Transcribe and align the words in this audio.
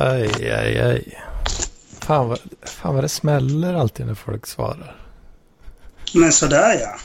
Aj, 0.00 0.30
aj, 0.50 0.80
aj. 0.80 1.18
Fan 2.00 2.28
vad, 2.28 2.38
fan 2.62 2.94
vad 2.94 3.04
det 3.04 3.08
smäller 3.08 3.74
alltid 3.74 4.06
när 4.06 4.14
folk 4.14 4.46
svarar. 4.46 4.96
Men 6.14 6.32
sådär 6.32 6.80
ja. 6.80 6.98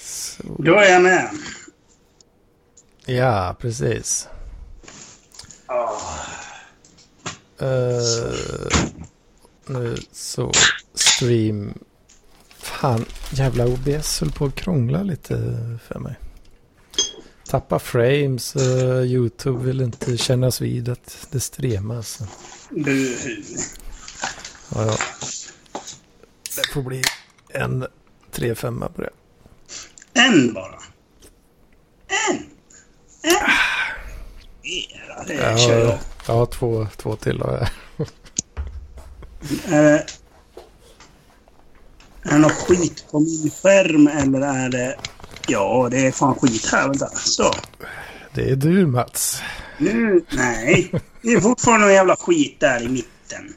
Så. 0.00 0.42
Då 0.58 0.74
är 0.74 0.92
jag 0.92 1.02
med. 1.02 1.30
Ja, 3.06 3.56
precis. 3.60 4.28
Eh, 7.60 8.68
nu 9.66 9.96
så 10.12 10.52
stream. 10.94 11.74
Fan, 12.58 13.04
jävla 13.30 13.66
OBS 13.66 14.20
höll 14.20 14.32
på 14.32 14.44
att 14.44 14.54
krångla 14.54 15.02
lite 15.02 15.34
för 15.88 15.98
mig. 15.98 16.16
Tappa 17.48 17.78
frames. 17.78 18.56
eh, 18.56 19.02
YouTube 19.02 19.64
vill 19.64 19.80
inte 19.80 20.16
kännas 20.16 20.60
vid 20.60 20.88
att 20.88 21.26
det 21.30 21.40
streamas. 21.40 22.18
Buhu. 22.70 23.42
Ja, 24.74 24.86
ja. 24.86 24.96
Det 26.56 26.72
får 26.72 26.82
bli 26.82 27.02
en 27.48 27.86
3-5 28.32 28.88
på 28.92 29.02
det. 29.02 29.10
En 30.14 30.52
bara. 30.54 30.78
En. 32.30 32.36
En. 33.22 33.50
Era, 34.62 35.24
det 35.26 35.34
Jag 35.34 35.60
kör 35.60 35.74
har, 35.84 35.92
jag. 35.92 35.98
jag 36.26 36.34
har 36.34 36.46
två, 36.46 36.86
två 36.96 37.16
till. 37.16 37.38
jag. 37.44 37.68
Är 39.68 39.82
det, 39.82 40.06
är 42.22 42.30
det 42.32 42.38
något 42.38 42.52
skit 42.52 43.04
på 43.10 43.20
min 43.20 43.50
skärm 43.50 44.06
eller 44.06 44.40
är 44.40 44.68
det... 44.68 44.96
Ja, 45.48 45.88
det 45.90 46.06
är 46.06 46.12
fan 46.12 46.34
skit 46.34 46.68
här. 46.72 46.88
Vänta. 46.88 47.06
Så. 47.06 47.54
Det 48.34 48.50
är 48.50 48.56
du 48.56 48.86
Mats. 48.86 49.42
Nu... 49.78 50.24
Nej. 50.30 50.92
Det 51.22 51.32
är 51.32 51.40
fortfarande 51.40 51.86
någon 51.86 51.94
jävla 51.94 52.16
skit 52.16 52.56
där 52.60 52.82
i 52.82 52.88
mitten. 52.88 53.54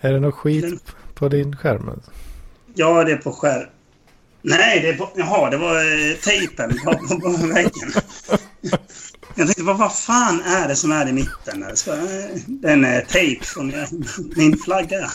Är 0.00 0.12
det 0.12 0.20
något 0.20 0.34
skit 0.34 0.94
på 1.14 1.28
din 1.28 1.56
skärm? 1.56 2.02
Ja, 2.74 3.04
det 3.04 3.12
är 3.12 3.16
på 3.16 3.32
skärm. 3.32 3.68
Nej, 4.42 4.80
det 4.80 4.88
är 4.88 4.94
på... 4.94 5.10
Jaha, 5.14 5.50
det 5.50 5.56
var 5.56 5.76
eh, 5.76 6.16
tejpen 6.16 6.78
på, 6.84 7.20
på, 7.20 7.46
väggen. 7.46 7.92
Jag 9.34 9.46
tänkte, 9.46 9.62
vad, 9.62 9.78
vad 9.78 9.94
fan 9.94 10.40
är 10.40 10.68
det 10.68 10.76
som 10.76 10.92
är 10.92 11.08
i 11.08 11.12
mitten? 11.12 11.60
där? 11.60 11.74
Så, 11.74 11.92
eh, 11.92 11.98
Den 12.46 12.84
är 12.84 13.00
tejp 13.00 13.44
från 13.44 13.74
eh, 13.74 13.88
min 14.36 14.58
flagga. 14.58 15.10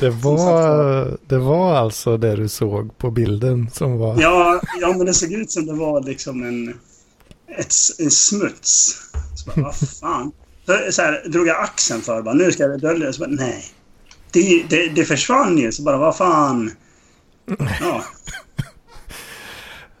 Det 0.00 0.10
var, 0.10 1.18
det 1.28 1.38
var 1.38 1.74
alltså 1.74 2.16
det 2.16 2.36
du 2.36 2.48
såg 2.48 2.98
på 2.98 3.10
bilden 3.10 3.70
som 3.70 3.98
var... 3.98 4.20
Ja, 4.20 4.60
ja, 4.80 4.88
men 4.88 5.06
det 5.06 5.14
såg 5.14 5.32
ut 5.32 5.50
som 5.50 5.66
det 5.66 5.72
var 5.72 6.02
liksom 6.02 6.42
en, 6.42 6.68
ett, 7.58 7.74
en 7.98 8.10
smuts. 8.10 9.00
Så 9.34 9.50
bara, 9.50 9.62
vad 9.62 9.76
fan? 9.76 10.32
Så, 10.66 10.92
så 10.92 11.02
här, 11.02 11.28
drog 11.28 11.46
jag 11.46 11.60
axeln 11.60 12.00
för 12.00 12.22
bara, 12.22 12.34
nu 12.34 12.52
ska 12.52 12.62
jag 12.62 12.80
dölja 12.80 13.06
det. 13.06 13.12
Så 13.12 13.20
bara, 13.20 13.30
nej. 13.30 13.64
Det, 14.30 14.64
det, 14.70 14.88
det 14.88 15.04
försvann 15.04 15.58
ju. 15.58 15.72
Så 15.72 15.82
bara, 15.82 15.96
vad 15.96 16.16
fan? 16.16 16.70
Ja, 17.80 18.04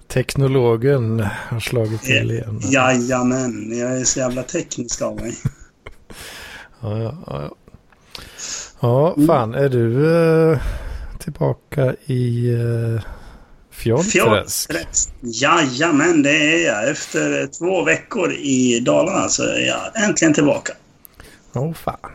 Teknologen 0.08 1.20
har 1.48 1.60
slagit 1.60 2.02
till 2.02 2.30
igen. 2.30 2.60
jajamän. 2.62 3.78
Jag 3.78 4.00
är 4.00 4.04
så 4.04 4.18
jävla 4.18 4.42
teknisk 4.42 5.02
av 5.02 5.16
mig. 5.16 5.34
Ja, 6.80 6.98
ja, 6.98 7.14
ja. 7.26 7.56
Ja. 8.84 9.14
Ja, 9.16 9.26
fan. 9.26 9.54
Är 9.54 9.68
du 9.68 10.16
eh, 10.52 10.58
tillbaka 11.18 11.94
i 11.94 12.50
Fjollträsk? 13.70 14.12
Fjordträsk. 14.12 15.10
Jajamän, 15.20 16.22
det 16.22 16.30
är 16.30 16.66
jag. 16.66 16.90
Efter 16.90 17.46
två 17.46 17.84
veckor 17.84 18.32
i 18.32 18.80
Dalarna 18.80 19.28
så 19.28 19.42
är 19.42 19.66
jag 19.66 20.04
äntligen 20.04 20.34
tillbaka. 20.34 20.72
Åh, 21.52 21.62
oh, 21.62 21.74
fan. 21.74 22.10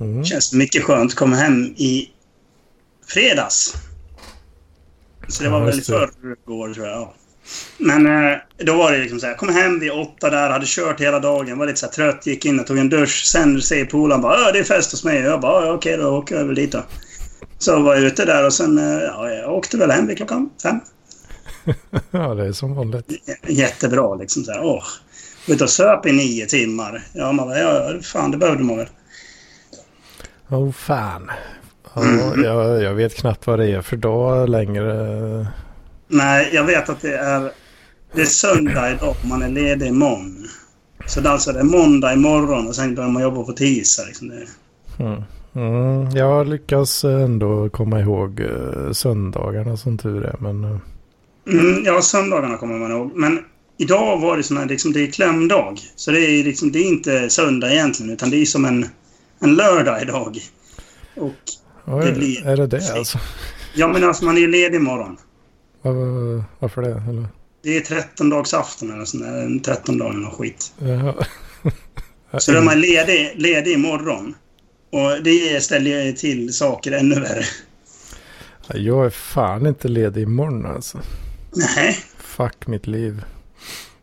Mm. 0.00 0.24
Känns 0.24 0.52
mycket 0.52 0.84
skönt 0.84 1.14
komma 1.14 1.36
hem 1.36 1.64
i 1.64 2.10
fredags. 3.06 3.74
Så 5.28 5.42
det 5.42 5.50
var 5.50 5.58
Ja, 5.58 5.64
väl 5.64 5.78
i 5.78 5.82
förrgår 5.82 6.74
tror 6.74 6.86
jag. 6.86 7.12
Men 7.78 8.06
eh, 8.06 8.38
då 8.58 8.76
var 8.76 8.92
det 8.92 8.98
liksom 8.98 9.20
så 9.20 9.26
här. 9.26 9.34
Kom 9.34 9.48
hem 9.48 9.80
vid 9.80 9.92
åtta 9.92 10.30
där, 10.30 10.50
hade 10.50 10.64
kört 10.68 11.00
hela 11.00 11.18
dagen. 11.20 11.58
Var 11.58 11.66
lite 11.66 11.78
så 11.80 11.86
här 11.86 11.92
trött, 11.92 12.26
gick 12.26 12.44
in 12.44 12.60
och 12.60 12.66
tog 12.66 12.78
en 12.78 12.88
dusch. 12.88 13.24
Sen 13.26 13.62
säger 13.62 13.84
polaren 13.84 14.22
bara 14.22 14.40
"Ja, 14.40 14.52
det 14.52 14.58
är 14.58 14.64
fest 14.64 14.90
hos 14.90 15.04
mig. 15.04 15.20
Jag 15.20 15.40
bara 15.40 15.66
"Ja, 15.66 15.72
okej 15.72 15.96
då 15.96 16.08
åker 16.18 16.36
jag 16.36 16.44
väl 16.44 16.54
dit 16.54 16.72
då. 16.72 16.82
Så 17.58 17.80
var 17.80 17.94
jag 17.94 18.04
ute 18.04 18.24
där 18.24 18.46
och 18.46 18.52
sen 18.52 18.78
eh, 18.78 19.02
ja, 19.02 19.30
jag 19.30 19.52
åkte 19.54 19.76
väl 19.76 19.90
hem 19.90 20.06
vid 20.06 20.16
klockan 20.16 20.50
fem. 20.62 20.80
ja, 22.10 22.34
det 22.34 22.46
är 22.46 22.52
som 22.52 22.74
vanligt. 22.74 23.06
Jättebra 23.48 24.14
liksom 24.14 24.44
så 24.44 24.52
här. 24.52 24.60
Åh. 24.64 24.84
Ute 25.48 25.64
och 25.64 25.70
söp 25.70 26.06
i 26.06 26.12
nio 26.12 26.46
timmar. 26.46 27.02
Ja, 27.12 27.32
man 27.32 27.48
bara, 27.48 27.58
ja, 27.58 27.92
fan 28.02 28.30
det 28.30 28.36
behövde 28.36 28.64
man 28.64 28.76
väl. 28.76 28.88
Åh, 30.50 30.58
oh, 30.58 30.72
fan. 30.72 31.30
Ja, 31.94 32.02
Mm. 32.02 32.44
jag, 32.44 32.82
jag 32.82 32.94
vet 32.94 33.14
knappt 33.16 33.46
vad 33.46 33.58
det 33.58 33.70
är 33.70 33.82
för 33.82 33.96
dag 33.96 34.48
längre. 34.48 35.46
Nej, 36.12 36.50
jag 36.52 36.64
vet 36.64 36.88
att 36.88 37.00
det 37.00 37.16
är... 37.16 37.50
Det 38.14 38.20
är 38.20 38.26
söndag 38.26 38.90
idag 38.92 39.08
och 39.10 39.28
man 39.28 39.42
är 39.42 39.48
ledig 39.48 39.86
imorgon. 39.86 40.48
Så 41.06 41.20
det 41.20 41.28
är 41.28 41.32
alltså 41.32 41.52
det 41.52 41.62
måndag 41.64 42.12
imorgon 42.12 42.66
och 42.68 42.74
sen 42.74 42.94
börjar 42.94 43.10
man 43.10 43.22
jobba 43.22 43.42
på 43.42 43.52
tisdag. 43.52 44.02
Liksom. 44.06 44.28
Det, 44.28 44.46
Mm. 44.98 45.22
Mm, 45.54 46.10
jag 46.16 46.48
lyckas 46.48 47.04
ändå 47.04 47.68
komma 47.70 48.00
ihåg 48.00 48.40
uh, 48.40 48.92
söndagarna 48.92 49.76
som 49.76 49.98
tur 49.98 50.24
är. 50.24 50.36
Men 50.40 50.64
eh, 50.64 50.76
mm, 51.58 51.82
ja, 51.84 52.02
söndagarna 52.02 52.56
kommer 52.56 52.78
man 52.78 52.90
ihåg. 52.90 53.10
Men 53.14 53.38
idag 53.78 54.20
var 54.20 54.36
det 54.36 54.42
sån 54.42 54.56
här, 54.56 54.66
liksom, 54.66 54.92
det 54.92 55.00
är 55.00 55.06
klämdag. 55.12 55.76
Så 55.96 56.10
det 56.10 56.20
är, 56.20 56.44
liksom, 56.44 56.72
det 56.72 56.78
är 56.78 56.88
inte 56.88 57.30
söndag 57.30 57.72
egentligen, 57.72 58.12
utan 58.12 58.30
det 58.30 58.36
är 58.36 58.44
som 58.44 58.64
en, 58.64 58.86
en 59.40 59.54
lördag 59.54 60.02
idag. 60.02 60.38
Och 61.16 61.32
oj, 61.86 62.04
Det 62.06 62.12
blir- 62.12 62.46
är 62.46 62.56
det 62.56 62.66
det 62.66 62.92
alltså? 62.98 63.18
ja, 63.74 63.88
men 63.88 64.04
alltså 64.04 64.24
man 64.24 64.36
är 64.36 64.40
ju 64.40 64.48
ledig 64.48 64.76
imorgon. 64.76 65.16
Var, 65.82 66.44
varför 66.58 66.82
det? 66.82 67.02
Eller? 67.08 67.26
Det 67.62 67.76
är 67.76 67.80
13-dagsafton 67.80 68.92
eller 68.94 69.04
sån 69.04 69.20
där. 69.20 69.42
en 69.42 69.60
13 69.60 69.98
dagar 69.98 70.14
eller 70.14 70.30
skit. 70.30 70.72
Jaha. 70.78 71.14
Så 72.38 72.52
då 72.52 72.58
är 72.58 72.62
man 72.62 72.80
ledig, 72.80 73.32
ledig 73.36 73.72
imorgon. 73.72 74.34
Och 74.92 75.22
det 75.24 75.62
ställer 75.62 76.04
ju 76.04 76.12
till 76.12 76.52
saker 76.52 76.92
ännu 76.92 77.20
värre. 77.20 77.44
Jag 78.74 79.06
är 79.06 79.10
fan 79.10 79.66
inte 79.66 79.88
ledig 79.88 80.22
imorgon 80.22 80.66
alltså. 80.66 80.98
Nej, 81.76 81.96
Fuck 82.18 82.66
mitt 82.66 82.86
liv. 82.86 83.22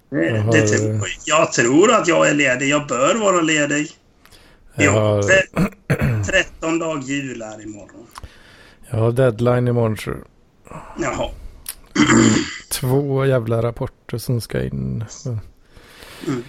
det, 0.09 0.25
Jag 0.25 0.41
har- 0.41 0.51
det 0.51 0.67
tror, 0.67 1.01
jag 1.25 1.53
tror 1.53 1.91
att 1.91 2.07
jag 2.07 2.29
är 2.29 2.33
ledig. 2.33 2.69
Jag 2.69 2.87
bör 2.87 3.15
vara 3.15 3.41
ledig. 3.41 3.87
Jag 4.75 4.85
Jo, 4.85 4.91
har, 4.91 5.21
tre- 5.23 6.23
13 6.25 6.79
dag 6.79 7.03
jul 7.03 7.41
är 7.41 7.63
imorgon. 7.63 8.07
jag 8.89 8.97
har 8.97 9.11
deadline 9.11 9.67
imorgon 9.67 9.95
tror 9.95 10.17
jag. 10.69 10.77
Jaha. 11.01 11.29
Två 12.69 13.25
jävla 13.25 13.61
rapporter 13.61 14.17
som 14.17 14.41
ska 14.41 14.63
in. 14.63 15.05
Mm. 16.27 16.43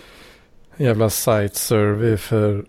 Jävla 0.77 1.11
site 1.11 1.55
survey 1.55 2.17
för 2.17 2.65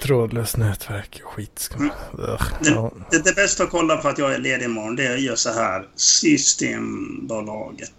trådlöst 0.00 0.56
nätverk 0.56 1.22
skit. 1.24 1.58
Ska 1.58 1.78
man. 1.78 1.90
Ugh, 2.18 2.52
ja. 2.60 2.92
Det, 3.10 3.24
det 3.24 3.36
bästa 3.36 3.64
att 3.64 3.70
kolla 3.70 3.96
på 3.96 4.08
att 4.08 4.18
jag 4.18 4.34
är 4.34 4.38
ledig 4.38 4.64
imorgon, 4.64 4.96
det 4.96 5.06
är 5.06 5.14
att 5.14 5.20
göra 5.20 5.36
så 5.36 5.52
här. 5.52 5.88
Systembolaget. 5.96 7.92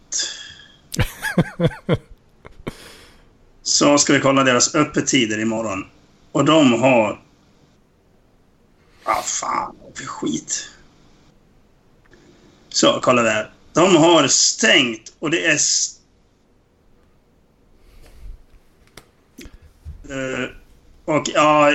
Så 3.64 3.98
ska 3.98 4.14
vi 4.14 4.20
kolla 4.20 4.44
deras 4.44 4.76
öppettider 4.76 5.40
imorgon. 5.40 5.86
Och 6.32 6.46
de 6.46 6.74
har... 6.74 7.22
Ah, 9.04 9.22
fan 9.22 9.76
vad 9.84 9.98
för 9.98 10.06
skit. 10.06 10.70
Så, 12.70 13.00
kolla 13.02 13.22
där. 13.22 13.55
De 13.76 13.96
har 13.96 14.28
stängt 14.28 15.14
och 15.20 15.32
det 15.32 15.46
är... 15.46 15.60
Eh, 20.10 20.50
och 21.06 21.30
ja, 21.34 21.72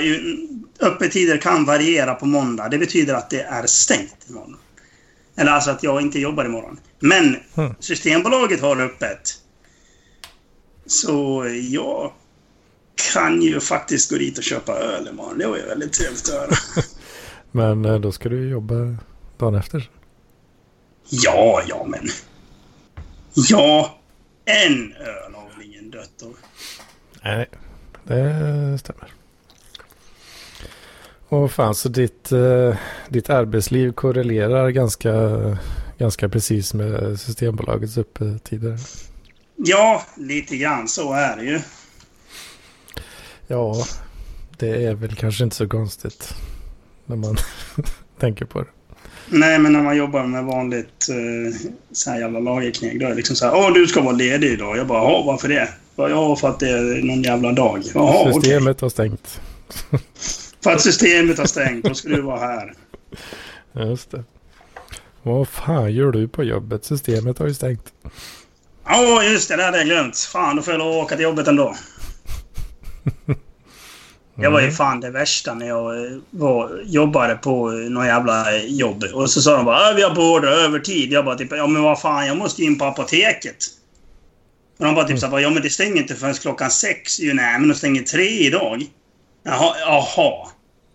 öppettider 0.81 1.37
kan 1.37 1.65
variera 1.65 2.15
på 2.15 2.27
måndag. 2.27 2.69
Det 2.69 2.79
betyder 2.79 3.15
att 3.15 3.31
det 3.31 3.43
är 3.43 3.67
stängt 3.67 4.17
imorgon. 4.29 4.57
Eller 5.37 5.53
alltså 5.53 5.71
att 5.71 5.83
jag 5.83 6.01
inte 6.01 6.19
jobbar 6.19 6.45
imorgon. 6.45 6.81
Men 6.99 7.37
Mm. 7.55 7.75
Systembolaget 7.81 8.61
har 8.61 8.81
öppet. 8.81 9.35
Så 10.87 11.47
jag 11.71 12.13
kan 13.13 13.43
ju 13.43 13.61
faktiskt 13.61 14.11
gå 14.11 14.17
dit 14.17 14.39
och 14.39 14.45
köpa 14.45 14.73
öl 14.73 15.09
imorgon. 15.09 15.39
Det 15.39 15.47
var 15.47 15.57
ju 15.57 15.67
väldigt 15.67 15.93
trevligt 15.93 16.29
att 16.29 16.35
höra. 16.35 16.51
Men 17.53 17.85
eh, 17.85 18.01
då 18.01 18.13
ska 18.13 18.29
du 18.29 18.49
jobba 18.49 18.75
dagen 19.39 19.55
efter. 19.55 19.91
Ja, 21.11 21.63
ja, 21.69 21.87
men... 21.89 22.09
Ja, 23.35 23.99
en 24.45 24.93
öl 24.93 25.35
har 25.35 25.57
väl 25.57 25.67
ingen 25.67 25.91
dött 25.91 26.23
av. 26.23 26.37
Nej, 27.23 27.47
det 28.05 28.79
stämmer. 28.79 29.13
Och 31.29 31.53
fan, 31.53 31.75
så 31.75 31.89
ditt, 31.89 32.33
eh, 32.33 32.77
ditt 33.09 33.31
arbetsliv 33.31 33.93
korrelerar 33.93 34.71
ganska, 34.71 35.13
ganska 35.99 36.29
precis 36.29 36.75
med 36.75 37.21
Systembolagets 37.21 37.99
öppettider. 37.99 38.79
Ja, 39.57 40.03
lite 40.17 40.57
grann 40.57 40.89
så 40.89 41.13
är 41.13 41.37
det 41.37 41.45
ju. 41.45 41.61
Ja, 43.47 43.85
det 44.59 44.85
är 44.85 44.95
väl 44.95 45.17
kanske 45.17 45.45
inte 45.45 45.57
så 45.57 45.69
konstigt 45.69 46.35
när 47.07 47.17
man 47.17 47.37
tänker 48.19 48.45
på 48.45 48.61
det. 48.61 48.69
Nej, 49.33 49.59
men 49.59 49.73
när 49.73 49.83
man 49.83 49.97
jobbar 49.97 50.27
med 50.27 50.45
vanligt 50.45 51.09
eh, 51.09 51.71
så 51.93 52.11
här 52.11 52.21
jävla 52.21 52.39
lagerkneg, 52.39 53.01
då 53.01 53.07
är 53.07 53.11
det 53.11 53.17
liksom 53.17 53.37
så 53.37 53.47
här. 53.47 53.55
Åh, 53.55 53.73
du 53.73 53.87
ska 53.87 54.01
vara 54.01 54.17
ledig 54.17 54.51
idag. 54.51 54.77
Jag 54.77 54.87
bara, 54.87 54.99
jaha, 54.99 55.23
varför 55.27 55.49
det? 55.49 55.69
Ja, 55.97 56.37
för 56.37 56.49
att 56.49 56.61
det 56.61 56.69
är 56.71 57.03
någon 57.03 57.23
jävla 57.23 57.53
dag. 57.53 57.83
Jaha. 57.95 58.33
Systemet 58.33 58.81
har 58.81 58.89
stängt. 58.89 59.41
För 60.63 60.71
att 60.71 60.81
systemet 60.81 61.39
har 61.39 61.47
stängt, 61.47 61.85
då 61.85 61.95
ska 61.95 62.09
du 62.09 62.21
vara 62.23 62.39
här. 62.39 62.75
Just 63.73 64.11
det. 64.11 64.25
Vad 65.23 65.49
fan 65.49 65.93
gör 65.93 66.13
du 66.13 66.29
på 66.29 66.45
jobbet? 66.45 66.85
Systemet 66.85 67.39
har 67.39 67.47
ju 67.47 67.55
stängt. 67.55 67.93
Ja, 68.85 69.23
just 69.25 69.49
det. 69.49 69.57
Det 69.57 69.65
hade 69.65 69.79
jag 69.79 69.87
glömt. 69.87 70.19
Fan, 70.19 70.57
då 70.57 70.63
får 70.63 70.73
jag 70.73 70.79
lov 70.79 70.91
att 70.91 71.05
åka 71.05 71.17
till 71.17 71.25
jobbet 71.25 71.49
ändå. 71.49 71.77
Jag 74.43 74.51
var 74.51 74.61
ju 74.61 74.71
fan 74.73 75.01
det 75.01 75.11
värsta 75.11 75.55
när 75.55 75.69
jag 75.69 76.05
eh, 76.05 76.19
var, 76.31 76.83
jobbade 76.85 77.35
på 77.35 77.71
någon 77.71 78.07
jävla 78.07 78.57
jobb. 78.57 79.05
Och 79.15 79.31
så 79.31 79.43
sa 79.43 79.57
de 79.57 79.65
bara 79.65 79.91
"Äh, 79.91 79.97
vi 79.97 80.03
har 80.03 80.15
beordrat 80.15 80.59
övertid. 80.59 81.13
Jag 81.13 81.25
bara 81.25 81.35
typ, 81.35 81.53
ja 81.53 81.67
men 81.67 81.83
vad 81.83 82.01
fan, 82.01 82.27
jag 82.27 82.37
måste 82.37 82.63
ju 82.63 82.69
in 82.69 82.79
på 82.79 82.85
apoteket. 82.85 83.57
Och 84.79 84.85
de 84.85 84.95
bara 84.95 85.05
typ 85.09 85.19
såhär, 85.19 85.39
ja 85.39 85.51
men 85.51 85.63
det 85.63 85.71
stänger 85.71 85.97
inte 85.97 86.15
förrän 86.15 86.35
klockan 86.35 86.71
sex. 86.71 87.21
Jo, 87.21 87.35
nej, 87.35 87.59
men 87.59 87.69
de 87.69 87.75
stänger 87.75 88.03
tre 88.03 88.29
idag. 88.29 88.83
Jaha, 89.43 89.75
jaha. 89.81 90.49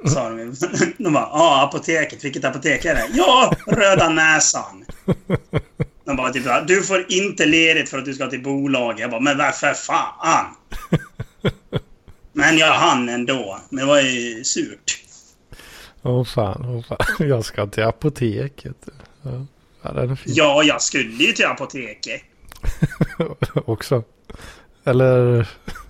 Sa 0.06 0.30
de. 0.30 0.56
De 1.03 1.13
bara, 1.13 1.30
ja 1.33 1.63
apoteket, 1.63 2.24
vilket 2.25 2.45
apotek 2.45 2.86
är 2.86 2.95
det? 2.95 3.06
Ja, 3.13 3.53
Röda 3.68 4.09
Näsan. 4.09 4.86
De 6.06 6.15
bara 6.18 6.33
typ 6.33 6.44
du 6.68 6.83
får 6.83 7.06
inte 7.09 7.45
ledigt 7.45 7.89
för 7.89 7.98
att 7.98 8.06
du 8.06 8.13
ska 8.13 8.27
till 8.27 8.44
bolag. 8.44 9.00
Jag 9.00 9.12
bara, 9.12 9.19
men 9.21 9.38
varför 9.38 9.74
fan? 9.74 10.45
Men 12.38 12.58
jag 12.58 12.74
hann 12.74 13.10
ändå. 13.10 13.60
Men 13.70 13.80
det 13.80 13.86
var 13.86 14.02
ju 14.02 14.44
surt. 14.44 15.02
Åh 16.02 16.24
fan, 16.24 16.66
åh 16.66 16.84
fan. 16.84 16.98
Jag 17.30 17.46
ska 17.46 17.68
till 17.68 17.84
apoteket. 17.84 18.76
Ja, 19.22 19.46
ja. 19.82 20.18
Ja, 20.26 20.64
jag 20.64 20.82
skulle 20.82 21.24
ju 21.24 21.32
till 21.32 21.46
apoteket. 21.46 22.22
Också. 23.66 24.04
Eller 24.84 25.48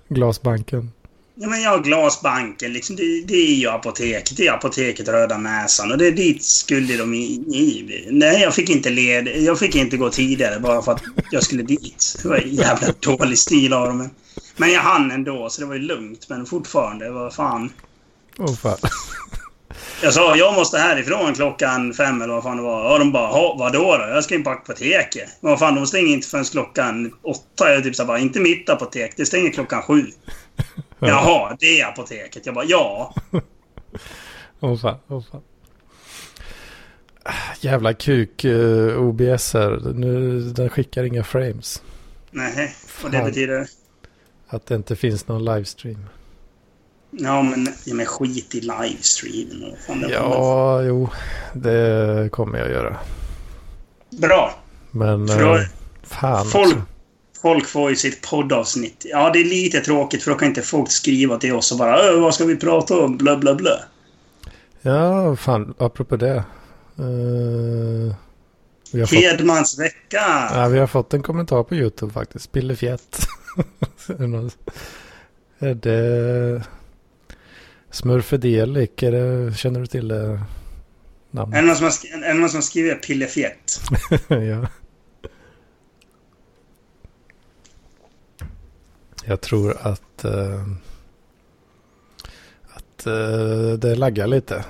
glasbanken. 0.08 0.92
Ja, 1.36 1.50
men 1.50 1.62
jag 1.62 1.84
Glasbanken. 1.84 2.74
Liksom, 2.74 2.96
det, 2.96 3.22
det 3.22 3.36
är 3.36 3.56
ju 3.56 3.70
apoteket. 3.70 4.38
Det 4.38 4.48
är 4.48 4.54
apoteket 4.54 5.08
Röda 5.08 5.38
Näsan. 5.38 5.92
Och 5.92 5.98
det 5.98 6.08
är 6.08 6.12
dit 6.12 6.44
skulle 6.44 6.98
de 6.98 7.14
i. 7.14 8.08
Nej, 8.12 8.42
jag 8.42 8.56
fick 8.56 8.70
inte 8.70 8.90
led. 8.90 9.28
Jag 9.28 9.60
fick 9.60 9.76
inte 9.76 9.98
gå 9.98 10.10
tidigare 10.10 10.60
bara 10.60 10.82
för 10.82 10.92
att 10.92 11.04
jag 11.32 11.44
skulle 11.44 11.64
dit. 11.64 12.20
Det 12.22 12.30
var 12.30 12.38
jävla 12.38 12.88
dålig 13.00 13.38
stil 13.38 13.74
av 13.74 13.88
dem. 13.88 14.10
Men 14.58 14.72
jag 14.72 14.82
hann 14.82 15.12
ändå, 15.12 15.50
så 15.50 15.62
det 15.62 15.68
var 15.68 15.76
ju 15.76 15.82
lugnt. 15.82 16.30
Men 16.30 16.46
fortfarande, 16.46 17.12
vad 17.12 17.34
fan. 17.34 17.70
Åh 18.38 18.56
fan. 18.56 18.78
Jag 20.02 20.14
sa 20.14 20.36
jag 20.36 20.54
måste 20.54 20.78
härifrån 20.78 21.34
klockan 21.34 21.94
fem 21.94 22.22
eller 22.22 22.34
vad 22.34 22.44
fan 22.44 22.58
det 22.58 22.64
var. 22.64 22.94
Och 22.94 23.00
de 23.00 23.12
bara, 23.12 23.28
"Ha, 23.28 23.56
vadå 23.60 23.98
då? 23.98 24.04
Jag 24.14 24.24
ska 24.24 24.36
in 24.36 24.44
på 24.44 24.50
apoteket. 24.50 25.30
Men 25.42 25.50
vad 25.50 25.60
fan, 25.60 25.76
de 25.76 25.88
stänger 25.88 26.14
inte 26.14 26.28
förrän 26.28 26.44
klockan 26.46 27.14
åtta. 27.22 27.74
Jag 27.74 27.84
typ 27.84 27.96
så 27.96 28.06
bara, 28.06 28.20
inte 28.20 28.40
mitt 28.40 28.70
apotek. 28.70 29.14
Det 29.18 29.26
stänger 29.26 29.52
klockan 29.52 29.82
sju. 29.82 30.06
Jaha, 31.00 31.58
det 31.60 31.82
är 31.82 31.88
apoteket. 31.88 32.46
Jag 32.46 32.56
bara, 32.56 32.66
ja. 32.66 33.14
Åh 34.60 34.78
fan, 34.78 34.98
åh 35.08 35.24
fan. 35.32 35.42
Jävla 37.60 37.94
kuk 37.94 38.46
uh, 38.46 38.98
OBS 39.02 39.54
här. 39.54 39.94
Nu, 39.94 40.40
den 40.42 40.70
skickar 40.70 41.04
inga 41.04 41.24
frames. 41.24 41.82
Nej, 42.32 42.76
och 43.04 43.12
det 43.12 43.24
betyder... 43.24 43.68
Att 44.48 44.66
det 44.66 44.76
inte 44.76 44.96
finns 44.96 45.28
någon 45.28 45.46
livestream. 45.46 46.06
Ja, 47.12 47.42
men, 47.42 47.68
ja, 47.86 47.94
men 47.94 48.06
skit 48.06 48.56
i 48.56 48.62
var 48.62 50.12
Ja, 50.12 50.82
jo. 50.82 51.10
Det 51.54 52.30
kommer 52.32 52.60
jag 52.60 52.70
göra. 52.70 52.98
Bra. 54.10 54.56
Men 54.92 55.28
För 55.28 55.44
då- 55.44 55.56
eh, 55.56 55.62
fan 56.04 56.46
Folk, 56.46 56.68
också. 56.68 56.82
folk 57.42 57.68
får 57.68 57.90
ju 57.90 57.96
sitt 57.96 58.22
poddavsnitt. 58.30 59.06
Ja, 59.10 59.30
det 59.34 59.40
är 59.40 59.44
lite 59.46 59.80
tråkigt 59.80 60.24
för 60.24 60.32
då 60.32 60.38
kan 60.38 60.48
inte 60.48 60.62
folk 60.62 60.92
skriva 60.92 61.38
till 61.38 61.54
oss 61.54 61.72
och 61.72 61.78
bara 61.78 62.00
"Ö, 62.00 62.20
vad 62.20 62.36
ska 62.36 62.46
vi 62.46 62.56
prata 62.56 63.00
om? 63.00 63.18
Blö, 63.18 63.38
blö, 63.38 63.56
blö. 63.56 63.72
Ja, 64.82 65.36
fan. 65.36 65.74
Apropå 65.78 66.16
det. 66.16 66.44
Vi, 68.92 69.00
har 69.00 69.08
fått, 69.08 69.20
Hedmans 69.20 69.80
vecka. 69.80 70.50
ja, 70.54 70.68
vi 70.72 70.80
har 70.80 70.88
fått 70.88 71.14
en 71.14 71.24
kommentar 71.24 71.64
på 71.64 71.76
YouTube 71.76 72.14
faktiskt. 72.14 72.52
Pillefjätt. 72.52 73.18
Är 75.60 75.74
det 75.74 75.74
det 75.74 76.64
Smurfedelic? 77.90 78.90
Är 78.98 79.12
det, 79.12 79.54
känner 79.58 79.80
du 79.80 79.86
till 79.88 80.08
det 80.08 80.16
Är 80.16 80.30
det 80.30 80.40
namnet? 81.32 81.64
någon 81.66 81.76
som 81.76 81.84
har, 81.86 82.22
det 82.28 82.34
någon 82.34 82.50
som 82.50 82.58
har 82.58 82.62
skrivit 82.62 83.08
pillefjätt? 83.08 83.80
ja. 84.28 84.68
Jag 89.26 89.42
tror 89.42 89.78
att, 89.82 90.24
eh, 90.26 90.62
att 92.74 93.08
eh, 93.08 93.74
det 93.80 93.96
laggar 93.96 94.28
lite. 94.28 94.66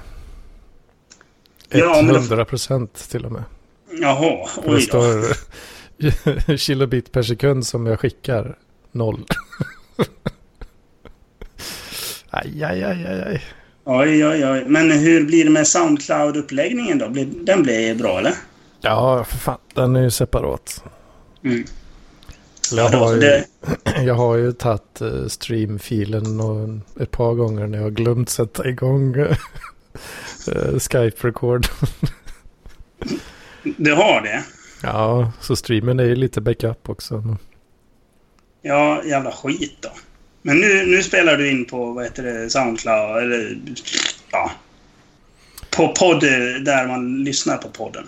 Ja, 1.69 2.01
men 2.01 2.13
då- 2.13 2.19
100 2.19 2.45
procent 2.45 2.93
till 2.93 3.25
och 3.25 3.31
med. 3.31 3.43
Jaha, 4.01 4.49
det 4.63 4.69
oj 4.69 4.73
då. 4.75 4.79
står 4.79 6.57
kilobit 6.57 7.11
per 7.11 7.23
sekund 7.23 7.67
som 7.67 7.85
jag 7.85 7.99
skickar. 7.99 8.57
Noll. 8.95 9.25
aj, 12.29 12.63
aj, 12.63 12.83
aj, 12.83 13.05
aj, 13.05 13.21
aj. 13.27 13.41
Oj, 13.83 14.25
oj, 14.25 14.45
oj. 14.45 14.63
Men 14.67 14.91
hur 14.91 15.25
blir 15.25 15.43
det 15.43 15.49
med 15.49 15.67
Soundcloud-uppläggningen 15.67 16.97
då? 16.97 17.07
Den 17.45 17.63
blir 17.63 17.95
bra, 17.95 18.19
eller? 18.19 18.33
Ja, 18.81 19.23
för 19.23 19.37
fan. 19.37 19.57
Den 19.73 19.95
är 19.95 20.01
ju 20.01 20.11
separat. 20.11 20.83
Mm. 21.43 21.65
Jag 22.71 22.89
har 22.89 23.13
ju, 23.13 23.19
det, 23.19 23.45
jag 24.05 24.15
har 24.15 24.35
ju 24.35 24.51
tagit 24.51 25.01
uh, 25.01 25.27
streamfilen 25.27 26.39
och 26.39 26.69
ett 27.01 27.11
par 27.11 27.33
gånger 27.33 27.67
när 27.67 27.77
jag 27.77 27.85
har 27.85 27.91
glömt 27.91 28.29
sätta 28.29 28.69
igång 28.69 29.15
uh, 29.17 29.35
Skype-record. 30.77 31.67
du 33.77 33.93
har 33.93 34.21
det? 34.21 34.43
Ja, 34.83 35.31
så 35.41 35.55
streamen 35.55 35.99
är 35.99 36.03
ju 36.03 36.15
lite 36.15 36.41
backup 36.41 36.89
också. 36.89 37.37
Ja, 38.67 39.03
jävla 39.03 39.31
skit 39.31 39.77
då. 39.81 39.89
Men 40.41 40.57
nu, 40.57 40.85
nu 40.85 41.03
spelar 41.03 41.37
du 41.37 41.51
in 41.51 41.65
på, 41.65 41.91
vad 41.91 42.03
heter 42.03 42.23
det, 42.23 42.49
Soundcloud, 42.49 43.17
eller... 43.23 43.57
Ja. 44.31 44.51
På 45.77 45.87
podd, 45.87 46.19
där 46.65 46.87
man 46.87 47.23
lyssnar 47.23 47.57
på 47.57 47.69
podden. 47.69 48.03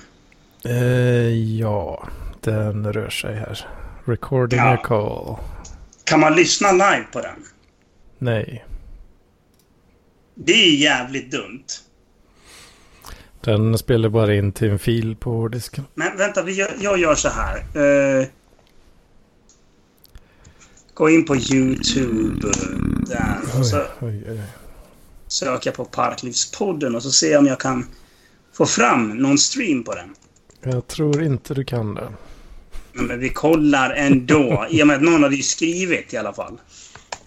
Eh, 0.66 1.58
ja, 1.60 2.08
den 2.42 2.94
rör 2.94 3.10
sig 3.10 3.36
här. 3.36 3.60
Recording 4.06 4.60
Ja. 4.60 4.74
a 4.74 4.78
call. 4.84 5.36
Kan 6.04 6.20
man 6.20 6.36
lyssna 6.36 6.72
live 6.72 7.06
på 7.12 7.22
den? 7.22 7.36
Nej, 8.18 8.66
Det 10.36 10.54
är 10.54 10.76
jävligt 10.76 11.32
dumt. 11.32 11.66
den 13.42 13.78
spelar 13.78 14.10
bara 14.10 14.34
in 14.36 14.52
till 14.52 14.70
en 14.70 14.80
fil 14.80 15.16
på 15.16 15.32
hårddisken. 15.32 15.86
Men 15.96 16.18
vänta, 16.18 16.50
jag 16.80 17.00
gör 17.00 17.16
så 17.16 17.30
här. 17.30 17.58
Eh, 17.58 18.28
gå 20.98 21.10
in 21.10 21.26
på 21.26 21.36
YouTube. 21.36 22.48
eh, 22.48 22.78
Där. 23.08 23.60
Och 23.60 23.66
så 23.66 23.78
Oj, 24.00 24.24
oj, 24.30 24.42
jag 25.46 25.62
på 25.72 25.86
Parklivspodden 25.86 26.96
och 26.96 27.04
så 27.04 27.12
jag 27.32 27.40
om 27.40 27.46
jag 27.48 27.60
kan 27.60 27.86
få 28.54 28.66
fram 28.66 29.18
någon 29.18 29.38
stream 29.38 29.84
på 29.84 29.96
den. 29.96 30.16
Jag 30.64 30.88
tror 30.88 31.24
inte 31.24 31.54
du 31.54 31.64
kan 31.64 31.96
det. 31.96 32.14
Men 32.94 33.20
vi 33.20 33.30
kollar 33.30 33.90
ändå. 33.90 34.66
I 34.70 34.84
och 34.84 34.88
med 34.88 34.96
att 34.96 35.02
någon 35.02 35.24
hade 35.24 35.36
ju 35.36 35.44
skrivit 35.44 36.14
i 36.14 36.18
alla 36.18 36.34
fall. 36.34 36.58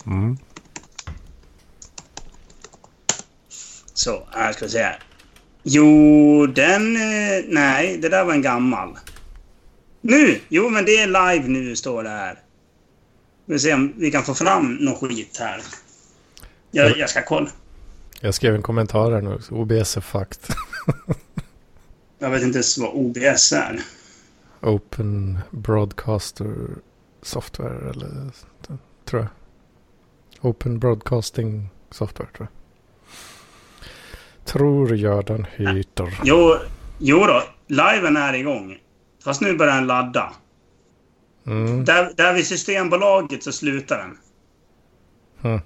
Mm. 0.06 0.38
Så, 3.94 4.28
här 4.30 4.52
ska 4.52 4.64
vi 4.64 4.70
se 4.70 4.82
här. 4.82 5.02
Jo, 5.62 6.46
den... 6.46 6.96
eh, 6.96 7.44
Nej, 7.48 7.98
det 8.02 8.08
där 8.08 8.24
var 8.24 8.32
en 8.32 8.42
gammal. 8.42 8.98
Nu! 10.00 10.40
Jo, 10.48 10.68
men 10.68 10.84
det 10.84 10.98
är 10.98 11.06
live 11.06 11.48
nu, 11.48 11.76
står 11.76 12.02
det 12.02 12.08
här. 12.08 12.38
Vi 13.50 13.58
se 13.58 13.74
om 13.74 13.92
vi 13.96 14.10
kan 14.10 14.22
få 14.22 14.34
fram 14.34 14.74
någon 14.74 14.94
skit 14.94 15.36
här. 15.40 15.62
Jag, 16.70 16.98
jag 16.98 17.10
ska 17.10 17.22
kolla. 17.22 17.50
Jag 18.20 18.34
skrev 18.34 18.54
en 18.54 18.62
kommentar 18.62 19.12
här 19.12 19.20
nu 19.20 19.34
också. 19.34 19.54
OBS 19.54 19.96
är 19.96 20.00
fucked. 20.00 20.38
Jag 22.18 22.30
vet 22.30 22.42
inte 22.42 22.58
ens 22.58 22.78
vad 22.78 22.90
OBS 22.94 23.52
är. 23.52 23.80
Open 24.60 25.38
Broadcaster 25.50 26.54
Software 27.22 27.90
eller 27.90 28.30
tror 29.04 29.22
jag. 29.22 29.30
Open 30.50 30.78
Broadcasting 30.78 31.70
Software 31.90 32.28
tror 32.36 32.48
jag. 32.50 32.56
Tror 34.46 34.96
jag 34.96 35.26
den 35.26 35.46
heter. 35.56 36.20
Jo, 36.24 36.56
jo 36.98 37.18
då, 37.18 37.42
liven 37.66 38.16
är 38.16 38.34
igång. 38.34 38.78
Fast 39.24 39.40
nu 39.40 39.56
börjar 39.56 39.74
den 39.74 39.86
ladda. 39.86 40.32
Mm. 41.46 41.84
Där, 41.84 42.12
där 42.16 42.34
vid 42.34 42.46
Systembolaget 42.46 43.42
så 43.44 43.52
slutar 43.52 43.98
den. 43.98 44.18
Mm. 45.52 45.60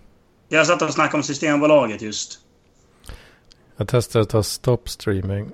Jag 0.49 0.67
satt 0.67 0.83
och 0.83 0.93
snackade 0.95 1.17
om 1.17 1.23
Systembolaget 1.23 2.03
just. 2.03 2.39
Jag 3.77 3.89
testade 3.89 4.23
att 4.23 4.29
ta 4.31 4.43
stop 4.43 4.79
streaming 4.85 5.51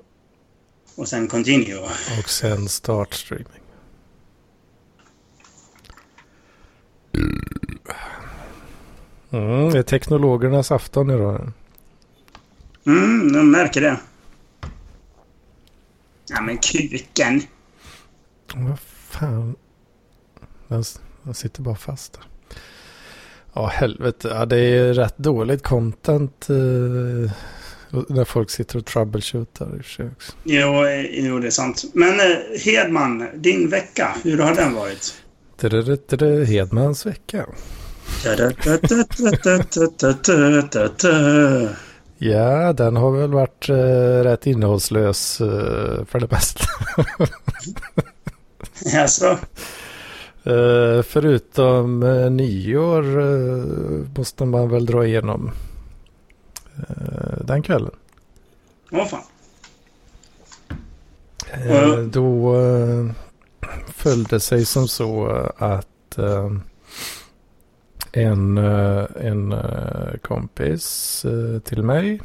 Och 0.96 1.08
sen 1.08 1.28
continue. 1.28 1.78
och 2.18 2.28
sen 2.30 2.68
start 2.68 3.14
streaming. 3.14 3.60
Mm, 9.30 9.70
det 9.70 9.78
är 9.78 9.82
teknologernas 9.82 10.72
afton 10.72 11.10
idag. 11.10 11.52
Mm, 12.86 13.34
jag 13.34 13.44
märker 13.44 13.80
det. 13.80 14.00
Ja 16.28 16.40
men 16.40 16.58
kuken. 16.58 17.42
Vad 18.54 18.78
fan. 19.08 19.56
Den, 20.70 20.84
den 21.22 21.34
sitter 21.34 21.62
bara 21.62 21.74
fast 21.74 22.12
där. 22.12 22.22
Ja, 23.54 23.66
helvete. 23.66 24.28
Ja, 24.34 24.46
det 24.46 24.58
är 24.58 24.94
rätt 24.94 25.18
dåligt 25.18 25.62
content. 25.62 26.50
Eh, 26.50 27.32
när 28.08 28.24
folk 28.24 28.50
sitter 28.50 28.78
och 28.78 28.86
troubleshootar 28.86 29.76
i 29.76 29.80
och 29.80 29.84
för 29.84 29.90
sig 29.92 30.06
också. 30.06 30.32
Jo, 30.44 30.86
eh, 30.86 31.26
jo, 31.26 31.38
det 31.38 31.46
är 31.46 31.50
sant. 31.50 31.84
Men 31.94 32.20
eh, 32.20 32.36
Hedman, 32.64 33.26
din 33.34 33.70
vecka, 33.70 34.16
hur 34.24 34.38
har 34.38 34.54
den 34.54 34.74
varit? 34.74 35.14
Hedmans 36.46 37.06
vecka. 37.06 37.46
Ja, 42.18 42.72
den 42.72 42.96
har 42.96 43.10
väl 43.10 43.32
varit 43.32 43.68
eh, 43.68 43.74
rätt 44.24 44.46
innehållslös 44.46 45.40
eh, 45.40 46.04
för 46.04 46.20
det 46.20 46.30
mesta. 46.30 46.64
Alltså, 48.96 49.38
Eh, 50.44 51.02
förutom 51.02 52.02
eh, 52.02 52.30
nyår 52.30 53.20
eh, 53.20 53.64
måste 54.16 54.44
man 54.44 54.68
väl 54.68 54.86
dra 54.86 55.06
igenom 55.06 55.50
eh, 56.76 57.44
den 57.44 57.62
kvällen. 57.62 57.94
vad 58.90 59.10
fan. 59.10 59.22
Eh, 61.52 61.98
då 61.98 62.54
föll 63.94 64.24
det 64.24 64.40
sig 64.40 64.64
som 64.64 64.88
så 64.88 65.26
att 65.56 65.86
en, 68.12 68.58
en 68.58 69.54
kompis 70.22 71.26
till 71.64 71.82
mig 71.82 72.20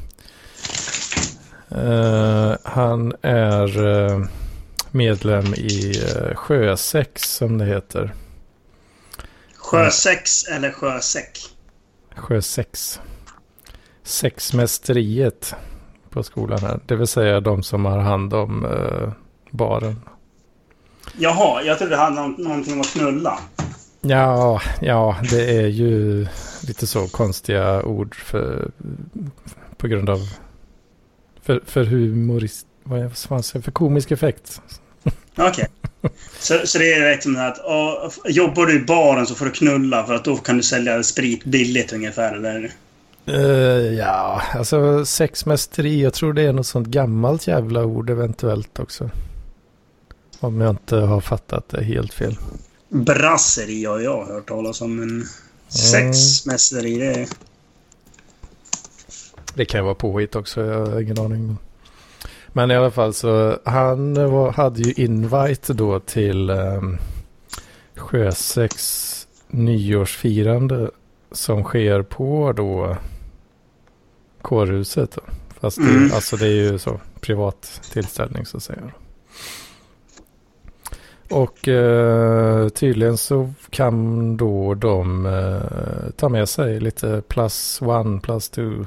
han 2.63 3.13
är 3.21 4.44
medlem 4.95 5.53
i 5.53 6.01
eh, 6.15 6.35
Sjösex 6.35 7.21
som 7.35 7.57
det 7.57 7.65
heter. 7.65 8.13
Sjösex 9.55 10.43
eller 10.43 10.71
sjösäck? 10.71 11.39
Sjösex. 12.15 12.99
Sexmästeriet 14.03 15.55
på 16.09 16.23
skolan 16.23 16.59
här. 16.59 16.79
Det 16.85 16.95
vill 16.95 17.07
säga 17.07 17.39
de 17.39 17.63
som 17.63 17.85
har 17.85 17.99
hand 17.99 18.33
om 18.33 18.65
eh, 18.65 19.11
baren. 19.51 20.01
Jaha, 21.17 21.61
jag 21.63 21.77
trodde 21.77 21.93
det 21.95 22.01
handlade 22.01 22.27
om 22.27 22.35
någonting 22.37 22.73
om 22.73 22.81
att 22.81 22.87
knulla. 22.93 23.39
Ja, 24.01 24.61
ja, 24.81 25.17
det 25.31 25.57
är 25.57 25.67
ju 25.67 26.27
lite 26.67 26.87
så 26.87 27.07
konstiga 27.07 27.83
ord 27.83 28.15
för, 28.15 28.71
på 29.77 29.87
grund 29.87 30.09
av 30.09 30.19
för, 31.41 31.61
för 31.65 31.83
humorist, 31.83 32.67
vad 32.83 32.99
är- 32.99 33.03
vad 33.03 33.17
fan 33.17 33.43
säger 33.43 33.57
jag, 33.59 33.63
för 33.65 33.71
komisk 33.71 34.11
effekt. 34.11 34.61
Okej. 35.37 35.67
Så, 36.39 36.59
så 36.65 36.77
det 36.77 36.93
är 36.93 37.11
liksom 37.11 37.37
att 37.37 37.57
ja, 37.63 38.11
jobbar 38.25 38.65
du 38.65 38.75
i 38.75 38.79
baren 38.79 39.27
så 39.27 39.35
får 39.35 39.45
du 39.45 39.51
knulla 39.51 40.05
för 40.05 40.13
att 40.13 40.25
då 40.25 40.37
kan 40.37 40.57
du 40.57 40.63
sälja 40.63 41.03
sprit 41.03 41.43
billigt 41.43 41.93
ungefär, 41.93 42.35
eller? 42.35 42.71
Eh, 43.25 43.93
ja, 43.97 44.41
alltså 44.53 45.05
sexmästeri, 45.05 46.01
jag 46.01 46.13
tror 46.13 46.33
det 46.33 46.41
är 46.41 46.53
något 46.53 46.67
sånt 46.67 46.87
gammalt 46.87 47.47
jävla 47.47 47.85
ord 47.85 48.09
eventuellt 48.09 48.79
också. 48.79 49.09
Om 50.39 50.61
jag 50.61 50.69
inte 50.69 50.95
har 50.95 51.21
fattat 51.21 51.69
det 51.69 51.83
helt 51.83 52.13
fel. 52.13 52.37
Brasseri 52.89 53.85
har 53.85 53.99
jag 53.99 54.25
hört 54.25 54.47
talas 54.47 54.81
om, 54.81 54.95
men 54.95 55.25
sexmästeri, 55.67 56.97
det 56.97 57.05
är... 57.05 57.27
Det 59.53 59.65
kan 59.65 59.79
ju 59.79 59.83
vara 59.83 59.95
påhitt 59.95 60.35
också, 60.35 60.61
jag 60.61 60.85
har 60.85 61.01
ingen 61.01 61.19
aning. 61.19 61.57
Men 62.57 62.71
i 62.71 62.75
alla 62.75 62.91
fall 62.91 63.13
så, 63.13 63.59
han 63.65 64.13
var, 64.31 64.51
hade 64.51 64.81
ju 64.81 64.93
invite 65.03 65.73
då 65.73 65.99
till 65.99 66.49
um, 66.49 66.97
Sjösex 67.95 69.27
nyårsfirande 69.47 70.91
som 71.31 71.63
sker 71.63 72.01
på 72.01 72.53
då 72.53 72.97
kårhuset. 74.41 75.11
Då. 75.11 75.21
Fast 75.59 75.77
det, 75.77 75.83
Mm. 75.89 76.11
alltså 76.13 76.37
det 76.37 76.45
är 76.45 76.71
ju 76.71 76.79
så 76.79 76.99
privat 77.21 77.81
tillställning 77.93 78.45
så 78.45 78.57
att 78.57 78.63
säga. 78.63 78.91
Och 81.29 81.67
eh, 81.67 82.69
tydligen 82.69 83.17
så 83.17 83.53
kan 83.69 84.37
då 84.37 84.73
de 84.73 85.25
eh, 85.25 86.09
ta 86.17 86.29
med 86.29 86.49
sig 86.49 86.79
lite 86.79 87.21
plus 87.27 87.81
one, 87.81 88.19
plus 88.19 88.49
two, 88.49 88.85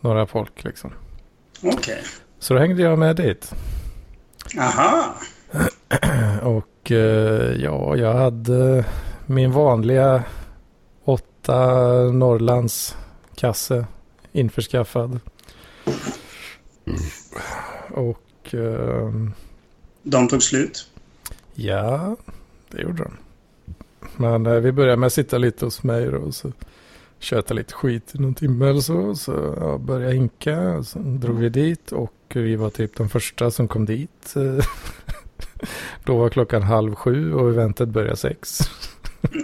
några 0.00 0.26
folk 0.26 0.64
liksom. 0.64 0.92
Okej. 1.62 2.02
Så 2.46 2.54
då 2.54 2.60
hängde 2.60 2.82
jag 2.82 2.98
med 2.98 3.16
dit. 3.16 3.54
Aha. 4.58 5.14
Och 6.42 6.92
eh, 6.92 7.62
ja, 7.62 7.96
jag 7.96 8.14
hade 8.14 8.84
min 9.26 9.52
vanliga 9.52 10.24
åtta 11.04 11.64
Norrlands 12.12 12.96
kasse 13.34 13.86
införskaffad. 14.32 15.20
Och 17.90 18.54
ehm, 18.54 19.32
De 20.02 20.28
tog 20.28 20.42
slut. 20.42 20.90
Ja, 21.54 22.16
det 22.70 22.82
gjorde 22.82 23.02
de. 23.02 23.16
Men 24.16 24.46
eh, 24.46 24.54
vi 24.54 24.72
började 24.72 24.96
med 24.96 25.06
att 25.06 25.12
sitta 25.12 25.38
lite 25.38 25.64
hos 25.64 25.82
mig 25.82 26.06
då, 26.06 26.18
och 26.18 26.34
så 26.34 26.52
köta 27.18 27.54
lite 27.54 27.74
skit 27.74 28.14
i 28.14 28.18
någon 28.18 28.34
timme 28.34 28.68
eller 28.68 28.80
så. 28.80 29.14
Så 29.14 29.54
ja, 29.60 29.78
började 29.78 30.14
hinka, 30.14 30.60
och 30.60 30.86
sen 30.86 31.20
drog 31.20 31.38
vi 31.38 31.48
dit 31.48 31.92
och 31.92 32.12
vi 32.32 32.56
var 32.56 32.70
typ 32.70 32.96
de 32.96 33.08
första 33.08 33.50
som 33.50 33.68
kom 33.68 33.84
dit. 33.86 34.34
då 36.04 36.16
var 36.16 36.28
klockan 36.28 36.62
halv 36.62 36.94
sju 36.94 37.34
och 37.34 37.50
eventet 37.50 37.88
började 37.88 38.16
sex. 38.16 38.58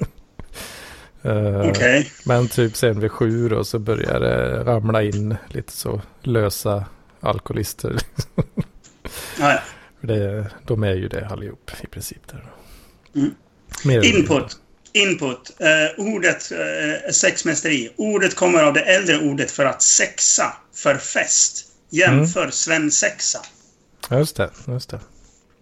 Eh, 1.24 1.70
Okej. 1.70 2.12
Men 2.24 2.48
typ 2.48 2.76
sen 2.76 3.00
vid 3.00 3.10
sju 3.10 3.48
då 3.48 3.64
så 3.64 3.78
började 3.78 4.28
det 4.28 4.64
ramla 4.64 5.02
in 5.02 5.36
lite 5.48 5.72
så 5.72 6.00
lösa 6.22 6.84
alkoholister. 7.20 7.96
Ja. 9.40 9.58
Det, 10.00 10.46
de 10.66 10.82
är 10.82 10.94
ju 10.94 11.08
det 11.08 11.26
allihop 11.26 11.70
i 11.82 11.86
princip. 11.86 12.28
Där. 12.28 12.52
Mm. 13.14 14.04
Input. 14.04 14.56
Input. 14.92 15.56
Eh, 15.58 16.04
ordet 16.04 16.52
eh, 16.52 17.12
sexmästeri. 17.12 17.92
Ordet 17.96 18.34
kommer 18.34 18.62
av 18.62 18.72
det 18.72 18.80
äldre 18.80 19.18
ordet 19.18 19.50
för 19.50 19.64
att 19.64 19.82
sexa, 19.82 20.56
för 20.74 20.96
fest. 20.96 21.71
Jämför 21.92 22.50
svensexa. 22.50 23.38
Ja, 24.10 24.18
Just 24.18 24.36
det, 24.36 24.50
just 24.66 24.90
det. 24.90 25.00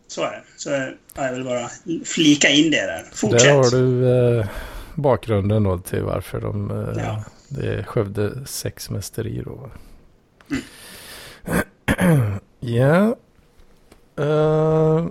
Så 0.09 0.23
är 0.23 0.31
det. 0.31 0.43
Så 0.57 0.75
eh, 0.75 0.89
jag 1.15 1.33
vill 1.33 1.45
bara 1.45 1.69
flika 2.05 2.49
in 2.49 2.71
det 2.71 2.87
där. 2.87 3.05
Fortsätt. 3.13 3.41
Där 3.41 3.55
har 3.55 3.71
du 3.71 4.09
eh, 4.39 4.47
bakgrunden 4.95 5.63
då 5.63 5.79
till 5.79 6.03
varför 6.03 6.41
de... 6.41 6.71
Eh, 6.71 7.05
Ja. 7.05 7.25
Det 7.49 7.67
är 7.75 7.83
Skövde 7.83 8.47
sexmästeri 8.47 9.43
då. 9.45 9.71
ja. 12.61 13.17
Eh, 14.25 15.07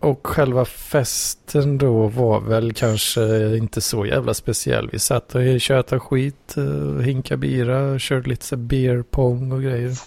och 0.00 0.26
själva 0.26 0.64
festen 0.64 1.78
då 1.78 2.06
var 2.06 2.40
väl 2.40 2.72
kanske 2.72 3.56
inte 3.56 3.80
så 3.80 4.06
jävla 4.06 4.34
speciell. 4.34 4.88
Vi 4.92 4.98
satt 4.98 5.34
och 5.34 5.60
tjötade 5.60 6.00
skit, 6.00 6.54
uh, 6.58 7.00
hinka 7.00 7.36
bira, 7.36 7.98
körde 7.98 8.28
lite 8.28 8.44
så 8.44 8.56
beer 8.56 9.02
pong 9.02 9.52
och 9.52 9.62
grejer. 9.62 9.98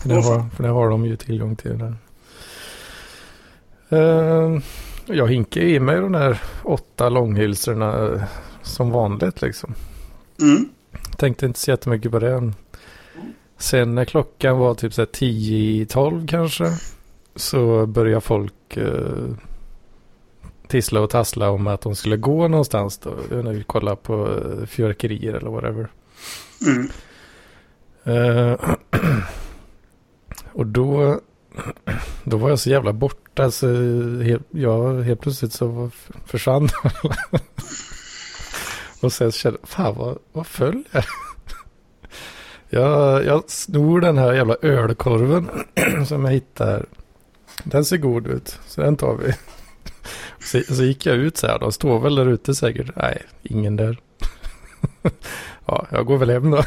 För 0.00 0.08
det, 0.08 0.14
har, 0.14 0.48
för 0.56 0.62
det 0.62 0.68
har 0.68 0.90
de 0.90 1.06
ju 1.06 1.16
tillgång 1.16 1.56
till 1.56 1.78
där. 1.78 1.96
Eh, 3.88 4.60
jag 5.06 5.28
hinkade 5.28 5.66
i 5.66 5.80
mig 5.80 6.00
de 6.00 6.12
där 6.12 6.42
åtta 6.62 7.08
långhylsorna 7.08 8.06
eh, 8.06 8.22
som 8.62 8.90
vanligt 8.90 9.42
liksom. 9.42 9.74
Mm. 10.40 10.68
Tänkte 11.16 11.46
inte 11.46 11.58
så 11.60 11.70
jättemycket 11.70 12.12
på 12.12 12.18
det. 12.18 12.52
Sen 13.58 13.94
när 13.94 14.04
klockan 14.04 14.58
var 14.58 14.74
typ 14.74 14.94
så 14.94 15.00
här 15.00 15.06
10 15.06 15.82
i 15.82 15.86
12 15.86 16.26
kanske. 16.26 16.66
Så 17.36 17.86
började 17.86 18.20
folk 18.20 18.76
eh, 18.76 19.34
tissla 20.68 21.00
och 21.00 21.10
tassla 21.10 21.50
om 21.50 21.66
att 21.66 21.80
de 21.80 21.94
skulle 21.94 22.16
gå 22.16 22.48
någonstans 22.48 22.98
då. 22.98 23.14
Jag 23.30 23.46
inte, 23.46 23.64
kolla 23.66 23.96
på 23.96 24.28
eh, 24.28 24.66
fyrverkerier 24.66 25.34
eller 25.34 25.50
whatever. 25.50 25.88
Mm. 26.66 26.88
Och 30.52 30.66
då 30.66 31.20
då 32.24 32.36
var 32.36 32.48
jag 32.48 32.58
så 32.58 32.70
jävla 32.70 32.92
borta 32.92 33.50
så 33.50 33.66
helt, 34.22 34.46
jag, 34.50 35.02
helt 35.02 35.20
plötsligt 35.20 35.52
så 35.52 35.90
försvann 36.26 36.68
Och 39.00 39.12
sen 39.12 39.32
kände 39.32 39.58
jag, 39.62 39.68
fan 39.68 39.94
vad, 39.94 40.18
vad 40.32 40.46
föll 40.46 40.82
jag? 40.90 41.04
jag? 42.68 43.24
Jag 43.24 43.50
snor 43.50 44.00
den 44.00 44.18
här 44.18 44.32
jävla 44.32 44.56
ölkorven 44.62 45.50
som 46.06 46.24
jag 46.24 46.32
hittar. 46.32 46.86
Den 47.64 47.84
ser 47.84 47.96
god 47.96 48.26
ut, 48.26 48.58
så 48.66 48.80
den 48.80 48.96
tar 48.96 49.14
vi. 49.14 49.34
Så, 50.38 50.74
så 50.74 50.84
gick 50.84 51.06
jag 51.06 51.16
ut 51.16 51.36
så 51.36 51.46
här, 51.46 51.58
de 51.58 51.72
står 51.72 52.00
väl 52.00 52.14
där 52.14 52.26
ute 52.26 52.54
säkert. 52.54 52.96
Nej, 52.96 53.22
ingen 53.42 53.76
där. 53.76 53.98
ja, 55.66 55.86
jag 55.90 56.06
går 56.06 56.18
väl 56.18 56.30
hem 56.30 56.50
då 56.50 56.62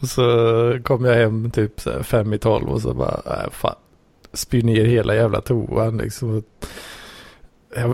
och 0.00 0.08
så 0.08 0.78
kom 0.84 1.04
jag 1.04 1.14
hem 1.14 1.50
typ 1.50 1.80
så 1.80 2.02
fem 2.02 2.32
i 2.32 2.38
tolv 2.38 2.68
och 2.68 2.82
så 2.82 2.94
bara, 2.94 3.20
nej 3.26 3.48
fan. 3.52 3.74
Spyr 4.32 4.62
ner 4.62 4.84
hela 4.84 5.14
jävla 5.14 5.40
toan 5.40 5.98
liksom. 5.98 6.42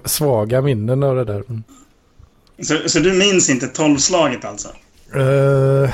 Svaga 0.04 0.62
minnen 0.62 1.02
av 1.02 1.16
det 1.16 1.24
där. 1.24 1.44
Så, 2.62 2.88
så 2.88 2.98
du 2.98 3.12
minns 3.12 3.50
inte 3.50 3.66
tolvslaget 3.66 4.44
alltså? 4.44 4.68
Uh, 5.16 5.90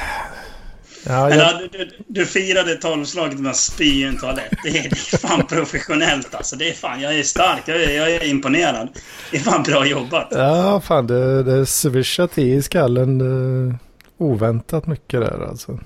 Ja, 1.06 1.30
jag... 1.30 1.58
du, 1.58 1.68
du, 1.78 1.90
du 2.06 2.26
firade 2.26 2.74
tolvslaget 2.74 3.40
med 3.40 3.50
att 3.50 3.56
spy 3.56 3.84
i 3.84 4.04
en 4.04 4.18
toalett. 4.18 4.52
Det 4.62 4.68
är, 4.68 4.82
det 4.82 5.14
är 5.14 5.18
fan 5.18 5.46
professionellt 5.46 6.34
alltså. 6.34 6.56
Det 6.56 6.68
är 6.68 6.72
fan, 6.72 7.00
jag 7.00 7.18
är 7.18 7.22
stark. 7.22 7.62
Jag 7.66 7.82
är, 7.82 7.96
jag 7.96 8.10
är 8.10 8.24
imponerad. 8.24 8.88
Det 9.30 9.36
är 9.36 9.40
fan 9.40 9.62
bra 9.62 9.86
jobbat. 9.86 10.28
Ja, 10.30 10.80
fan 10.80 11.06
det, 11.06 11.42
det 11.42 11.66
swishar 11.66 12.26
till 12.26 12.48
i 12.48 12.62
skallen. 12.62 13.20
Uh, 13.20 13.74
oväntat 14.18 14.86
mycket 14.86 15.20
där 15.20 15.48
alltså. 15.48 15.78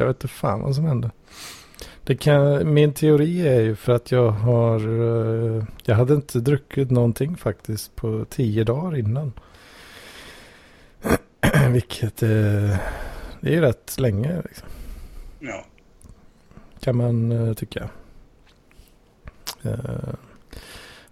Jag 0.00 0.06
vet 0.06 0.16
inte 0.16 0.28
fan 0.28 0.60
vad 0.60 0.74
som 0.74 0.84
hände. 0.84 1.10
Det 2.04 2.16
kan, 2.16 2.74
min 2.74 2.92
teori 2.92 3.48
är 3.48 3.60
ju 3.60 3.76
för 3.76 3.92
att 3.92 4.12
jag 4.12 4.30
har... 4.30 4.88
Uh, 4.88 5.64
jag 5.84 5.96
hade 5.96 6.14
inte 6.14 6.40
druckit 6.40 6.90
någonting 6.90 7.36
faktiskt 7.36 7.96
på 7.96 8.24
tio 8.30 8.64
dagar 8.64 8.96
innan. 8.96 9.32
Vilket... 11.70 12.22
Uh, 12.22 12.76
det 13.40 13.56
är 13.56 13.60
rätt 13.60 13.98
länge. 13.98 14.42
Liksom. 14.44 14.68
Ja. 15.38 15.64
Kan 16.80 16.96
man 16.96 17.32
uh, 17.32 17.54
tycka. 17.54 17.88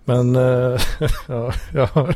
Men 0.04 0.34
ja, 1.28 1.52
ja, 1.74 2.14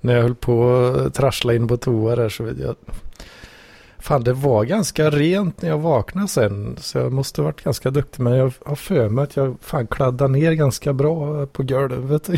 när 0.00 0.14
jag 0.14 0.22
höll 0.22 0.34
på 0.34 0.74
att 0.74 1.14
trassla 1.14 1.54
in 1.54 1.68
på 1.68 1.76
toa 1.76 2.16
där 2.16 2.28
så 2.28 2.44
vet 2.44 2.58
jag. 2.58 2.76
Fan 4.02 4.24
det 4.24 4.32
var 4.32 4.64
ganska 4.64 5.10
rent 5.10 5.62
när 5.62 5.68
jag 5.68 5.78
vaknade 5.78 6.28
sen. 6.28 6.76
Så 6.80 6.98
jag 6.98 7.12
måste 7.12 7.40
ha 7.40 7.46
varit 7.46 7.64
ganska 7.64 7.90
duktig. 7.90 8.22
Men 8.22 8.32
jag 8.32 8.52
har 8.64 8.76
för 8.76 9.08
mig 9.08 9.24
att 9.24 9.36
jag 9.36 9.56
fan 9.60 9.86
kladdade 9.86 10.32
ner 10.32 10.52
ganska 10.52 10.92
bra 10.92 11.46
på 11.46 11.62
golvet. 11.62 12.26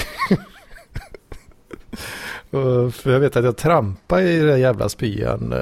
för 2.94 3.12
jag 3.12 3.20
vet 3.20 3.36
att 3.36 3.44
jag 3.44 3.56
trampade 3.56 4.32
i 4.32 4.38
den 4.38 4.60
jävla 4.60 4.88
spyan. 4.88 5.54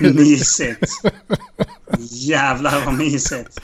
mysigt. 0.00 0.92
Jävlar 1.98 2.84
vad 2.84 2.94
mysigt. 2.94 3.60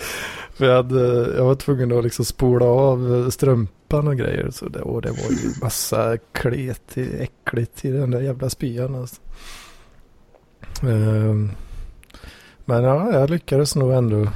För 0.55 0.67
jag, 0.67 0.77
hade, 0.77 1.37
jag 1.37 1.45
var 1.45 1.55
tvungen 1.55 1.99
att 1.99 2.05
liksom 2.05 2.25
spola 2.25 2.67
av 2.67 3.31
strumpan 3.31 4.09
och 4.09 4.17
grejer. 4.17 4.51
Så 4.51 4.69
det, 4.69 4.81
och 4.81 5.03
det 5.03 5.11
var 5.11 5.31
ju 5.31 5.53
massa 5.63 6.17
klet, 6.33 6.97
äckligt 6.97 7.85
i 7.85 7.91
den 7.91 8.11
där 8.11 8.21
jävla 8.21 8.51
spyan. 8.51 8.95
Alltså. 8.95 9.21
Um, 10.83 11.53
men 12.65 12.85
ja, 12.85 13.13
jag 13.13 13.31
lyckades 13.31 13.77
nog 13.77 13.93
ändå. 13.93 14.29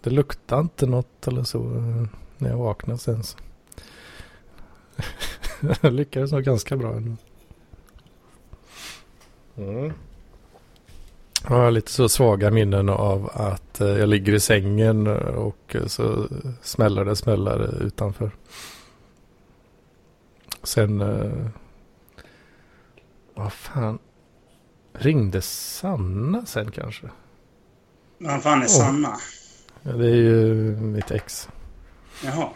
Det 0.00 0.10
luktade 0.10 0.60
inte 0.60 0.86
något 0.86 1.28
eller 1.28 1.42
så 1.42 1.58
när 2.38 2.50
jag 2.50 2.56
vaknade 2.56 2.98
sen. 2.98 3.22
Så. 3.22 3.38
jag 5.80 5.92
lyckades 5.92 6.32
nog 6.32 6.42
ganska 6.42 6.76
bra 6.76 6.92
ändå. 6.92 7.16
Mm. 9.56 9.92
Jag 11.42 11.56
har 11.56 11.70
lite 11.70 11.90
så 11.90 12.08
svaga 12.08 12.50
minnen 12.50 12.88
av 12.88 13.30
att 13.34 13.80
eh, 13.80 13.88
jag 13.88 14.08
ligger 14.08 14.32
i 14.32 14.40
sängen 14.40 15.06
och 15.26 15.76
så 15.86 16.28
smäller 16.62 17.04
det 17.04 17.16
smäller 17.16 17.82
utanför. 17.82 18.30
Sen... 20.62 21.00
Eh, 21.00 21.46
vad 23.34 23.52
fan. 23.52 23.98
Ringde 24.92 25.42
Sanna 25.42 26.46
sen 26.46 26.70
kanske? 26.70 27.06
Vad 28.18 28.42
fan 28.42 28.62
är 28.62 28.66
Sanna? 28.66 29.16
Ja, 29.82 29.92
det 29.92 30.06
är 30.06 30.14
ju 30.14 30.44
mitt 30.76 31.10
ex. 31.10 31.48
Jaha. 32.24 32.48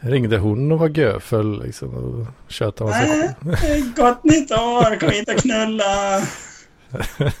Ringde 0.00 0.38
hon 0.38 0.72
och 0.72 0.78
var 0.78 0.88
göfull 0.88 1.62
liksom 1.64 1.94
och 1.94 2.26
tjötade 2.48 2.92
sig 2.92 3.34
Nej, 3.40 3.92
gott 3.96 4.24
nytt 4.24 4.50
år, 4.50 5.00
kom 5.00 5.10
hit 5.10 5.28
och 5.28 5.36
knulla. 5.36 6.20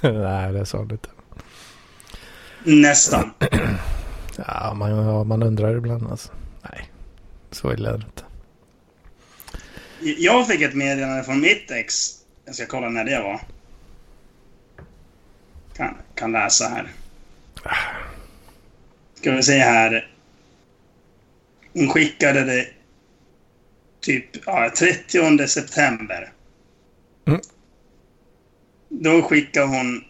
Nej, 0.02 0.52
det 0.52 0.66
sa 0.66 0.78
han 0.78 0.90
inte. 0.90 1.08
Nästan. 2.64 3.30
ja, 4.36 4.74
man, 4.74 4.90
ja, 4.90 5.24
man 5.24 5.42
undrar 5.42 5.76
ibland 5.76 6.10
alltså. 6.10 6.32
Nej, 6.70 6.90
så 7.50 7.72
illa 7.72 7.90
är 7.90 7.98
det 7.98 8.04
inte. 8.04 8.24
Jag 10.20 10.46
fick 10.46 10.62
ett 10.62 10.74
meddelande 10.74 11.24
från 11.24 11.40
mitt 11.40 11.70
ex. 11.70 11.94
Jag 12.44 12.54
ska 12.54 12.66
kolla 12.66 12.88
när 12.88 13.04
det 13.04 13.22
var. 13.22 13.40
Kan, 15.76 15.96
kan 16.14 16.32
läsa 16.32 16.68
här. 16.68 16.88
Ska 19.14 19.32
vi 19.32 19.42
se 19.42 19.58
här. 19.58 20.10
Hon 21.72 21.88
skickade 21.88 22.44
det 22.44 22.66
typ 24.00 24.46
ja, 24.46 24.70
30 24.78 25.48
september. 25.48 26.32
Mm. 27.26 27.40
Då 28.88 29.22
skickar 29.22 29.66
hon 29.66 30.04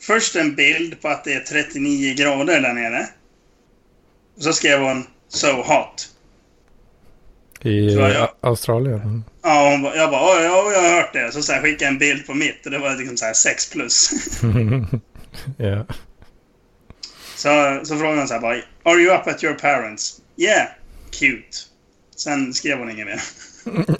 först 0.00 0.36
en 0.36 0.54
bild 0.54 1.00
på 1.00 1.08
att 1.08 1.24
det 1.24 1.32
är 1.32 1.40
39 1.40 2.14
grader 2.14 2.60
där 2.60 2.72
nere. 2.72 3.06
Och 4.36 4.42
så 4.42 4.52
skrev 4.52 4.80
hon 4.80 5.06
So 5.28 5.62
hot. 5.62 6.14
I 7.62 7.94
jag, 7.94 8.28
Australien? 8.40 9.24
Ja, 9.42 9.70
hon, 9.70 9.84
jag 9.84 10.10
bara 10.10 10.42
ja, 10.42 10.72
jag 10.72 10.82
har 10.82 10.96
hört 10.96 11.12
det. 11.12 11.32
Så, 11.32 11.42
så 11.42 11.52
här, 11.52 11.62
skickade 11.62 11.84
jag 11.84 11.92
en 11.92 11.98
bild 11.98 12.26
på 12.26 12.34
mitt 12.34 12.66
och 12.66 12.70
det 12.70 12.78
var 12.78 12.96
liksom 12.96 13.16
så 13.16 13.24
här 13.24 13.32
6 13.32 13.70
plus. 13.70 14.10
yeah. 15.58 15.84
Så, 17.36 17.80
så 17.84 17.96
frågade 17.96 18.18
hon 18.18 18.28
så 18.28 18.34
här 18.34 18.40
bara 18.40 18.56
Are 18.82 19.00
you 19.00 19.14
up 19.14 19.26
at 19.26 19.44
your 19.44 19.54
parents? 19.54 20.20
Yeah, 20.36 20.68
cute. 21.10 21.58
Sen 22.16 22.54
skrev 22.54 22.78
hon 22.78 22.90
inget 22.90 23.06
mer. 23.06 23.20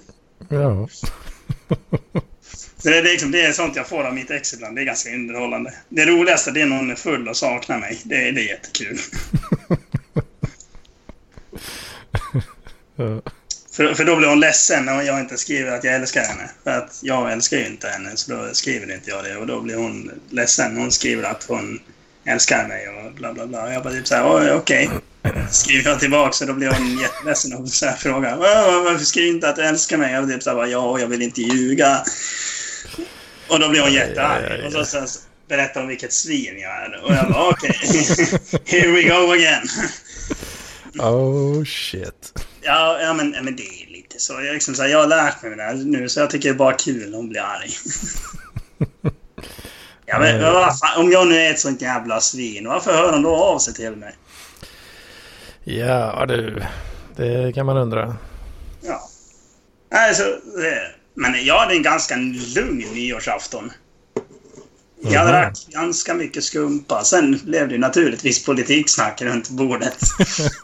ja. 0.48 0.88
Så 2.76 2.88
det, 2.88 2.98
är 2.98 3.02
liksom, 3.02 3.30
det 3.30 3.42
är 3.42 3.52
sånt 3.52 3.76
jag 3.76 3.88
får 3.88 4.04
av 4.04 4.14
mitt 4.14 4.30
ex 4.30 4.54
ibland. 4.54 4.76
Det 4.76 4.82
är 4.82 4.84
ganska 4.84 5.14
underhållande. 5.14 5.74
Det 5.88 6.06
roligaste 6.06 6.50
det 6.50 6.62
är 6.62 6.66
när 6.66 6.76
hon 6.76 6.90
är 6.90 6.94
full 6.94 7.28
och 7.28 7.36
saknar 7.36 7.78
mig. 7.78 8.00
Det, 8.04 8.30
det 8.30 8.40
är 8.40 8.48
jättekul. 8.48 8.98
för, 13.78 13.94
för 13.94 14.04
då 14.04 14.16
blir 14.16 14.28
hon 14.28 14.40
ledsen 14.40 14.84
när 14.84 15.02
jag 15.02 15.20
inte 15.20 15.36
skriver 15.36 15.72
att 15.72 15.84
jag 15.84 15.94
älskar 15.94 16.22
henne. 16.22 16.50
För 16.64 16.70
att 16.70 16.98
jag 17.02 17.32
älskar 17.32 17.56
ju 17.56 17.66
inte 17.66 17.88
henne, 17.88 18.10
så 18.14 18.32
då 18.32 18.48
skriver 18.52 18.94
inte 18.94 19.10
jag 19.10 19.24
det. 19.24 19.36
Och 19.36 19.46
då 19.46 19.60
blir 19.60 19.76
hon 19.76 20.10
ledsen. 20.30 20.76
Hon 20.76 20.92
skriver 20.92 21.22
att 21.22 21.44
hon 21.44 21.80
älskar 22.24 22.68
mig 22.68 22.88
och 22.88 23.12
bla 23.12 23.32
bla 23.32 23.46
bla. 23.46 23.72
Jag 23.72 23.82
bara 23.82 23.92
typ 23.92 24.06
såhär, 24.06 24.54
okej. 24.54 24.90
Okay. 25.22 25.42
Skriver 25.50 25.90
jag 25.90 26.00
tillbaka 26.00 26.32
så 26.32 26.44
då 26.44 26.52
blir 26.52 26.68
hon 26.68 26.98
jätteledsen 26.98 27.54
och 27.54 27.68
så 27.68 27.86
här 27.86 27.96
frågar 27.96 28.36
varför 28.36 29.04
skriver 29.04 29.28
du 29.28 29.34
inte 29.34 29.48
att 29.48 29.56
du 29.56 29.62
älskar 29.62 29.96
mig? 29.96 30.12
Jag 30.12 30.24
blir 30.24 30.34
typ 30.34 30.42
såhär, 30.42 30.66
ja, 30.66 31.00
jag 31.00 31.06
vill 31.06 31.22
inte 31.22 31.42
ljuga. 31.42 32.04
Och 33.48 33.60
då 33.60 33.68
blir 33.68 33.80
hon 33.80 33.92
jättearg. 33.92 34.66
Och 34.66 34.72
så, 34.72 34.84
så, 34.84 35.06
så 35.06 35.20
berättar 35.48 35.80
hon 35.80 35.88
vilket 35.88 36.12
svin 36.12 36.58
jag 36.58 36.70
är. 36.70 37.04
Och 37.04 37.14
jag 37.14 37.32
bara 37.32 37.48
okej. 37.48 37.80
Okay. 37.82 38.60
Here 38.80 38.92
we 38.92 39.02
go 39.02 39.32
again. 39.32 39.68
Oh 40.98 41.64
shit. 41.64 42.38
Ja, 42.62 43.00
ja 43.00 43.14
men, 43.14 43.30
men 43.30 43.56
det 43.56 43.62
är 43.62 43.92
lite 43.92 44.18
så. 44.18 44.32
Jag, 44.32 44.54
liksom, 44.54 44.74
så 44.74 44.82
här, 44.82 44.88
jag 44.88 44.98
har 44.98 45.06
lärt 45.06 45.42
mig 45.42 45.56
det 45.56 45.62
här 45.62 45.74
nu 45.74 46.08
så 46.08 46.20
jag 46.20 46.30
tycker 46.30 46.48
det 46.48 46.54
är 46.54 46.58
bara 46.58 46.72
kul 46.72 47.14
hon 47.14 47.28
blir 47.28 47.40
arg. 47.40 47.70
ja, 50.06 50.18
men, 50.18 50.40
fan, 50.40 51.00
om 51.00 51.12
jag 51.12 51.28
nu 51.28 51.36
är 51.36 51.50
ett 51.50 51.60
sånt 51.60 51.82
jävla 51.82 52.20
svin, 52.20 52.68
varför 52.68 52.92
hör 52.92 53.12
hon 53.12 53.22
då 53.22 53.36
av 53.36 53.58
sig 53.58 53.74
till 53.74 53.96
mig? 53.96 54.16
Ja 55.64 56.26
du, 56.28 56.62
det 57.16 57.52
kan 57.54 57.66
man 57.66 57.76
undra. 57.76 58.16
Ja. 58.80 59.08
Alltså, 59.90 60.24
men 61.14 61.44
jag 61.44 61.58
hade 61.58 61.74
en 61.74 61.82
ganska 61.82 62.16
lugn 62.54 62.84
nyårsafton. 62.94 63.72
Jag 65.00 65.26
drack 65.26 65.58
ganska 65.68 66.14
mycket 66.14 66.44
skumpa. 66.44 67.04
Sen 67.04 67.40
blev 67.44 67.68
det 67.68 67.78
naturligtvis 67.78 68.44
politiksnack 68.44 69.22
runt 69.22 69.50
bordet. 69.50 69.98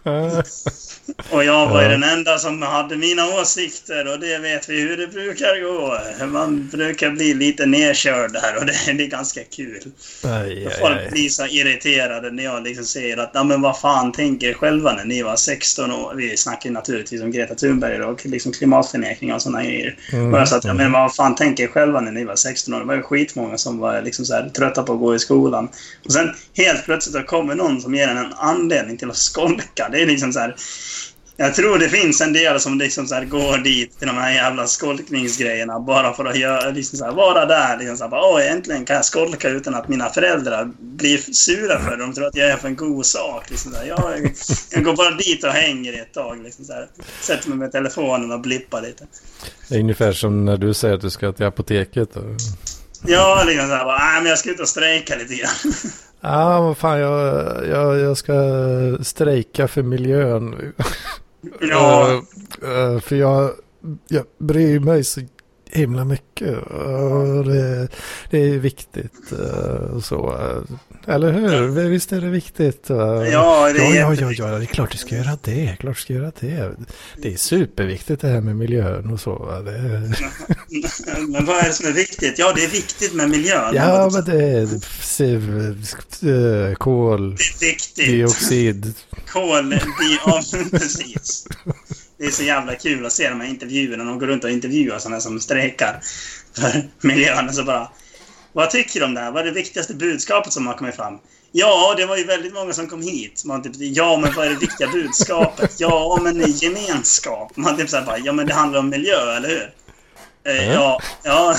och 1.30 1.44
jag 1.44 1.68
var 1.68 1.82
ju 1.82 1.88
den 1.88 2.02
enda 2.02 2.38
som 2.38 2.62
hade 2.62 2.96
mina 2.96 3.26
åsikter 3.40 4.12
och 4.12 4.20
det 4.20 4.38
vet 4.38 4.68
vi 4.68 4.80
hur 4.80 4.96
det 4.96 5.06
brukar 5.06 5.62
gå. 5.62 5.98
Man 6.26 6.68
brukar 6.72 7.10
bli 7.10 7.34
lite 7.34 7.66
nedkörd 7.66 8.32
där 8.32 8.56
och 8.58 8.66
det, 8.66 8.92
det 8.92 9.04
är 9.04 9.08
ganska 9.08 9.40
kul. 9.44 9.80
Aj, 10.24 10.66
aj, 10.66 10.76
Folk 10.80 11.10
blir 11.10 11.28
så 11.28 11.46
irriterade 11.46 12.30
när 12.30 12.44
jag 12.44 12.62
liksom 12.62 12.84
säger 12.84 13.16
att 13.16 13.30
ja 13.34 13.44
men 13.44 13.62
vad 13.62 13.80
fan 13.80 14.12
tänker 14.12 14.46
er 14.46 14.54
själva 14.54 14.92
när 14.92 15.04
ni 15.04 15.22
var 15.22 15.36
16 15.36 15.90
år? 15.90 16.14
Vi 16.16 16.36
snackar 16.36 16.70
naturligtvis 16.70 17.22
om 17.22 17.30
Greta 17.30 17.54
Thunberg 17.54 18.02
och 18.02 18.26
liksom 18.26 18.52
klimatförnekning 18.52 19.32
och 19.32 19.42
sådana 19.42 19.64
grejer. 19.64 19.96
Mm, 20.12 20.34
Och 20.34 20.40
jag 20.40 20.48
sa 20.48 20.56
att 20.56 20.64
ja, 20.64 20.74
men 20.74 20.92
vad 20.92 21.14
fan 21.14 21.34
tänker 21.34 21.64
er 21.64 21.68
själva 21.68 22.00
när 22.00 22.12
ni 22.12 22.24
var 22.24 22.36
16 22.36 22.74
år? 22.74 22.78
Det 22.80 22.86
var 22.86 22.94
ju 22.94 23.02
skitmånga 23.02 23.58
som 23.58 23.78
var 23.78 24.02
liksom 24.02 24.23
så 24.24 24.34
här, 24.34 24.48
trötta 24.48 24.82
på 24.82 24.92
att 24.92 25.00
gå 25.00 25.14
i 25.14 25.18
skolan. 25.18 25.68
Och 26.04 26.12
sen 26.12 26.34
helt 26.54 26.84
plötsligt 26.84 27.14
så 27.14 27.22
kommer 27.22 27.54
någon 27.54 27.80
som 27.80 27.94
ger 27.94 28.08
en 28.08 28.24
en 28.24 28.32
anledning 28.36 28.96
till 28.96 29.10
att 29.10 29.16
skolka. 29.16 29.88
Det 29.92 30.02
är 30.02 30.06
liksom 30.06 30.32
så 30.32 30.38
här... 30.38 30.56
Jag 31.36 31.54
tror 31.54 31.78
det 31.78 31.88
finns 31.88 32.20
en 32.20 32.32
del 32.32 32.60
som 32.60 32.78
liksom 32.78 33.06
så 33.06 33.14
här 33.14 33.24
går 33.24 33.58
dit 33.58 33.98
till 33.98 34.08
de 34.08 34.16
här 34.16 34.32
jävla 34.34 34.66
skolkningsgrejerna 34.66 35.80
bara 35.80 36.12
för 36.12 36.24
att 36.24 36.38
göra, 36.38 36.70
liksom 36.70 36.98
så 36.98 37.04
här, 37.04 37.12
vara 37.12 37.46
där. 37.46 37.78
Liksom 37.78 37.96
så 37.96 38.04
här, 38.04 38.10
bara, 38.10 38.22
Åh, 38.22 38.52
äntligen 38.52 38.84
kan 38.84 38.96
jag 38.96 39.04
skolka 39.04 39.48
utan 39.48 39.74
att 39.74 39.88
mina 39.88 40.08
föräldrar 40.08 40.70
blir 40.80 41.18
sura 41.18 41.80
för 41.80 41.90
det. 41.90 41.96
De 41.96 42.14
tror 42.14 42.26
att 42.26 42.36
jag 42.36 42.48
är 42.48 42.56
för 42.56 42.68
en 42.68 42.76
god 42.76 43.06
sak. 43.06 43.50
Liksom 43.50 43.72
så 43.72 43.78
här, 43.78 43.86
jag, 43.86 44.34
jag 44.70 44.84
går 44.84 44.96
bara 44.96 45.10
dit 45.10 45.44
och 45.44 45.50
hänger 45.50 45.92
i 45.92 45.98
ett 45.98 46.14
tag. 46.14 46.42
Liksom 46.42 46.64
så 46.64 46.72
här, 46.72 46.88
sätter 47.20 47.48
mig 47.48 47.58
med 47.58 47.72
telefonen 47.72 48.32
och 48.32 48.40
blippar 48.40 48.82
lite. 48.82 49.06
Det 49.68 49.74
är 49.74 49.80
ungefär 49.80 50.12
som 50.12 50.44
när 50.44 50.56
du 50.56 50.74
säger 50.74 50.94
att 50.94 51.00
du 51.00 51.10
ska 51.10 51.32
till 51.32 51.46
apoteket. 51.46 52.16
Och... 52.16 52.24
Ja, 53.06 53.42
liksom 53.46 53.68
så 53.68 53.74
här, 53.74 53.84
bara, 53.84 53.98
"Nej, 53.98 54.20
men 54.22 54.30
jag 54.30 54.38
ska 54.38 54.50
ut 54.50 54.60
och 54.60 54.68
strejka 54.68 55.16
lite 55.16 55.34
grann. 55.34 55.72
Ja, 56.26 56.60
vad 56.60 56.76
fan, 56.78 56.98
jag, 57.00 57.44
jag, 57.68 57.98
jag 57.98 58.16
ska 58.16 58.32
strejka 59.02 59.68
för 59.68 59.82
miljön. 59.82 60.72
Ja, 61.60 62.22
Eh, 62.62 63.00
för 63.00 63.16
jag, 63.16 63.50
jag 64.08 64.24
bryr 64.40 64.80
mig 64.80 65.04
så 65.04 65.20
himla 65.74 66.04
mycket. 66.04 66.58
Och 66.72 67.44
det, 67.44 67.88
det 68.30 68.38
är 68.38 68.58
viktigt. 68.58 69.32
eh, 69.32 70.00
så. 70.00 70.36
Eller 71.06 71.32
hur? 71.32 71.88
Visst 71.88 72.12
är 72.12 72.20
det 72.20 72.28
viktigt? 72.30 72.84
ja, 72.88 72.96
det 72.96 73.26
är 73.28 73.32
Ja, 73.32 73.68
ja, 73.68 74.14
ja, 74.14 74.32
ja, 74.32 74.58
det 74.58 74.64
är 74.64 74.66
klart 74.66 74.92
du 74.92 74.98
ska 74.98 75.14
göra 75.16 75.38
det. 75.42 75.76
Klart 75.80 75.96
du 75.96 76.02
ska 76.02 76.12
göra 76.12 76.32
det. 76.40 76.70
Det 77.22 77.32
är 77.32 77.36
superviktigt 77.36 78.20
det 78.22 78.28
här 78.28 78.40
med 78.40 78.56
miljön 78.56 79.10
och 79.12 79.20
så. 79.20 79.62
Det, 79.64 79.72
Men 81.28 81.44
vad 81.44 81.56
är 81.58 81.64
det 81.68 81.72
som 81.72 81.86
är 81.86 81.92
viktigt? 81.92 82.38
Ja, 82.38 82.52
det 82.56 82.64
är 82.64 82.68
viktigt 82.70 83.14
med 83.14 83.30
miljön. 83.30 83.74
ja, 83.74 84.10
men 84.12 84.24
det 84.24 84.44
är 84.44 84.62
eh, 86.22 86.74
kol, 86.74 87.36
Det 87.36 87.66
är 87.66 87.70
viktigt. 87.70 88.06
dioxid. 88.06 88.94
Kol, 89.32 89.74
ja, 90.26 90.42
precis. 90.70 91.46
Det 92.18 92.24
är 92.24 92.30
så 92.30 92.42
jävla 92.42 92.74
kul 92.74 93.06
att 93.06 93.12
se 93.12 93.28
de 93.28 93.40
här 93.40 93.48
intervjuerna. 93.48 94.04
De 94.04 94.18
går 94.18 94.26
runt 94.26 94.44
och 94.44 94.50
intervjuar 94.50 94.98
sådana 94.98 95.20
som 95.20 95.40
strejkar 95.40 96.00
för 96.56 96.88
miljön. 97.06 97.48
Och 97.48 97.54
så 97.54 97.64
bara, 97.64 97.90
vad 98.52 98.70
tycker 98.70 99.00
du 99.00 99.06
om 99.06 99.14
det 99.14 99.20
här? 99.20 99.30
Vad 99.30 99.42
är 99.42 99.44
det 99.44 99.52
viktigaste 99.52 99.94
budskapet 99.94 100.52
som 100.52 100.66
har 100.66 100.74
kommit 100.74 100.96
fram? 100.96 101.18
Ja, 101.52 101.94
det 101.96 102.06
var 102.06 102.16
ju 102.16 102.24
väldigt 102.24 102.54
många 102.54 102.72
som 102.72 102.86
kom 102.86 103.02
hit. 103.02 103.44
Man 103.44 103.62
typ, 103.62 103.72
ja, 103.76 104.16
men 104.16 104.32
vad 104.34 104.46
är 104.46 104.50
det 104.50 104.56
viktiga 104.56 104.88
budskapet? 104.88 105.80
Ja, 105.80 106.18
men 106.22 106.50
gemenskap. 106.50 107.56
Man 107.56 107.76
typ 107.76 107.90
så 107.90 107.96
här 107.96 108.04
bara, 108.04 108.18
ja, 108.18 108.32
men 108.32 108.46
det 108.46 108.54
handlar 108.54 108.80
om 108.80 108.88
miljö, 108.88 109.36
eller 109.36 109.48
hur? 109.48 109.72
Eh, 110.44 110.72
ja, 110.72 111.00
ja. 111.22 111.56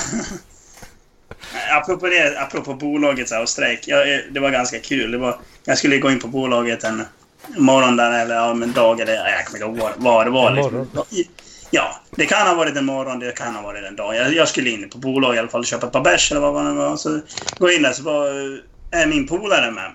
Apropå 1.70 2.06
det, 2.06 2.40
apropå 2.40 2.74
bolaget 2.74 3.28
så 3.28 3.34
här, 3.34 3.42
och 3.42 3.48
strejk. 3.48 3.80
Ja, 3.88 4.04
eh, 4.04 4.20
det 4.30 4.40
var 4.40 4.50
ganska 4.50 4.78
kul. 4.78 5.10
Det 5.10 5.18
var, 5.18 5.38
jag 5.64 5.78
skulle 5.78 5.98
gå 5.98 6.10
in 6.10 6.20
på 6.20 6.28
bolaget 6.28 6.84
en 6.84 7.02
morgon 7.56 7.96
där, 7.96 8.22
eller 8.22 8.34
ja, 8.34 8.50
en 8.50 8.72
dag, 8.72 9.00
eller 9.00 9.12
ja, 9.14 9.28
jag 9.28 9.46
kommer 9.46 9.66
inte 9.66 9.80
ihåg 9.82 9.92
vad- 9.96 10.26
det 10.26 10.30
var. 10.30 10.50
Liksom. 10.50 10.86
Ja, 11.70 12.00
det 12.16 12.26
kan 12.26 12.46
ha 12.46 12.54
varit 12.54 12.76
en 12.76 12.84
morgon, 12.84 13.18
det 13.18 13.32
kan 13.36 13.54
ha 13.54 13.62
varit 13.62 13.84
en 13.84 13.96
dag. 13.96 14.16
Jag, 14.16 14.34
jag 14.34 14.48
skulle 14.48 14.70
in 14.70 14.88
på 14.90 14.98
bolaget 14.98 15.36
i 15.36 15.38
alla 15.38 15.48
fall 15.48 15.60
och 15.60 15.66
köpa 15.66 15.86
ett 15.86 15.92
par 15.92 16.00
bärs 16.00 16.30
eller 16.30 16.40
vad 16.40 16.64
det 16.66 16.72
var. 16.72 16.96
Så 16.96 17.08
går 17.58 17.70
jag 17.70 17.74
in 17.76 17.82
där 17.82 17.92
så 17.92 18.02
var, 18.02 18.26
är 18.90 19.06
min 19.06 19.26
polare 19.26 19.70
med. 19.70 19.92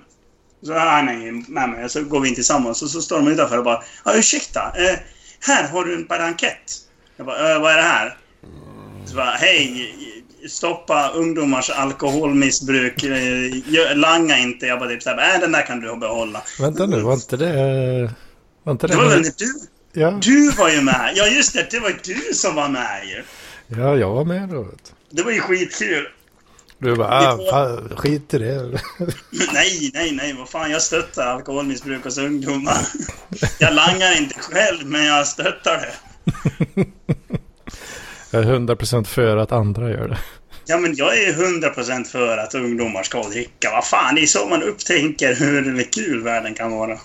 Så 0.66 0.74
han 0.74 1.10
är 1.10 1.52
med 1.52 1.70
mig. 1.70 1.90
Så 1.90 2.04
går 2.04 2.20
vi 2.20 2.30
in 2.30 2.36
tillsammans 2.36 2.82
och 2.82 2.90
så 2.90 3.02
står 3.02 3.16
de 3.18 3.28
utanför 3.28 3.58
och 3.58 3.64
bara 3.64 3.84
ja, 4.06 4.14
ursäkta, 4.16 4.60
eh, 4.78 5.00
här 5.48 5.68
har 5.68 5.86
du 5.86 5.96
en 5.96 6.06
blankett. 6.06 6.74
Jag 7.18 7.26
bara, 7.26 7.54
eh, 7.56 7.62
vad 7.62 7.72
är 7.72 7.78
det 7.78 7.84
här? 7.84 8.18
Så 9.06 9.16
bara, 9.16 9.32
hej, 9.32 9.96
stoppa 10.50 11.10
ungdomars 11.10 11.70
alkoholmissbruk. 11.70 13.04
Eh, 13.04 13.96
langa 13.96 14.38
inte. 14.38 14.66
Jag 14.66 14.80
bara 14.80 14.90
typ 14.90 15.04
såhär, 15.04 15.36
äh, 15.36 15.40
den 15.40 15.52
där 15.52 15.66
kan 15.66 15.80
du 15.80 15.96
behålla. 15.96 16.42
Vänta 16.60 16.86
nu, 16.86 17.02
var 17.02 17.14
inte 17.14 17.38
det... 17.38 18.14
Var 18.64 18.72
inte 18.72 18.88
det... 18.88 18.94
Det 18.94 19.00
var 19.00 19.10
väl 19.10 19.24
du? 19.24 19.54
Ja, 19.94 20.20
Du 20.22 20.52
var 20.52 20.70
ju 20.70 20.82
med. 20.82 21.12
Ja, 21.16 21.28
just 21.28 21.54
det. 21.54 21.68
Det 21.72 21.80
var 21.80 21.94
du 22.04 22.34
som 22.34 22.56
var 22.56 22.70
med 22.70 23.02
ju. 23.08 23.24
ja, 23.82 23.96
jag 23.98 24.10
var 24.14 24.26
med 24.26 24.50
då. 24.50 24.68
Det 25.10 25.24
var 25.24 25.32
ju 25.32 25.40
skitkul. 25.40 26.08
Du 26.78 26.96
bara, 26.96 27.08
ah, 27.08 27.40
fan, 27.52 27.94
skit 27.98 28.34
i 28.34 28.38
det. 28.38 28.62
Nej, 29.54 29.92
nej, 29.94 30.12
nej. 30.12 30.34
Vad 30.38 30.50
fan, 30.50 30.72
jag 30.72 30.82
stöttar 30.82 31.28
alkoholmissbruk 31.28 32.04
hos 32.04 32.18
ungdomar. 32.18 32.88
Jag 33.60 33.74
langar 33.74 34.18
inte 34.18 34.40
själv, 34.40 34.86
men 34.86 35.06
jag 35.06 35.28
stöttar 35.28 35.78
det. 35.78 35.94
Jag 38.32 38.44
är 38.44 38.48
100% 38.48 39.04
för 39.04 39.38
att 39.38 39.52
andra 39.52 39.90
gör 39.90 40.08
det. 40.08 40.18
Ja, 40.66 40.78
men 40.78 40.96
jag 40.96 41.18
är 41.18 41.22
ju 41.28 41.34
100% 41.34 42.04
för 42.04 42.38
att 42.38 42.56
ungdomar 42.56 43.04
ska 43.04 43.24
dricka. 43.24 43.72
Vad 43.72 43.86
fan, 43.86 44.16
det 44.16 44.22
är 44.22 44.26
så 44.26 44.46
man 44.48 44.64
upptänker 44.64 45.36
hur 45.36 45.84
kul 45.92 46.24
världen 46.24 46.54
kan 46.54 46.72
vara. 46.72 47.00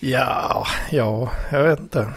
Ja, 0.00 0.66
ja, 0.90 1.30
jag 1.52 1.62
vet 1.62 1.80
inte. 1.80 2.08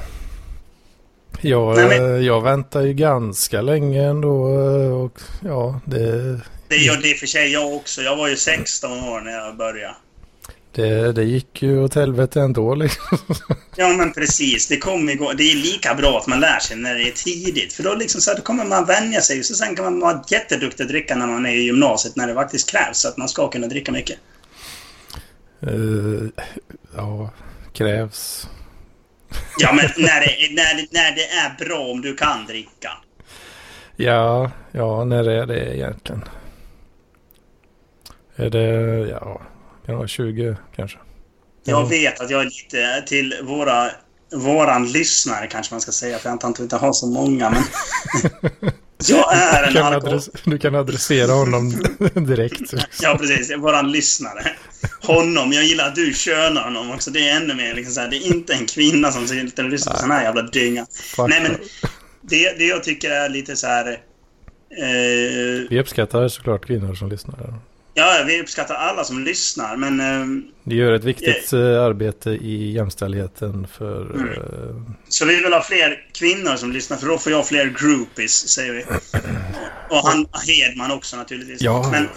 Jag, 1.42 1.76
Nej, 1.76 1.88
men- 2.00 2.16
eh, 2.16 2.22
jag 2.26 2.42
väntar 2.42 2.82
ju 2.82 2.94
ganska 2.94 3.62
länge 3.62 4.04
ändå 4.04 4.48
eh, 4.48 4.92
och 5.02 5.20
ja, 5.44 5.80
det, 5.86 6.40
Det 6.68 6.76
gör 6.78 6.98
det 7.02 7.14
för 7.20 7.28
sig 7.28 7.52
jag 7.52 7.74
också. 7.76 8.02
Jag 8.02 8.16
var 8.16 8.28
ju 8.28 8.36
16 8.36 8.92
år 8.92 9.22
när 9.22 9.32
jag 9.32 9.58
började. 9.58 9.96
Det, 10.76 11.12
det 11.14 11.24
gick 11.24 11.62
ju 11.62 11.80
åt 11.84 11.96
helvete 11.96 12.42
ändå 12.42 12.76
liksom. 12.76 13.18
Ja, 13.76 13.88
men 13.88 14.14
precis. 14.14 14.68
Det 14.68 14.78
kommer 14.78 15.16
gå. 15.16 15.34
Det 15.34 15.44
är 15.52 15.56
lika 15.56 15.96
bra 15.96 16.18
att 16.18 16.28
man 16.28 16.40
lär 16.40 16.60
sig 16.60 16.78
när 16.78 16.96
det 16.96 17.08
är 17.08 17.12
tidigt. 17.12 17.74
För 17.74 17.84
då, 17.84 17.96
liksom 17.96 18.22
så 18.22 18.30
här, 18.30 18.38
då 18.38 18.44
kommer 18.44 18.66
man 18.66 18.86
vänja 18.86 19.22
sig. 19.22 19.44
Så 19.44 19.54
sen 19.56 19.76
kan 19.76 19.86
man 19.86 20.00
vara 20.00 20.24
jätteduktig 20.28 20.84
att 20.84 20.90
dricka 20.90 21.16
när 21.16 21.28
man 21.28 21.46
är 21.46 21.52
i 21.56 21.62
gymnasiet, 21.64 22.16
när 22.16 22.28
det 22.28 22.34
faktiskt 22.34 22.72
krävs. 22.72 22.98
Så 23.02 23.08
att 23.08 23.18
man 23.18 23.30
ska 23.30 23.50
kunna 23.50 23.68
dricka 23.68 23.92
mycket. 23.92 24.18
Eh, 25.62 26.44
ja, 26.96 27.30
krävs. 27.74 28.48
Ja, 29.60 29.74
men 29.74 29.86
när 29.98 30.22
det, 30.22 30.54
när, 30.56 30.76
det- 30.76 30.88
när 30.92 31.12
det 31.16 31.26
är 31.28 31.66
bra 31.66 31.80
om 31.92 32.02
du 32.02 32.16
kan 32.16 32.46
dricka. 32.46 32.92
Ja, 33.96 34.52
ja, 34.72 35.04
när 35.06 35.30
är 35.30 35.46
det 35.46 35.76
egentligen? 35.76 36.24
Är 38.36 38.50
det, 38.50 38.62
ja, 39.10 39.42
vara 39.92 40.08
20 40.08 40.58
kanske? 40.76 40.98
Jag 41.64 41.90
vet 41.90 42.22
att 42.22 42.30
jag 42.30 42.42
är 42.42 42.46
lite 42.46 43.04
till 43.08 43.36
våra 43.44 43.90
våran 44.36 44.92
lyssnare 44.92 45.48
kanske 45.48 45.74
man 45.74 45.82
ska 45.82 45.92
säga, 45.92 46.20
för 46.20 46.30
jag 46.30 46.32
antar 46.32 46.50
att 46.50 46.60
vi 46.60 46.64
inte 46.64 46.76
har 46.76 46.94
så 46.94 47.08
många, 47.08 47.50
men... 47.50 47.64
jag 49.08 49.34
är 49.36 49.62
Du 49.62 49.68
en 49.68 49.74
kan, 49.74 49.86
alkohol... 49.94 50.08
adress, 50.14 50.30
du 50.44 50.58
kan 50.58 50.76
adressera 50.76 51.32
honom 51.32 51.70
direkt. 52.14 52.74
Ja, 53.02 53.18
precis. 53.20 53.58
Våran 53.58 53.92
lyssnare. 53.92 54.52
Honom. 55.02 55.54
Jag 55.54 55.64
gillar 55.64 55.88
att 55.88 55.96
du 55.96 56.14
könar 56.14 56.64
honom 56.64 56.92
också. 56.92 57.12
Det 57.12 57.30
är 57.30 57.38
ännu 57.42 57.54
mer 57.54 57.74
liksom 57.74 57.94
så 57.94 58.02
här, 58.02 58.10
Det 58.10 58.18
är 58.18 58.28
inte 58.36 58.54
en 58.54 58.66
kvinna 58.66 59.12
som 59.12 59.28
sitter 59.28 59.64
och 59.64 59.70
lyssnar 59.70 59.94
på 59.94 60.00
sån 60.00 60.12
här 60.12 60.24
jävla 60.24 60.42
dynga. 60.42 60.86
Fuck 61.16 61.30
Nej, 61.30 61.42
men 61.42 61.52
det, 62.22 62.58
det 62.58 62.66
jag 62.66 62.84
tycker 62.84 63.12
är 63.12 63.30
lite 63.30 63.56
så 63.56 63.68
här... 63.68 63.92
Eh, 64.78 65.68
Vi 65.70 65.80
uppskattar 65.80 66.28
såklart 66.28 66.66
kvinnor 66.66 66.96
som 66.96 67.10
lyssnar. 67.10 67.54
Ja, 67.94 68.24
vi 68.28 68.42
uppskattar 68.42 68.76
alla 68.76 69.04
som 69.04 69.24
lyssnar, 69.24 69.76
men... 69.78 70.00
Eh, 70.00 70.44
De 70.64 70.76
gör 70.76 70.94
ett 70.94 71.04
viktigt 71.04 71.54
eh, 71.54 71.60
arbete 71.84 72.30
i 72.30 72.72
jämställdheten 72.72 73.68
för... 73.68 74.02
Mm. 74.16 74.28
eh, 74.30 74.38
så 75.10 75.26
vi 75.26 75.36
vill 75.44 75.54
ha 75.54 75.62
fler 75.62 76.06
kvinnor 76.14 76.56
som 76.56 76.72
lyssnar, 76.72 76.98
för 76.98 77.08
då 77.08 77.18
får 77.18 77.32
jag 77.32 77.48
fler 77.48 77.66
groupies, 77.80 78.48
säger 78.50 78.74
vi. 78.74 78.84
Och 79.90 80.08
han 80.08 80.26
Hedman 80.48 80.92
också 80.92 81.18
naturligtvis. 81.18 81.62
Ja, 81.62 81.90
men, 81.92 82.08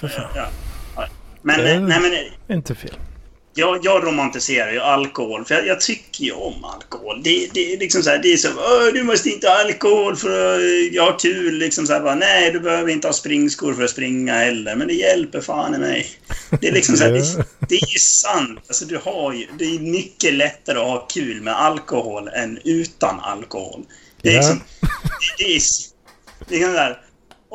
fan. 0.00 0.10
ja, 0.34 0.48
ja. 0.96 1.06
men, 1.42 1.58
Det- 1.60 1.80
nej, 1.80 2.00
men 2.00 2.56
Inte 2.56 2.74
fel. 2.74 2.94
Jag, 3.54 3.78
jag 3.82 4.06
romantiserar 4.06 4.72
ju 4.72 4.80
alkohol, 4.80 5.44
för 5.44 5.54
jag, 5.54 5.66
jag 5.66 5.80
tycker 5.80 6.24
ju 6.24 6.32
om 6.32 6.64
alkohol. 6.64 7.20
Det, 7.22 7.48
det 7.54 7.72
är 7.74 7.78
liksom 7.78 8.02
så 8.02 8.10
här, 8.10 8.18
det 8.18 8.32
är 8.32 8.36
så 8.36 8.48
du 8.94 9.02
måste 9.02 9.30
inte 9.30 9.48
ha 9.48 9.64
alkohol 9.64 10.16
för 10.16 10.54
att 10.54 10.92
jag 10.92 11.02
har 11.02 11.18
kul. 11.18 11.58
Liksom 11.58 11.86
så 11.86 11.92
här, 11.92 12.00
bara, 12.00 12.14
Nej, 12.14 12.50
du 12.50 12.60
behöver 12.60 12.92
inte 12.92 13.08
ha 13.08 13.12
springskor 13.12 13.74
för 13.74 13.84
att 13.84 13.90
springa 13.90 14.34
heller, 14.34 14.76
men 14.76 14.88
det 14.88 14.94
hjälper 14.94 15.40
fan 15.40 15.74
i 15.74 15.78
mig. 15.78 16.06
Det 16.60 16.68
är 16.68 16.72
liksom 16.72 16.96
så 16.96 17.04
här, 17.04 17.12
det, 17.12 17.46
det 17.68 17.74
är 17.74 17.92
ju 17.92 17.98
sant. 17.98 18.60
Alltså, 18.68 18.84
du 18.84 18.98
har 19.04 19.32
ju, 19.32 19.46
det 19.58 19.64
är 19.64 19.78
mycket 19.78 20.34
lättare 20.34 20.78
att 20.78 20.86
ha 20.86 21.06
kul 21.06 21.42
med 21.42 21.60
alkohol 21.60 22.28
än 22.28 22.58
utan 22.64 23.20
alkohol. 23.20 23.82
Det 24.22 24.28
är 24.28 24.34
liksom... 24.34 24.60
Det, 25.38 25.44
det 25.44 25.56
är, 25.56 25.60
det 26.48 26.62
är 26.62 26.72
så 26.72 26.78
här, 26.78 26.98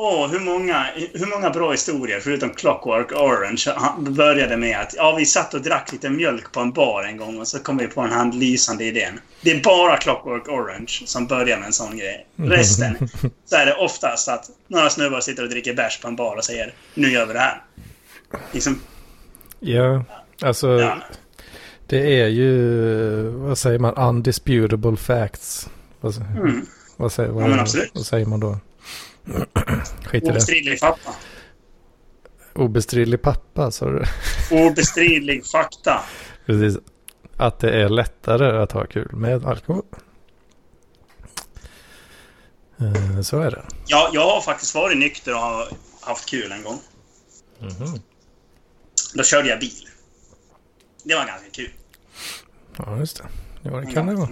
Åh, 0.00 0.28
hur 0.28 0.40
många, 0.40 0.86
hur 1.14 1.26
många 1.26 1.50
bra 1.50 1.70
historier, 1.70 2.20
förutom 2.20 2.50
Clockwork 2.50 3.12
Orange, 3.12 3.64
började 3.98 4.56
med 4.56 4.80
att 4.80 4.94
ja, 4.96 5.14
vi 5.18 5.26
satt 5.26 5.54
och 5.54 5.62
drack 5.62 5.92
lite 5.92 6.10
mjölk 6.10 6.52
på 6.52 6.60
en 6.60 6.72
bar 6.72 7.02
en 7.02 7.16
gång 7.16 7.38
och 7.40 7.48
så 7.48 7.58
kom 7.58 7.76
vi 7.76 7.86
på 7.86 8.02
den 8.02 8.12
här 8.12 8.32
lysande 8.32 8.84
idén. 8.84 9.20
Det 9.40 9.50
är 9.50 9.62
bara 9.62 9.96
Clockwork 9.96 10.48
Orange 10.48 10.86
som 11.04 11.26
börjar 11.26 11.56
med 11.58 11.66
en 11.66 11.72
sån 11.72 11.96
grej. 11.96 12.26
Resten 12.36 13.08
så 13.46 13.56
är 13.56 13.66
det 13.66 13.74
oftast 13.74 14.28
att 14.28 14.44
några 14.68 14.90
snubbar 14.90 15.20
sitter 15.20 15.42
och 15.42 15.48
dricker 15.48 15.74
bärs 15.74 16.00
på 16.00 16.08
en 16.08 16.16
bar 16.16 16.36
och 16.36 16.44
säger 16.44 16.74
nu 16.94 17.10
gör 17.10 17.26
vi 17.26 17.32
det 17.32 17.38
här. 17.38 17.62
Liksom, 18.52 18.80
Ja, 19.60 20.04
alltså 20.42 20.68
ja. 20.80 20.96
det 21.86 22.20
är 22.20 22.26
ju, 22.28 22.62
vad 23.28 23.58
säger 23.58 23.78
man, 23.78 23.94
undisputable 23.94 24.96
facts. 24.96 25.68
Vad, 26.00 26.16
Mm. 26.16 26.66
vad, 26.96 27.12
säger, 27.12 27.30
vad, 27.30 27.50
Ja, 27.50 27.66
vad 27.94 28.06
säger 28.06 28.26
man 28.26 28.40
då? 28.40 28.58
Skit 30.04 30.24
i. 30.24 30.30
Obestridlig 30.30 30.78
fakta. 30.80 31.10
Obestridlig 32.54 33.22
pappa, 33.22 33.70
sa 33.70 33.86
du. 33.90 34.04
Obestridlig 34.50 35.46
fakta. 35.46 36.00
Precis. 36.46 36.78
Att 37.36 37.58
det 37.58 37.70
är 37.82 37.88
lättare 37.88 38.62
att 38.62 38.72
ha 38.72 38.86
kul 38.86 39.08
med 39.12 39.44
alkohol. 39.46 39.84
Eh, 42.80 43.20
Så 43.20 43.40
är 43.40 43.50
det. 43.50 43.62
Ja, 43.86 44.10
jag 44.12 44.24
har 44.30 44.40
faktiskt 44.40 44.74
varit 44.74 44.98
nykter 44.98 45.34
och 45.34 45.40
har 45.40 45.68
haft 46.00 46.28
kul 46.28 46.52
en 46.52 46.62
gång. 46.62 46.78
Mhm. 47.58 48.00
Då 49.14 49.22
körde 49.22 49.48
jag 49.48 49.60
bil. 49.60 49.88
Det 51.04 51.14
var 51.14 51.26
ganska 51.26 51.50
kul. 51.50 51.70
Ja, 52.76 52.98
just 52.98 53.16
det. 53.16 53.24
Ja, 53.62 53.70
det 53.76 53.86
kan 53.92 54.06
det 54.06 54.14
vara. 54.14 54.28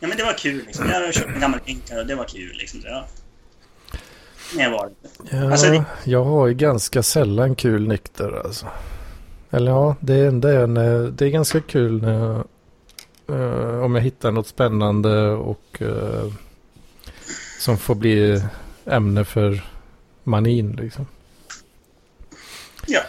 Ja, 0.00 0.08
men 0.08 0.16
det 0.16 0.24
var 0.24 0.32
kul. 0.32 0.64
Liksom. 0.66 0.88
Jag 0.90 1.14
köpte 1.14 1.32
en 1.32 1.40
gammal 1.40 1.60
hinkar 1.64 1.98
och 2.00 2.06
det 2.06 2.14
var 2.14 2.24
kul. 2.24 2.56
Liksom. 2.56 2.80
Ja. 2.84 3.06
Var. 4.56 4.90
Ja, 5.30 5.50
Alltså, 5.50 5.66
det- 5.70 5.84
jag 6.04 6.24
har 6.24 6.46
ju 6.46 6.54
ganska 6.54 7.02
sällan 7.02 7.54
kul 7.54 7.88
nykter 7.88 8.42
alltså. 8.44 8.66
Eller 9.50 9.70
ja, 9.70 9.96
det 10.00 10.14
är, 10.14 10.30
det 10.30 10.50
är, 10.50 10.66
när, 10.66 11.10
det 11.10 11.24
är 11.26 11.30
ganska 11.30 11.60
kul 11.60 12.02
när 12.02 12.12
jag, 12.18 12.44
eh, 13.40 13.82
om 13.84 13.94
jag 13.94 14.02
hittar 14.02 14.30
något 14.30 14.46
spännande 14.46 15.28
och 15.30 15.82
eh, 15.82 16.32
som 17.60 17.78
får 17.78 17.94
bli 17.94 18.42
ämne 18.86 19.24
för 19.24 19.64
manin 20.24 20.72
liksom. 20.80 21.06
Ja. 22.86 23.00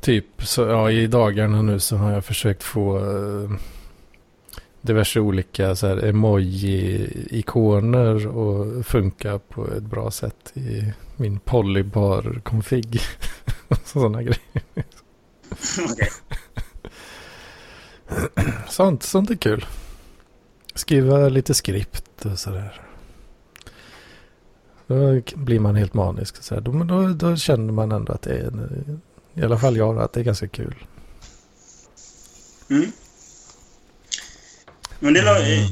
Typ 0.00 0.26
så, 0.38 0.62
ja, 0.62 0.90
i 0.90 1.06
dagarna 1.06 1.62
nu 1.62 1.80
så 1.80 1.96
har 1.96 2.12
jag 2.12 2.24
försökt 2.24 2.62
få 2.62 2.96
eh, 2.98 3.50
diverse 4.86 5.20
olika 5.20 5.76
så 5.76 5.86
här 5.86 6.04
emoji-ikoner 6.04 8.26
och 8.26 8.86
funka 8.86 9.38
på 9.38 9.66
ett 9.66 9.82
bra 9.82 10.10
sätt 10.10 10.52
i 10.54 10.92
min 11.16 11.40
polybar-config. 11.40 13.00
Sådana 13.84 14.22
grejer. 14.22 14.62
Sånt, 18.68 19.02
sånt 19.02 19.30
är 19.30 19.36
kul. 19.36 19.66
Skriva 20.74 21.28
lite 21.28 21.54
skript 21.54 22.24
och 22.24 22.38
sådär. 22.38 22.80
Då 24.86 25.20
blir 25.34 25.60
man 25.60 25.76
helt 25.76 25.94
manisk. 25.94 26.42
Så 26.42 26.54
här. 26.54 26.62
Då, 26.62 26.72
då, 26.72 27.08
då 27.08 27.36
känner 27.36 27.72
man 27.72 27.92
ändå 27.92 28.12
att 28.12 28.22
det 28.22 28.30
är, 28.30 28.52
i 29.34 29.42
alla 29.42 29.58
fall 29.58 29.76
jag, 29.76 29.98
att 29.98 30.12
det 30.12 30.20
är 30.20 30.24
ganska 30.24 30.48
kul. 30.48 30.74
Mm. 32.70 32.92
Men 34.98 35.14
det 35.14 35.20
lå- 35.22 35.68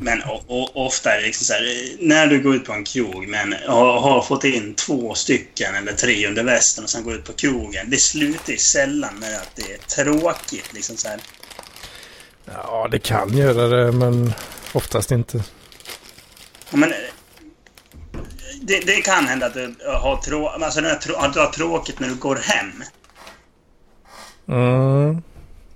Men 0.00 0.22
o- 0.22 0.44
o- 0.46 0.70
ofta 0.74 1.12
är 1.12 1.16
det 1.20 1.26
liksom 1.26 1.44
så 1.46 1.52
här, 1.52 1.62
eh, 1.62 1.96
när 2.00 2.26
du 2.26 2.42
går 2.42 2.54
ut 2.54 2.64
på 2.64 2.72
en 2.72 2.84
krog 2.84 3.28
men 3.28 3.54
har, 3.66 4.00
har 4.00 4.22
fått 4.22 4.44
in 4.44 4.74
två 4.74 5.14
stycken 5.14 5.74
eller 5.74 5.92
tre 5.92 6.26
under 6.28 6.42
västen 6.44 6.84
och 6.84 6.90
sen 6.90 7.04
går 7.04 7.14
ut 7.14 7.24
på 7.24 7.32
krogen. 7.32 7.90
Det 7.90 7.96
slutar 7.96 8.52
ju 8.52 8.58
sällan 8.58 9.14
med 9.18 9.36
att 9.36 9.50
det 9.56 9.72
är 9.72 9.78
tråkigt. 10.04 10.72
Liksom 10.72 10.96
så 10.96 11.08
här. 11.08 11.20
Ja, 12.46 12.88
det 12.90 12.98
kan 12.98 13.36
göra 13.36 13.66
det, 13.68 13.92
men 13.92 14.32
oftast 14.72 15.10
inte. 15.10 15.36
Ja, 16.70 16.76
Men, 16.76 16.90
eh, 16.92 16.96
det, 18.62 18.80
det 18.80 19.00
kan 19.00 19.26
hända 19.26 19.46
att 19.46 19.54
du 19.54 19.74
har, 19.86 20.16
trå, 20.16 20.48
alltså, 20.48 20.80
att 21.16 21.32
du 21.34 21.40
har 21.40 21.52
tråkigt 21.52 22.00
när 22.00 22.08
du 22.08 22.14
går 22.14 22.36
hem. 22.36 22.82
Mm. 24.48 25.22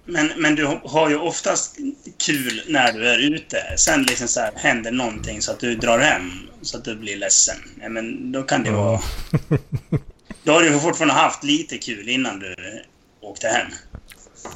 Men, 0.04 0.32
men 0.36 0.54
du 0.54 0.80
har 0.84 1.10
ju 1.10 1.16
oftast 1.16 1.76
kul 2.18 2.62
när 2.68 2.92
du 2.92 3.08
är 3.08 3.18
ute. 3.18 3.56
Sen 3.76 4.02
liksom 4.02 4.28
så 4.28 4.40
här, 4.40 4.52
händer 4.56 4.90
någonting 4.90 5.42
så 5.42 5.52
att 5.52 5.60
du 5.60 5.74
drar 5.74 5.98
hem 5.98 6.30
så 6.62 6.78
att 6.78 6.84
du 6.84 6.96
blir 6.96 7.16
ledsen. 7.16 7.56
Men 7.90 8.32
då 8.32 8.42
kan 8.42 8.62
det 8.64 8.70
vara... 8.70 9.00
Då 10.44 10.52
har 10.52 10.62
du 10.62 10.80
fortfarande 10.80 11.14
haft 11.14 11.44
lite 11.44 11.78
kul 11.78 12.08
innan 12.08 12.38
du 12.38 12.56
åkte 13.20 13.48
hem. 13.48 13.66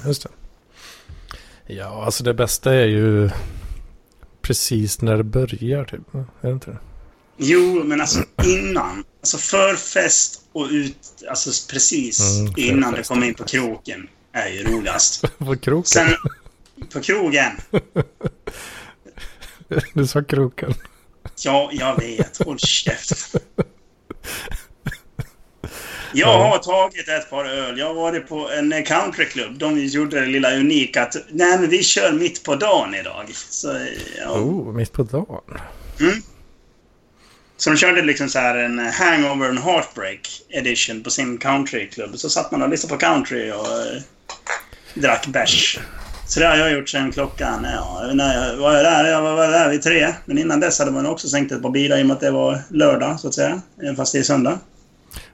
Just 0.07 0.23
det. 0.23 0.29
Ja, 1.75 2.05
alltså 2.05 2.25
det 2.25 2.35
bästa 2.35 2.75
är 2.75 2.87
ju 2.87 3.31
precis 4.43 5.03
när 5.03 5.17
det 5.17 5.25
börjar 5.25 5.85
typ. 5.85 6.15
Är 6.15 6.27
det 6.49 6.53
inte 6.53 6.71
det? 6.71 6.79
Jo, 7.37 7.85
men 7.85 8.01
alltså 8.01 8.25
innan. 8.45 9.05
Alltså 9.21 9.39
förfest 9.39 10.41
och 10.53 10.69
ut... 10.71 10.97
Alltså 11.29 11.73
precis 11.73 12.21
Mm, 12.41 12.53
innan 12.57 12.95
du 12.95 13.03
kommer 13.03 13.27
in 13.27 13.35
på 13.35 13.45
kroken 13.45 14.09
är 14.37 14.49
ju 14.49 14.65
roligast. 14.65 15.25
På 15.39 15.57
kroken. 15.57 15.85
Sen 15.85 16.17
på 16.93 17.01
krogen. 17.01 17.53
Du 19.95 20.07
sa 20.07 20.23
kroken. 20.23 20.75
Ja, 21.45 21.71
jag 21.73 22.01
vet. 22.01 22.39
Håll 22.45 22.59
käften. 22.59 23.41
Jag 26.13 26.39
har 26.39 26.59
tagit 26.59 27.09
ett 27.09 27.31
par 27.31 27.45
öl. 27.45 27.79
Jag 27.79 27.87
har 27.87 27.95
varit 27.95 28.29
på 28.29 28.51
en 28.51 28.85
countryklubb. 28.85 29.59
De 29.59 29.79
gjorde 29.79 30.21
det 30.21 30.27
lilla 30.27 30.57
unika 30.57 31.03
att 31.03 31.17
nej, 31.29 31.59
men 31.59 31.71
vi 31.71 31.83
kör 31.83 32.13
mitt 32.13 32.45
på 32.45 32.55
dagen 32.55 32.95
idag. 32.95 33.31
Så, 33.35 33.87
ja. 34.19 34.31
Oh, 34.31 34.73
mitt 34.73 34.93
på 34.93 35.03
dagen. 35.03 35.61
så 37.57 37.71
de 37.71 37.77
körde 37.77 38.03
liksom 38.03 38.29
så 38.29 38.39
här 38.39 38.57
en 38.57 38.79
hangover 38.79 39.49
and 39.49 39.59
heartbreak 39.59 40.43
edition 40.49 41.03
på 41.03 41.11
sin 41.11 41.39
countryklubb. 41.39 42.19
Så 42.19 42.31
satt 42.31 42.51
man 42.51 42.63
och 42.63 42.69
lyssnade 42.69 42.95
på 42.95 43.01
country 43.01 43.51
och 43.51 43.67
eh, 43.67 44.03
drack 44.97 45.27
bärs. 45.27 45.79
Så 46.29 46.41
det 46.41 46.47
har 46.47 46.57
jag 46.57 46.73
gjort 46.73 46.89
sedan 46.89 47.13
klockan... 47.13 47.67
Ja, 47.75 48.11
när 48.15 48.49
jag 48.51 48.57
var 48.57 48.73
där, 48.73 49.05
jag 49.11 49.23
var 49.23 49.49
där 49.49 49.71
vid 49.71 49.83
tre. 49.83 50.15
Men 50.25 50.39
innan 50.39 50.61
dess 50.61 50.79
hade 50.79 50.91
man 50.91 51.07
också 51.07 51.29
sänkt 51.29 51.53
ett 51.53 51.63
par 51.63 51.71
bilar 51.71 51.99
i 51.99 52.03
och 52.03 52.07
med 52.07 52.15
att 52.15 52.21
det 52.21 52.31
var 52.31 52.59
lördag, 52.71 53.21
så 53.21 53.29
att 53.29 53.35
säga. 53.35 53.61
Även 53.83 53.97
fast 53.97 54.13
det 54.13 54.19
är 54.19 54.23
söndag. 54.23 54.59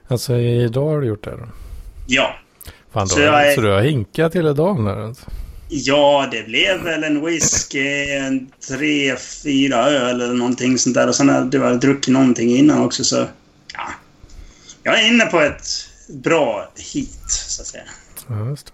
Alltså 0.07 0.35
idag 0.35 0.89
har 0.89 1.01
du 1.01 1.07
gjort 1.07 1.23
det 1.23 1.31
då? 1.31 1.47
Ja. 2.07 2.35
Fan, 2.93 3.07
då, 3.07 3.15
Så 3.15 3.21
jag 3.21 3.47
är- 3.51 3.55
Så 3.55 3.61
du 3.61 3.71
har 3.71 3.81
hinkat 3.81 4.35
hela 4.35 4.53
dagen 4.53 4.85
här 4.87 4.97
alltså. 4.97 5.25
Ja, 5.69 6.27
det 6.31 6.43
blev 6.43 6.83
väl 6.83 7.03
en 7.03 7.25
whisky, 7.25 8.09
en 8.11 8.47
tre, 8.69 9.15
fyra 9.43 9.77
öl 9.89 10.21
eller 10.21 10.33
någonting 10.33 10.77
sånt 10.77 10.95
där. 10.95 11.07
Och 11.07 11.15
sen 11.15 11.29
hade 11.29 11.57
jag 11.57 11.79
druckit 11.79 12.13
någonting 12.13 12.49
innan 12.57 12.81
också, 12.85 13.03
så... 13.03 13.15
Ja. 13.73 13.89
Jag 14.83 14.99
är 15.03 15.07
inne 15.07 15.25
på 15.25 15.39
ett 15.41 15.65
bra 16.09 16.71
hit, 16.93 17.19
så 17.29 17.61
att 17.61 17.67
säga. 17.67 17.83
Ja, 18.29 18.49
just 18.49 18.65
det. 18.65 18.73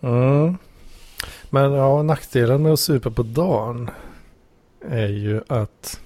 Mm. 0.00 0.56
Men 1.50 1.72
ja, 1.72 2.02
nackdelen 2.02 2.62
med 2.62 2.72
att 2.72 2.80
supa 2.80 3.10
på 3.10 3.22
dagen 3.22 3.90
är 4.88 5.08
ju 5.08 5.40
att 5.48 6.00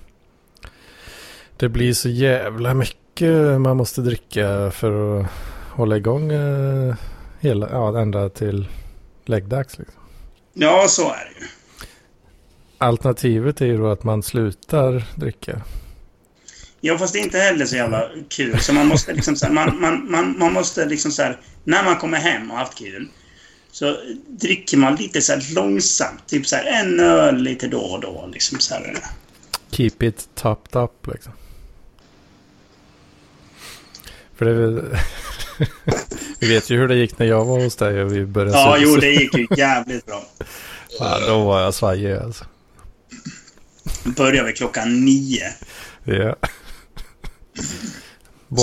det 1.56 1.68
blir 1.68 1.92
så 1.92 2.08
jävla 2.08 2.74
mycket 2.74 3.60
man 3.60 3.76
måste 3.76 4.00
dricka 4.00 4.70
för 4.70 5.20
att 5.20 5.26
hålla 5.70 5.96
igång 5.96 6.32
eh, 6.32 6.94
hela, 7.40 7.68
ja, 7.70 8.00
ända 8.00 8.28
till 8.28 8.68
läggdags. 9.24 9.78
Liksom. 9.78 10.02
Ja, 10.52 10.86
så 10.88 11.02
är 11.02 11.32
det 11.34 11.40
ju. 11.40 11.46
Alternativet 12.78 13.60
är 13.60 13.66
ju 13.66 13.78
då 13.78 13.90
att 13.90 14.04
man 14.04 14.22
slutar 14.22 15.04
dricka. 15.14 15.60
Ja, 16.80 16.98
fast 16.98 17.12
det 17.12 17.18
är 17.18 17.24
inte 17.24 17.38
heller 17.38 17.66
så 17.66 17.76
jävla 17.76 18.08
kul. 18.28 18.58
Så 18.58 18.72
man 18.72 18.86
måste 18.86 19.12
liksom 19.12 19.36
så 19.36 19.46
här, 19.46 19.52
man, 19.52 19.80
man, 19.80 20.10
man, 20.10 20.38
man 20.38 20.52
måste 20.52 20.86
liksom 20.86 21.10
så 21.10 21.22
här, 21.22 21.40
när 21.64 21.84
man 21.84 21.96
kommer 21.96 22.18
hem 22.18 22.50
och 22.50 22.56
haft 22.56 22.78
kul, 22.78 23.08
så 23.74 23.96
dricker 24.28 24.76
man 24.76 24.94
lite 24.96 25.20
så 25.22 25.32
här 25.32 25.54
långsamt. 25.54 26.26
Typ 26.26 26.46
så 26.46 26.56
här 26.56 26.64
en 26.64 27.00
öl 27.00 27.36
lite 27.42 27.66
då 27.68 27.80
och 27.80 28.00
då. 28.00 28.28
Liksom 28.32 28.60
så 28.60 28.74
här. 28.74 28.98
Keep 29.70 29.90
it 30.02 30.28
topped 30.34 30.82
up 30.82 31.06
liksom. 31.12 31.32
För 34.36 34.44
det 34.44 34.50
är 34.50 34.54
väl- 34.54 34.98
Vi 36.40 36.48
vet 36.48 36.70
ju 36.70 36.76
hur 36.78 36.88
det 36.88 36.94
gick 36.96 37.18
när 37.18 37.26
jag 37.26 37.44
var 37.44 37.60
hos 37.64 37.76
dig 37.76 38.02
och 38.02 38.12
vi 38.16 38.26
började 38.26 38.58
Ja, 38.58 38.76
jo, 38.80 38.96
det 38.96 39.10
gick 39.10 39.34
ju 39.34 39.46
jävligt 39.56 40.06
bra. 40.06 40.24
Ja, 40.98 41.20
då 41.26 41.44
var 41.44 41.60
jag 41.60 41.74
svajig 41.74 42.12
alltså. 42.12 42.44
Började 44.04 44.46
vi 44.48 44.52
klockan 44.52 45.04
nio. 45.04 45.52
Ja. 46.04 46.36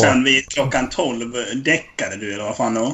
Sen 0.01 0.23
vid 0.23 0.49
klockan 0.49 0.89
tolv 0.89 1.33
däckade 1.55 2.15
du, 2.17 2.33
eller 2.33 2.43
vad 2.43 2.57
fan 2.57 2.73
det 2.73 2.79
var. 2.79 2.93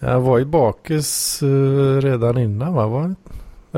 Jag 0.00 0.20
var 0.20 0.38
ju 0.38 0.44
bakis 0.44 1.42
eh, 1.42 2.00
redan 2.00 2.38
innan 2.38 2.74
va? 2.74 2.86
Var 2.86 3.08
det? 3.08 3.14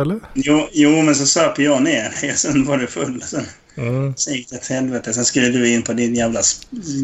Eller? 0.00 0.20
Jo, 0.34 0.68
jo, 0.72 1.02
men 1.02 1.14
så 1.14 1.26
söp 1.26 1.58
jag 1.58 1.82
ner. 1.82 2.10
Sen 2.36 2.66
var 2.66 2.78
det 2.78 2.86
full. 2.86 3.22
Sen. 3.22 3.44
Mm. 3.74 4.14
Sen 4.16 4.34
gick 4.34 4.50
det 4.50 4.56
åt 4.56 4.66
helvete. 4.66 5.12
Sen 5.12 5.24
skulle 5.24 5.48
du 5.48 5.68
in 5.68 5.82
på 5.82 5.92
din 5.92 6.14
jävla 6.14 6.40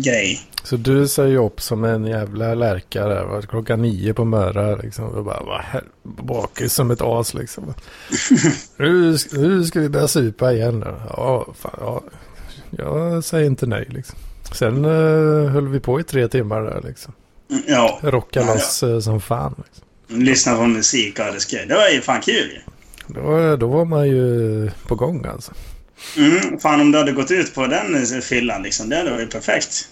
grej. 0.04 0.40
Så 0.62 0.76
du 0.76 1.08
säger 1.08 1.30
ju 1.30 1.38
upp 1.38 1.60
som 1.60 1.84
en 1.84 2.06
jävla 2.06 2.54
lärka 2.54 3.06
där. 3.06 3.24
va? 3.24 3.42
Klockan 3.42 3.82
nio 3.82 4.14
på 4.14 4.24
Möra 4.24 4.76
liksom. 4.76 5.04
Och 5.04 5.24
bara 5.24 5.42
var 5.42 5.82
bakis 6.02 6.72
som 6.72 6.90
ett 6.90 7.00
as 7.02 7.34
liksom. 7.34 7.74
nu, 8.76 9.16
nu 9.32 9.64
ska 9.64 9.80
vi 9.80 9.88
börja 9.88 10.08
supa 10.08 10.52
igen. 10.52 10.80
Då. 10.80 10.94
Ja, 11.08 11.54
fan, 11.58 11.76
ja. 11.80 12.02
Jag 12.70 13.24
säger 13.24 13.46
inte 13.46 13.66
nej 13.66 13.86
liksom. 13.88 14.18
Sen 14.54 14.84
uh, 14.84 15.50
höll 15.50 15.68
vi 15.68 15.80
på 15.80 16.00
i 16.00 16.02
tre 16.02 16.28
timmar 16.28 16.62
där 16.62 16.82
liksom. 16.84 17.12
Mm, 17.50 17.62
Ja. 17.66 17.98
Rocka 18.02 18.40
Ja, 18.40 18.54
loss 18.54 18.82
eh, 18.82 19.00
som 19.00 19.20
fan. 19.20 19.54
Liksom. 19.66 19.84
Lyssna 20.24 20.56
på 20.56 20.66
musik 20.66 21.18
och 21.18 21.24
hade 21.24 21.40
skoj. 21.40 21.64
Det 21.68 21.74
var 21.74 21.88
ju 21.88 22.00
fan 22.00 22.20
kul 22.20 22.50
ju. 22.50 22.60
Då, 23.06 23.56
då 23.56 23.66
var 23.66 23.84
man 23.84 24.08
ju 24.08 24.70
på 24.86 24.94
gång 24.94 25.26
alltså. 25.26 25.52
Mm, 26.16 26.58
fan 26.60 26.80
om 26.80 26.92
du 26.92 26.98
hade 26.98 27.12
gått 27.12 27.30
ut 27.30 27.54
på 27.54 27.66
den 27.66 27.94
eh, 28.14 28.20
fyllan 28.20 28.62
liksom. 28.62 28.88
Det 28.88 28.96
hade 28.96 29.10
varit 29.10 29.32
perfekt. 29.32 29.88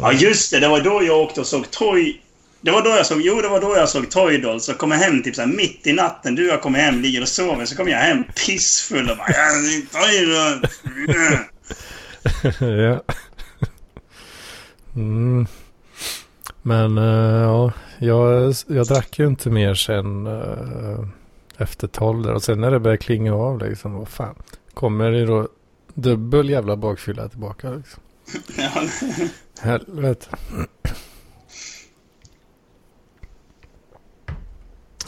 Ja 0.00 0.12
just 0.12 0.50
det, 0.50 0.60
det 0.60 0.68
var 0.68 0.80
då 0.80 1.02
jag 1.04 1.18
åkte 1.18 1.40
och 1.40 1.46
såg 1.46 1.70
Toy... 1.70 2.20
Det 2.60 2.70
var 2.70 2.82
då 2.82 2.90
jag 2.90 3.06
såg... 3.06 3.20
Jo, 3.20 3.40
det 3.40 3.48
var 3.48 3.60
då 3.60 3.76
jag 3.76 3.88
såg 3.88 4.10
Toy 4.10 4.38
Dolls. 4.38 4.64
Så 4.64 4.74
kom 4.74 4.90
jag 4.90 4.98
hem 4.98 5.22
typ 5.22 5.34
så 5.34 5.40
här 5.42 5.48
mitt 5.48 5.86
i 5.86 5.92
natten. 5.92 6.34
Du 6.34 6.46
och 6.48 6.52
jag 6.54 6.62
kommer 6.62 6.78
hem, 6.78 7.00
ligger 7.02 7.22
och 7.22 7.28
sover. 7.28 7.64
Så 7.66 7.76
kommer 7.76 7.90
jag 7.90 7.98
hem 7.98 8.24
pissfull 8.46 9.10
och 9.10 9.16
bara... 9.16 9.28
"Ja, 9.28 9.52
det 9.52 9.98
Toy 9.98 10.26
Dolls." 10.26 10.80
Mm. 12.60 12.80
ja. 12.84 13.02
Mm. 14.96 15.46
Men 16.62 16.98
eh, 16.98 17.40
ja, 17.42 17.72
jag, 17.98 18.54
jag 18.66 18.86
drack 18.86 19.18
ju 19.18 19.26
inte 19.26 19.50
mer 19.50 19.74
sen 19.74 20.26
eh, 20.26 21.04
efter 21.56 21.86
tolv 21.88 22.22
där. 22.22 22.34
Och 22.34 22.42
sen 22.42 22.60
när 22.60 22.70
det 22.70 22.80
började 22.80 23.02
klinga 23.02 23.34
av 23.34 23.58
liksom, 23.58 23.94
vad 23.94 24.08
fan. 24.08 24.34
Kommer 24.74 25.10
det 25.10 25.24
då 25.26 25.48
dubbel 25.94 26.50
jävla 26.50 26.76
bakfylla 26.76 27.28
tillbaka 27.28 27.70
liksom. 27.70 28.02
Ja, 28.56 28.82
Helvete. 29.60 30.26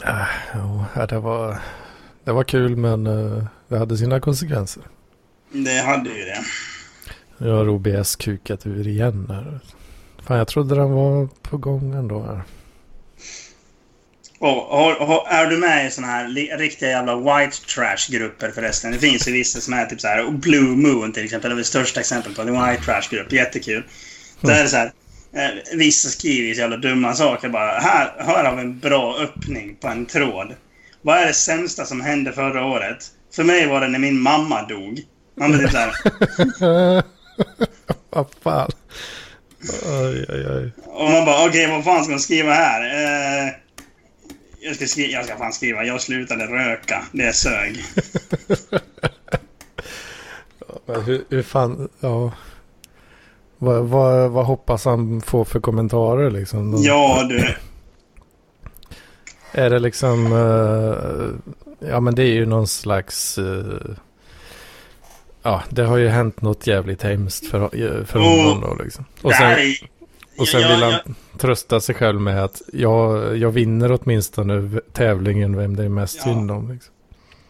Ah, 0.03 0.25
ja, 0.95 1.05
det 1.05 1.19
var, 1.19 1.59
det 2.23 2.31
var 2.31 2.43
kul 2.43 2.75
men 2.75 3.07
eh, 3.07 3.43
det 3.67 3.77
hade 3.77 3.97
sina 3.97 4.19
konsekvenser. 4.19 4.83
det 5.51 5.81
hade 5.81 6.09
ju 6.09 6.25
det. 6.25 6.43
Nu 7.37 7.49
har 7.49 7.69
OBS 7.69 8.15
kukat 8.15 8.67
ur 8.67 8.87
igen 8.87 9.25
här. 9.29 9.59
Fan, 10.31 10.37
jag 10.37 10.47
trodde 10.47 10.75
den 10.75 10.91
var 10.91 11.27
på 11.41 11.57
gång 11.57 11.93
ändå 11.93 12.21
här. 12.21 12.41
Och, 14.39 14.77
har, 14.77 15.05
har, 15.05 15.27
är 15.27 15.47
du 15.47 15.57
med 15.57 15.87
i 15.87 15.91
såna 15.91 16.07
här 16.07 16.57
riktiga 16.57 16.89
jävla 16.89 17.15
white 17.15 17.57
trash-grupper 17.75 18.51
förresten? 18.51 18.91
Det 18.91 18.99
finns 18.99 19.27
ju 19.27 19.31
vissa 19.31 19.61
som 19.61 19.73
är 19.73 19.85
typ 19.85 20.01
så 20.01 20.07
här. 20.07 20.25
och 20.25 20.33
Blue 20.33 20.75
Moon 20.75 21.13
till 21.13 21.25
exempel 21.25 21.51
är 21.51 21.55
väl 21.55 21.65
största 21.65 21.99
exempel 21.99 22.35
på 22.35 22.41
en 22.41 22.53
white 22.53 22.83
trash-grupp. 22.83 23.31
Jättekul. 23.31 23.83
Där 24.41 24.59
är 24.59 24.63
det 24.63 24.69
så 24.69 24.77
här. 24.77 24.91
Eh, 25.33 25.77
vissa 25.77 26.09
skriver 26.09 26.53
så 26.53 26.59
jävla 26.59 26.77
dumma 26.77 27.13
saker 27.13 27.49
bara. 27.49 27.71
Här, 27.79 28.13
här 28.19 28.45
har 28.45 28.55
vi 28.55 28.61
en 28.61 28.79
bra 28.79 29.17
öppning 29.17 29.75
på 29.75 29.87
en 29.87 30.05
tråd. 30.05 30.55
Vad 31.01 31.17
är 31.17 31.27
det 31.27 31.33
sämsta 31.33 31.85
som 31.85 32.01
hände 32.01 32.31
förra 32.31 32.65
året? 32.65 33.05
För 33.35 33.43
mig 33.43 33.67
var 33.67 33.81
det 33.81 33.87
när 33.87 33.99
min 33.99 34.19
mamma 34.19 34.67
dog. 34.67 35.01
Man 35.37 35.51
blir 35.51 35.61
typ 35.61 35.71
så 35.71 35.77
här. 35.77 37.03
Vad 38.09 38.27
fan. 38.43 38.71
Oj, 39.85 40.25
oj, 40.29 40.47
oj. 40.49 40.71
Och 40.85 41.09
man 41.11 41.25
bara, 41.25 41.47
okej, 41.47 41.67
vad 41.71 41.83
fan 41.83 42.03
ska 42.03 42.11
man 42.11 42.19
skriva 42.19 42.53
här? 42.53 42.81
Eh, 42.81 43.53
jag, 44.59 44.75
ska 44.75 44.85
skriva, 44.85 45.11
jag 45.11 45.25
ska 45.25 45.37
fan 45.37 45.53
skriva, 45.53 45.83
jag 45.83 46.01
slutade 46.01 46.45
röka. 46.45 47.03
Det 47.11 47.33
sög. 47.33 47.83
Men 50.85 51.01
hur, 51.01 51.23
hur 51.29 51.43
fan, 51.43 51.89
ja. 51.99 52.31
Vad, 53.57 53.85
vad, 53.85 54.31
vad 54.31 54.45
hoppas 54.45 54.85
han 54.85 55.21
få 55.21 55.45
för 55.45 55.59
kommentarer 55.59 56.31
liksom? 56.31 56.75
Ja, 56.83 57.25
du. 57.29 57.55
Är 59.51 59.69
det 59.69 59.79
liksom, 59.79 60.25
eh, 60.25 61.87
ja 61.89 61.99
men 61.99 62.15
det 62.15 62.23
är 62.23 62.33
ju 62.33 62.45
någon 62.45 62.67
slags, 62.67 63.37
eh, 63.37 63.95
ja 65.43 65.63
det 65.69 65.83
har 65.83 65.97
ju 65.97 66.07
hänt 66.07 66.41
något 66.41 66.67
jävligt 66.67 67.03
hemskt 67.03 67.47
för, 67.47 67.69
för 68.05 68.19
Oh. 68.19 68.23
honom 68.45 68.61
då 68.61 68.83
liksom. 68.83 69.05
Och 69.21 69.33
sen, 69.33 69.57
och 70.37 70.47
sen 70.47 70.61
vill 70.61 70.83
han 70.83 71.15
trösta 71.39 71.81
sig 71.81 71.95
själv 71.95 72.21
med 72.21 72.43
att 72.43 72.61
jag, 72.73 73.37
jag 73.37 73.51
vinner 73.51 73.99
åtminstone 74.01 74.79
tävlingen 74.93 75.57
vem 75.57 75.75
det 75.75 75.83
är 75.83 75.89
mest 75.89 76.15
Ja. 76.17 76.23
synd 76.23 76.51
om. 76.51 76.71
Liksom. 76.71 76.93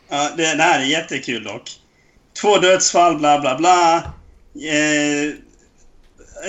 Ja, 0.09 0.29
det, 0.37 0.55
det 0.55 0.63
här 0.63 0.79
är 0.81 0.85
jättekul 0.85 1.43
dock. 1.43 1.63
Två 2.41 2.57
dödsfall, 2.57 3.17
bla 3.17 3.39
bla 3.39 3.57
bla. 3.57 3.95
Eh, 4.55 5.33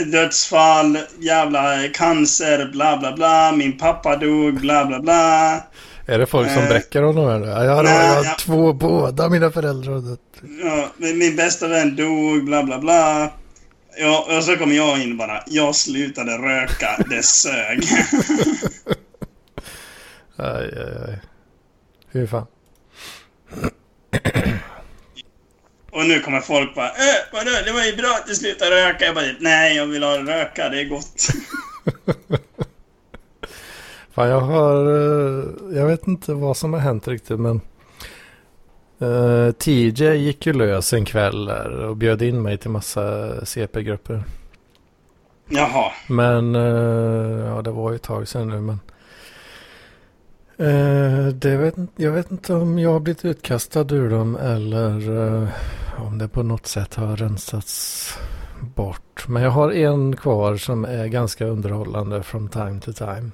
dödsfall, 0.07 0.98
jävla 1.18 1.88
cancer, 1.94 2.68
bla 2.72 2.96
bla 2.96 3.12
bla. 3.12 3.52
Min 3.52 3.78
pappa 3.78 4.16
dog, 4.16 4.61
bla 4.61 4.85
bla 4.85 5.00
bla. 5.00 5.61
Är 6.06 6.18
det 6.18 6.26
folk 6.26 6.50
som 6.50 6.62
Eh, 6.62 6.68
bräcker 6.68 7.02
honom? 7.02 7.28
Eller? 7.28 7.46
Ja, 7.46 7.64
jag 7.64 7.74
har, 7.74 7.82
nej, 7.82 8.06
jag 8.06 8.14
har 8.14 8.24
ja. 8.24 8.36
två, 8.40 8.72
båda 8.72 9.28
mina 9.28 9.50
föräldrar 9.50 9.92
har 9.92 10.00
dött. 10.00 10.20
Ja, 10.64 10.88
min 10.96 11.18
min 11.18 11.36
bästa 11.36 11.68
vän 11.68 11.96
dog, 11.96 12.44
bla 12.44 12.62
bla 12.62 12.78
bla. 12.78 13.30
Ja, 13.96 14.36
och 14.36 14.44
så 14.44 14.56
kommer 14.56 14.74
jag 14.74 15.02
in 15.02 15.16
bara. 15.16 15.42
Jag 15.46 15.74
slutade 15.74 16.38
röka, 16.38 17.04
det 17.10 17.22
sög. 17.22 17.84
Aj, 20.36 20.74
aj, 20.76 21.08
aj. 21.08 21.20
Hur 22.10 22.26
fan? 22.26 22.46
Och 25.92 26.06
nu 26.06 26.20
kommer 26.20 26.40
folk 26.40 26.74
bara 26.74 26.88
äh, 26.88 26.94
vadå, 27.32 27.50
det 27.64 27.72
var 27.72 27.84
ju 27.84 27.96
bra 27.96 28.18
att 28.20 28.26
du 28.26 28.34
slutade 28.34 28.70
röka. 28.70 29.04
Jag 29.04 29.14
bara 29.14 29.24
nej, 29.40 29.76
jag 29.76 29.86
vill 29.86 30.02
ha 30.02 30.18
röka, 30.18 30.68
det 30.68 30.80
är 30.80 30.84
gott. 30.84 31.26
Fan, 34.14 34.29
jag 34.29 34.40
har... 34.40 34.87
eh, 34.87 35.44
Jag 35.79 35.87
vet 35.87 36.07
inte 36.09 36.35
vad 36.35 36.57
som 36.57 36.72
har 36.72 36.81
hänt 36.81 37.09
riktigt, 37.09 37.40
men... 37.40 37.61
eh, 38.98 39.53
TJ 39.53 40.16
gick 40.16 40.46
ju 40.46 40.53
lös 40.53 40.92
en 40.92 41.05
kväll 41.05 41.44
där 41.44 41.70
och 41.70 41.96
bjöd 41.96 42.22
in 42.22 42.42
mig 42.42 42.59
till 42.59 42.70
massa 42.70 43.33
CP-grupper. 43.46 44.25
Jaha. 45.48 45.92
Men... 46.09 46.55
eh, 46.55 47.46
ja, 47.46 47.62
det 47.62 47.70
var 47.70 47.90
ju 47.90 47.96
ett 47.96 48.03
tag 48.03 48.29
sedan 48.29 48.48
nu, 48.48 48.61
men... 48.61 48.79
eh, 50.68 51.27
det 51.35 51.57
vet, 51.57 51.75
jag 51.96 52.12
vet 52.12 52.31
inte 52.31 52.55
om 52.55 52.79
jag 52.79 52.92
har 52.92 53.01
blivit 53.01 53.25
utkastad 53.25 53.87
ur 53.94 54.11
dem 54.11 54.37
eller 54.37 55.11
eh, 55.42 55.48
om 56.07 56.18
det 56.18 56.29
på 56.29 56.42
något 56.42 56.66
sätt 56.66 56.94
har 56.94 57.16
rensats 57.16 58.18
bort. 58.75 59.29
Men 59.29 59.42
jag 59.42 59.51
har 59.51 59.70
en 59.72 60.16
kvar 60.16 60.57
som 60.57 60.85
är 60.85 61.07
ganska 61.07 61.46
underhållande 61.46 62.22
from 62.22 62.48
time 62.48 62.81
to 62.81 62.92
time. 62.92 63.31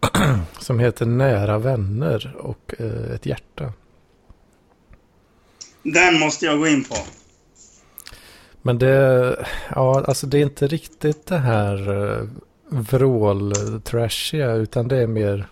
Som 0.60 0.78
heter 0.78 1.06
Nära 1.06 1.58
vänner 1.58 2.36
och 2.38 2.74
eh, 2.78 3.14
ett 3.14 3.26
hjärta. 3.26 3.72
Den 5.82 6.18
måste 6.20 6.46
jag 6.46 6.58
gå 6.58 6.66
in 6.66 6.84
på. 6.84 6.94
Men 8.62 8.78
det, 8.78 9.46
ja, 9.70 10.04
alltså 10.04 10.26
det 10.26 10.38
är 10.38 10.42
inte 10.42 10.66
riktigt 10.66 11.26
det 11.26 11.38
här 11.38 11.90
uh, 11.90 12.28
vrål-trashiga 12.68 14.52
utan 14.52 14.88
det 14.88 14.96
är 14.96 15.06
mer 15.06 15.46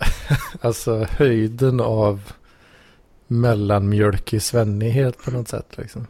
alltså 0.60 1.06
höjden 1.10 1.80
av 1.80 2.32
mellanmjölkig 3.26 4.42
svennighet 4.42 5.18
på 5.24 5.30
något 5.30 5.48
sätt 5.48 5.78
liksom. 5.78 6.06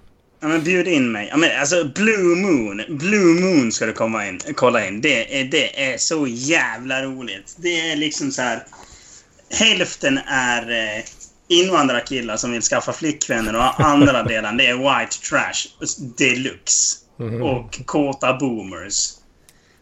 Ja, 0.47 0.51
men 0.51 0.65
bjud 0.65 0.89
in 0.89 1.13
mig. 1.13 1.29
Ja, 1.31 1.37
men 1.37 1.61
alltså 1.61 1.85
Blue 1.85 2.37
Moon. 2.37 2.83
Blue 2.89 3.41
Moon 3.41 3.73
ska 3.73 3.87
du 3.87 3.93
komma 3.93 4.27
in, 4.29 4.41
kolla 4.55 4.87
in. 4.87 5.01
Det 5.01 5.41
är, 5.41 5.45
det 5.45 5.93
är 5.93 5.99
så 5.99 6.27
jävla 6.27 7.03
roligt. 7.03 7.57
Det 7.57 7.91
är 7.91 7.97
liksom 7.97 8.31
så 8.31 8.43
här. 8.43 8.67
Hälften 9.51 10.19
är 10.27 10.71
eh, 10.71 11.05
invandrarkillar 11.49 12.37
som 12.37 12.53
vill 12.53 12.63
skaffa 12.63 12.93
flickvänner 12.93 13.57
och 13.57 13.81
andra 13.81 14.23
delen 14.29 14.57
det 14.57 14.67
är 14.67 14.75
white 14.75 15.17
trash 15.31 15.87
deluxe. 16.19 16.97
Mhm. 17.17 17.43
Och 17.43 17.81
kåta 17.87 18.37
boomers. 18.37 19.11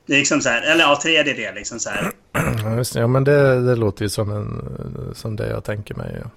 Det 0.06 0.14
är 0.14 0.18
liksom 0.18 0.40
så 0.40 0.48
här, 0.48 0.62
eller 0.62 0.84
ja, 0.84 0.98
tredjedel 1.02 1.54
liksom 1.54 1.80
så 1.80 1.90
här. 1.90 2.12
Ja, 2.32 2.76
just 2.76 2.94
det. 2.94 3.00
ja 3.00 3.06
men 3.06 3.24
det, 3.24 3.66
det 3.66 3.76
låter 3.76 4.02
ju 4.02 4.08
som, 4.08 4.30
en, 4.30 5.14
som 5.14 5.36
det 5.36 5.48
jag 5.48 5.64
tänker 5.64 5.94
mig. 5.94 6.22
Ja. 6.22 6.30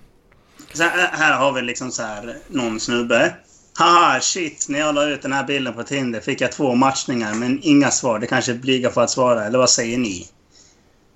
Här, 0.83 1.07
här 1.11 1.37
har 1.37 1.51
vi 1.51 1.61
liksom 1.61 1.91
så 1.91 2.03
här 2.03 2.37
någon 2.47 2.79
snubbe. 2.79 3.35
Haha, 3.77 4.21
shit. 4.21 4.69
När 4.69 4.79
jag 4.79 4.95
la 4.95 5.09
ut 5.09 5.21
den 5.21 5.33
här 5.33 5.43
bilden 5.43 5.73
på 5.73 5.83
Tinder 5.83 6.19
fick 6.19 6.41
jag 6.41 6.51
två 6.51 6.75
matchningar 6.75 7.33
men 7.33 7.59
inga 7.63 7.91
svar. 7.91 8.19
Det 8.19 8.27
kanske 8.27 8.53
blir 8.53 8.89
för 8.89 9.01
att 9.01 9.09
svara, 9.09 9.45
eller 9.45 9.59
vad 9.59 9.69
säger 9.69 9.97
ni? 9.97 10.27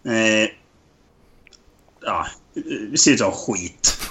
Eh, 0.06 0.50
ja, 2.02 2.28
det 2.92 2.98
ser 2.98 3.12
ut 3.12 3.20
som 3.20 3.32
skit. 3.32 3.98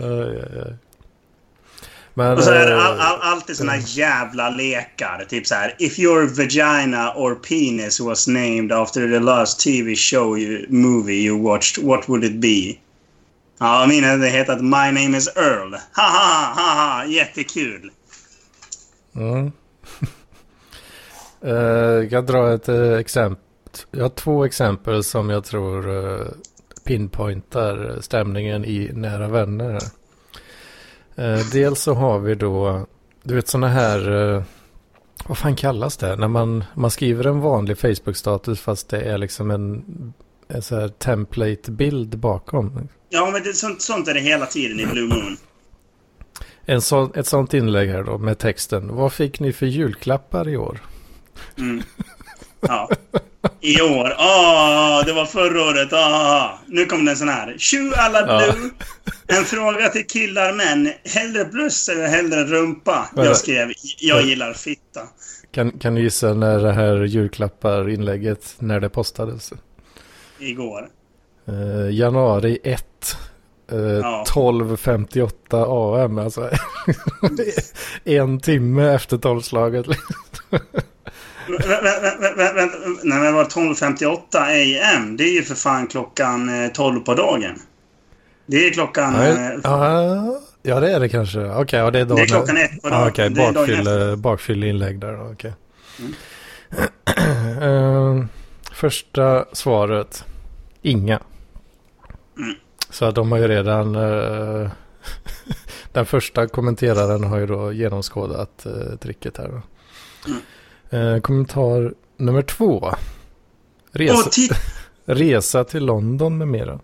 Aj, 0.00 0.40
aj, 0.40 0.60
aj. 0.66 0.87
Men, 2.18 2.38
Och 2.38 2.44
så 2.44 2.50
är 2.50 2.66
det 2.66 2.72
eh, 2.72 2.86
all, 2.86 3.00
all, 3.00 3.18
alltid 3.20 3.56
såna 3.56 3.76
jävla 3.76 4.50
lekar. 4.50 5.26
Typ 5.28 5.46
så 5.46 5.54
här. 5.54 5.74
If 5.78 5.98
your 5.98 6.26
vagina 6.26 7.12
or 7.16 7.34
penis 7.34 8.00
was 8.00 8.28
named 8.28 8.72
after 8.72 9.08
the 9.08 9.20
last 9.20 9.60
TV 9.60 9.96
show 9.96 10.38
you, 10.38 10.66
movie 10.68 11.26
you 11.26 11.42
watched, 11.42 11.84
what 11.84 12.08
would 12.08 12.24
it 12.24 12.40
be? 12.40 12.78
Ja, 13.58 13.86
min 13.88 14.04
hade 14.04 14.28
hetat 14.28 14.60
My 14.60 15.02
name 15.02 15.18
is 15.18 15.28
Earl. 15.36 15.72
Ha 15.72 16.02
ha 16.02 16.54
ha 16.54 16.74
ha, 16.74 17.04
jättekul. 17.04 17.90
Mm. 19.16 19.52
Eh, 21.42 21.52
jag 21.52 22.10
kan 22.10 22.26
dra 22.26 22.54
ett 22.54 22.68
eh, 22.68 22.92
exempel. 22.92 23.44
Jag 23.90 24.04
har 24.04 24.08
två 24.08 24.44
exempel 24.44 25.04
som 25.04 25.30
jag 25.30 25.44
tror 25.44 25.96
eh, 25.96 26.26
pinpointar 26.84 27.98
stämningen 28.00 28.64
i 28.64 28.90
Nära 28.92 29.28
Vänner. 29.28 29.72
här. 29.72 29.97
Eh, 31.18 31.40
dels 31.52 31.80
så 31.82 31.94
har 31.94 32.18
vi 32.18 32.34
då, 32.34 32.86
du 33.22 33.34
vet 33.34 33.48
sådana 33.48 33.68
här, 33.68 34.34
eh, 34.34 34.42
vad 35.26 35.38
fan 35.38 35.56
kallas 35.56 35.96
det? 35.96 36.16
När 36.16 36.28
man, 36.28 36.64
man 36.74 36.90
skriver 36.90 37.26
en 37.26 37.40
vanlig 37.40 37.78
Facebook-status 37.78 38.60
fast 38.60 38.88
det 38.88 39.00
är 39.00 39.18
liksom 39.18 39.50
en, 39.50 39.84
en 40.48 40.62
så 40.62 40.80
här 40.80 40.88
template-bild 40.88 42.18
bakom. 42.18 42.88
Ja, 43.08 43.30
men 43.32 43.42
det, 43.42 43.52
sånt, 43.54 43.82
sånt 43.82 44.08
är 44.08 44.14
det 44.14 44.20
hela 44.20 44.46
tiden 44.46 44.80
i 44.80 44.86
Blue 44.86 45.08
Moon. 45.08 45.36
En 46.64 46.80
sån, 46.80 47.12
ett 47.14 47.26
sånt 47.26 47.54
inlägg 47.54 47.88
här 47.88 48.02
då 48.02 48.18
med 48.18 48.38
texten. 48.38 48.96
Vad 48.96 49.12
fick 49.12 49.40
ni 49.40 49.52
för 49.52 49.66
julklappar 49.66 50.48
i 50.48 50.56
år? 50.56 50.80
Mm. 51.58 51.82
Ja. 52.60 52.90
I 53.60 53.80
år. 53.82 54.14
Ah, 54.18 55.02
det 55.02 55.12
var 55.12 55.24
förra 55.26 55.62
året. 55.62 55.92
Ah, 55.92 56.58
nu 56.66 56.84
kommer 56.86 57.04
det 57.04 57.10
en 57.10 57.16
sån 57.16 57.28
här. 57.28 57.54
Tju 57.58 57.92
alla 57.96 58.20
Ja. 58.20 58.52
blue. 58.52 58.70
En 59.26 59.44
fråga 59.44 59.88
till 59.88 60.06
killar 60.06 60.52
män. 60.52 60.92
Hellre 61.14 61.44
bröst 61.44 61.88
eller 61.88 62.06
hellre 62.08 62.44
rumpa? 62.44 63.08
Ja. 63.16 63.24
Jag 63.24 63.36
skrev. 63.36 63.68
Jag 64.00 64.22
gillar 64.22 64.52
fitta. 64.52 65.00
Kan, 65.52 65.70
kan 65.70 65.94
du 65.94 66.02
gissa 66.02 66.34
när 66.34 66.58
det 66.58 66.72
här 66.72 67.04
julklappar-inlägget, 67.04 68.54
när 68.58 68.80
det 68.80 68.88
postades? 68.88 69.52
Igår. 70.38 70.88
Eh, 71.48 71.90
januari 71.94 72.58
1. 72.64 72.84
Eh, 73.72 73.78
Ja. 73.78 74.24
12.58 74.28 76.04
AM, 76.04 76.18
alltså. 76.18 76.50
en 78.04 78.40
timme 78.40 78.94
efter 78.94 79.18
tolvslaget. 79.18 79.86
Nej, 83.02 83.18
men 83.18 83.34
var 83.34 83.44
12.58 83.44 84.20
AM? 84.36 85.16
Det 85.16 85.24
är 85.24 85.32
ju 85.32 85.42
för 85.42 85.54
fan 85.54 85.86
klockan 85.86 86.64
eh, 86.64 86.72
12 86.72 87.00
på 87.00 87.14
dagen. 87.14 87.58
Det 88.46 88.66
är 88.66 88.70
klockan... 88.70 89.14
Eh, 89.14 89.50
ja, 89.62 90.40
ja, 90.62 90.80
det 90.80 90.92
är 90.92 91.00
det 91.00 91.08
kanske. 91.08 91.40
Okej, 91.40 91.78
ja, 91.78 91.90
det 91.90 91.98
är 91.98 92.04
då. 92.04 92.14
Det 92.14 92.22
är 92.22 92.26
klockan 92.26 92.56
ett 92.56 92.82
på 92.82 92.88
dagen. 92.88 93.00
Ja, 93.00 93.08
Okej, 93.08 93.26
är 93.26 93.30
dagen 93.30 93.54
bakfylle, 93.54 94.16
bakfylleinlägg 94.16 95.00
där. 95.00 95.12
då, 95.12 95.32
Okej. 95.32 95.52
Mm. 95.98 96.14
Eh, 97.62 98.24
första 98.72 99.44
svaret. 99.52 100.24
Inga. 100.82 101.20
Mm. 102.38 102.54
Så 102.90 103.04
att 103.04 103.14
de 103.14 103.32
har 103.32 103.38
ju 103.38 103.48
redan... 103.48 103.94
eh, 103.94 104.70
den 105.92 106.06
första 106.06 106.48
kommenteraren 106.48 107.24
har 107.24 107.38
ju 107.38 107.46
då 107.46 107.72
genomskådat 107.72 108.66
uh, 108.66 108.96
tricket 108.96 109.36
här. 109.36 109.48
Då. 109.48 109.62
Mm. 110.30 110.40
Eh, 110.90 111.18
kommentar 111.18 111.94
nummer 112.16 112.42
två. 112.42 112.90
Resa, 113.92 114.30
titta! 114.30 114.54
resa 115.04 115.64
till 115.64 115.84
London 115.84 116.38
med 116.38 116.48
mera. 116.48 116.80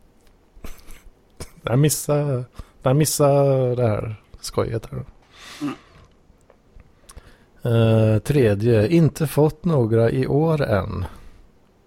Där 1.62 1.76
missade, 1.76 2.44
där 2.82 2.94
missade 2.94 3.74
det 3.74 3.88
här 3.88 4.22
skojet. 4.40 4.86
Här. 4.90 4.98
då. 4.98 5.04
Eh, 7.64 8.18
tredje, 8.18 8.88
inte 8.88 9.26
fått 9.26 9.64
några 9.64 10.10
i 10.10 10.26
år 10.26 10.62
än. 10.62 11.04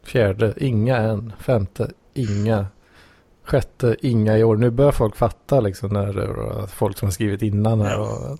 Fjärde, 0.03 0.53
inga 0.57 0.97
än. 0.97 1.33
Femte, 1.39 1.91
inga. 2.13 2.65
Sjätte, 3.43 3.95
inga 4.01 4.37
i 4.37 4.43
år. 4.43 4.55
Nu 4.55 4.69
börjar 4.69 4.91
folk 4.91 5.15
fatta 5.15 5.59
liksom 5.59 5.89
när 5.89 6.13
det 6.13 6.23
är 6.23 6.67
folk 6.67 6.97
som 6.97 7.05
har 7.05 7.11
skrivit 7.11 7.41
innan 7.41 7.81
här. 7.81 7.99
Och, 7.99 8.39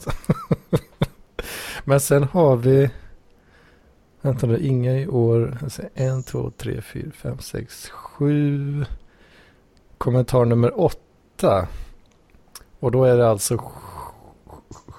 Men 1.83 1.99
sen 1.99 2.23
har 2.23 2.55
vi, 2.55 2.89
vänta 4.21 4.47
nu, 4.47 4.59
inga 4.59 4.99
i 4.99 5.07
år. 5.07 5.57
Alltså, 5.63 5.81
En, 5.93 6.23
två, 6.23 6.51
tre, 6.57 6.81
fyra, 6.81 7.11
fem, 7.11 7.39
sex, 7.39 7.89
sju. 7.89 8.85
Kommentar 9.97 10.45
nummer 10.45 10.79
åtta. 10.79 11.67
Och 12.79 12.91
då 12.91 13.03
är 13.03 13.17
det 13.17 13.29
alltså 13.29 13.55
sj- 13.55 13.71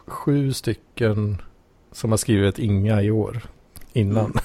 sju 0.07 0.53
stycken 0.53 1.43
som 1.93 2.11
har 2.11 2.19
skrivit 2.19 2.59
inga 2.59 3.03
i 3.03 3.11
år 3.11 3.43
innan. 3.93 4.25
Mm. 4.25 4.39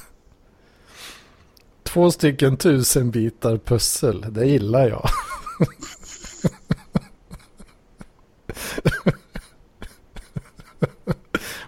Två 1.83 2.11
stycken 2.11 2.57
tusen 2.57 3.11
bitar 3.11 3.57
pussel, 3.57 4.25
det 4.29 4.45
gillar 4.45 4.87
jag. 4.89 5.09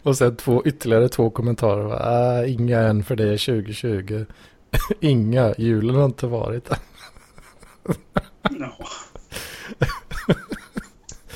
Och 0.06 0.18
sen 0.18 0.36
två, 0.36 0.64
ytterligare 0.66 1.10
två 1.10 1.30
kommentarer. 1.30 2.44
Äh, 2.44 2.54
inga 2.54 2.80
än 2.80 3.04
för 3.04 3.16
det 3.16 3.24
är 3.24 3.38
2020. 3.38 4.26
inga, 5.00 5.56
julen 5.58 5.96
har 5.96 6.06
inte 6.06 6.28
varit. 6.28 6.70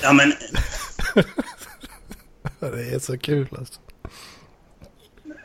Ja. 0.02 0.12
men... 0.12 0.32
Det 2.60 2.94
är 2.94 2.98
så 2.98 3.18
kul 3.18 3.48
alltså. 3.58 3.80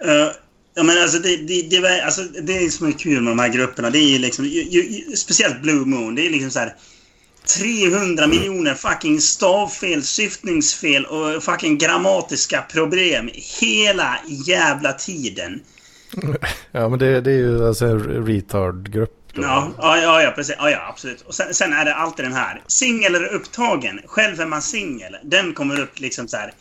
eh, 0.02 0.32
ja, 0.76 0.84
men 0.84 1.02
alltså 1.02 1.20
det, 1.20 1.38
det, 1.38 1.62
det, 1.62 2.04
alltså 2.06 2.22
det 2.22 2.66
är 2.66 2.70
som 2.70 2.88
är 2.88 2.92
kul 2.92 3.22
med 3.22 3.32
de 3.32 3.40
här 3.40 3.50
grupperna. 3.50 3.90
Det 3.90 4.00
är 4.00 4.10
ju 4.10 4.18
liksom... 4.18 4.46
Ju, 4.46 4.62
ju, 4.62 5.16
speciellt 5.16 5.62
Blue 5.62 5.86
Moon. 5.86 6.16
Det 6.16 6.28
är 6.28 6.30
liksom 6.30 6.52
så 6.52 6.60
här... 6.60 6.76
300 7.48 8.28
miljoner 8.28 8.74
fucking 8.74 9.22
stavfel, 9.22 10.04
syftningsfel 10.04 11.06
och 11.06 11.44
fucking 11.44 11.78
grammatiska 11.78 12.62
problem 12.62 13.30
hela 13.34 14.18
jävla 14.48 14.94
tiden. 14.94 15.62
Ja 16.72 16.90
men 16.90 17.00
det, 17.00 17.22
det 17.22 17.32
är 17.32 17.38
ju 17.38 17.68
alltså 17.68 17.86
en 17.86 18.26
retard-grupp. 18.26 19.12
ja, 19.78 19.98
ja, 20.02 20.22
ja 20.22 20.32
precis. 20.32 20.56
Ja, 20.60 20.70
ja, 20.70 20.88
absolut. 20.90 21.22
Och 21.22 21.36
sen, 21.36 21.54
sen 21.54 21.74
är 21.74 21.86
det 21.86 21.96
alltid 21.96 22.26
den 22.26 22.34
här. 22.34 22.62
Singel 22.68 23.16
eller 23.16 23.34
upptagen? 23.34 24.00
Själv 24.06 24.42
är 24.42 24.46
man 24.46 24.62
singel. 24.62 25.16
Den 25.24 25.54
kommer 25.54 25.80
upp 25.80 26.00
liksom 26.00 26.28
så 26.28 26.38
här. 26.38 26.54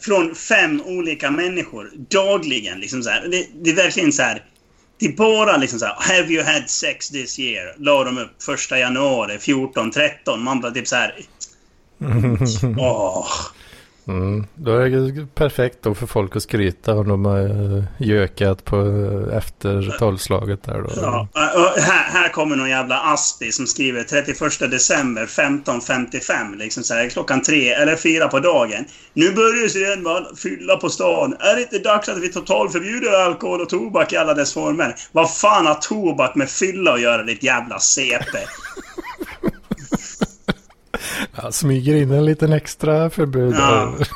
Från 0.00 0.34
fem 0.34 0.82
olika 0.84 1.30
människor 1.30 1.90
dagligen. 2.10 2.80
Liksom 2.80 3.02
så 3.02 3.10
här. 3.10 3.28
Det, 3.28 3.46
det 3.62 3.70
är 3.70 3.74
verkligen 3.74 4.12
så 4.12 4.22
här. 4.22 4.42
Det 4.98 5.06
är 5.06 5.12
bara 5.12 5.56
liksom 5.56 5.78
så 5.78 5.86
här. 5.86 5.94
Have 5.98 6.32
you 6.32 6.44
had 6.44 6.70
sex 6.70 7.08
this 7.08 7.38
year? 7.38 7.74
La 7.78 8.04
de 8.04 8.18
upp 8.18 8.42
första 8.42 8.78
januari 8.78 9.38
14, 9.38 9.90
13. 9.90 10.42
Man 10.42 10.60
bara 10.60 10.72
typ 10.72 10.88
så 10.88 10.96
här. 10.96 11.14
Åh. 12.78 13.26
Mm. 14.08 14.46
Då 14.54 14.76
är 14.76 14.90
det 14.90 15.26
perfekt 15.34 15.78
då 15.82 15.94
för 15.94 16.06
folk 16.06 16.36
att 16.36 16.42
skryta 16.42 16.94
om 16.94 17.08
de 17.08 17.24
har 17.24 17.40
eh, 17.40 17.84
gökat 17.98 18.64
på 18.64 18.76
eh, 18.76 19.36
efter 19.36 19.96
tolvslaget 19.98 20.62
där 20.62 20.82
då. 20.82 20.90
Ja, 20.96 21.28
här, 21.76 22.04
här 22.12 22.28
kommer 22.28 22.56
någon 22.56 22.68
jävla 22.68 23.00
Aspi 23.00 23.52
som 23.52 23.66
skriver 23.66 24.02
31 24.02 24.70
december 24.70 25.26
15.55. 25.26 26.56
Liksom 26.58 26.82
så 26.82 26.94
här, 26.94 27.08
klockan 27.08 27.42
tre 27.42 27.72
eller 27.72 27.96
fyra 27.96 28.28
på 28.28 28.40
dagen. 28.40 28.84
Nu 29.12 29.32
börjar 29.32 29.68
Svedman 29.68 30.26
fylla 30.36 30.76
på 30.76 30.88
stan. 30.88 31.36
Är 31.40 31.56
det 31.56 31.62
inte 31.62 31.78
dags 31.78 32.08
att 32.08 32.18
vi 32.18 32.32
totalförbjuder 32.32 33.12
alkohol 33.12 33.60
och 33.60 33.68
tobak 33.68 34.12
i 34.12 34.16
alla 34.16 34.34
dess 34.34 34.54
former? 34.54 34.94
Vad 35.12 35.34
fan 35.34 35.66
har 35.66 35.74
tobak 35.74 36.34
med 36.34 36.50
fylla 36.50 36.92
att 36.92 37.00
göra, 37.00 37.22
ditt 37.22 37.42
jävla 37.42 37.78
CP? 37.78 38.38
Ja, 41.36 41.52
smyger 41.52 41.94
in 41.94 42.10
en 42.10 42.24
liten 42.24 42.52
extra 42.52 43.10
förbud. 43.10 43.54
Ja. 43.54 43.94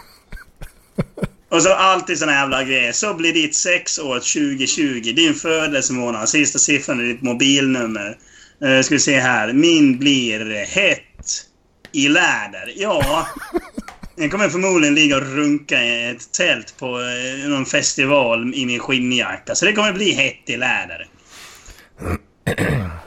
Och 1.50 1.62
så 1.62 1.74
alltid 1.74 2.18
såna 2.18 2.32
jävla 2.32 2.64
grejer. 2.64 2.92
Så 2.92 3.14
blir 3.14 3.32
ditt 3.32 3.54
sexår 3.54 4.14
2020. 4.14 5.12
Din 5.16 5.34
födelsemånad. 5.34 6.28
Sista 6.28 6.58
siffran 6.58 7.00
är 7.00 7.04
ditt 7.04 7.22
mobilnummer. 7.22 8.18
Uh, 8.64 8.80
ska 8.82 8.94
vi 8.94 8.98
se 8.98 9.20
här. 9.20 9.52
Min 9.52 9.98
blir 9.98 10.66
hett 10.66 11.46
i 11.92 12.08
läder. 12.08 12.72
Ja. 12.76 13.26
Jag 14.16 14.30
kommer 14.30 14.48
förmodligen 14.48 14.94
ligga 14.94 15.16
och 15.16 15.22
runka 15.22 15.82
i 15.82 16.10
ett 16.10 16.32
tält 16.32 16.74
på 16.78 16.86
eh, 16.86 17.48
någon 17.48 17.66
festival 17.66 18.54
i 18.54 18.66
min 18.66 18.80
skinnjacka. 18.80 19.54
Så 19.54 19.64
det 19.64 19.72
kommer 19.72 19.92
bli 19.92 20.12
hett 20.12 20.42
i 20.46 20.56
läder. 20.56 21.06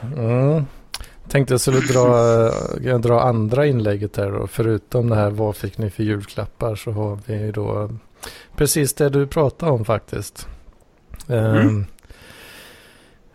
Mm. 0.00 0.64
Tänkte 1.34 1.54
jag 1.54 1.60
skulle 1.60 1.80
dra, 1.80 2.46
eh, 2.90 2.98
dra 2.98 3.20
andra 3.20 3.66
inlägget 3.66 4.12
där 4.12 4.30
då. 4.30 4.46
Förutom 4.46 5.08
det 5.08 5.16
här 5.16 5.30
vad 5.30 5.56
fick 5.56 5.78
ni 5.78 5.90
för 5.90 6.02
julklappar 6.02 6.74
så 6.74 6.90
har 6.90 7.18
vi 7.26 7.50
då 7.50 7.90
precis 8.56 8.94
det 8.94 9.08
du 9.08 9.26
pratade 9.26 9.72
om 9.72 9.84
faktiskt. 9.84 10.48
Ehm, 11.28 11.86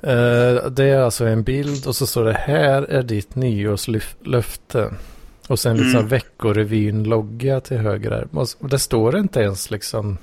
eh, 0.01 0.69
det 0.71 0.83
är 0.83 0.99
alltså 0.99 1.25
en 1.25 1.43
bild 1.43 1.87
och 1.87 1.95
så 1.95 2.07
står 2.07 2.25
det 2.25 2.33
här 2.33 2.81
är 2.81 3.03
ditt 3.03 3.35
nyårslöfte. 3.35 4.93
Och 5.47 5.59
sen 5.59 5.77
liksom 5.77 5.99
Mm. 5.99 6.07
Veckorevyn-logga 6.09 7.59
till 7.59 7.77
höger 7.77 8.09
där. 8.09 8.27
Och 8.59 8.69
det 8.69 8.79
står 8.79 9.17
inte 9.17 9.39
ens 9.39 9.71
liksom... 9.71 10.17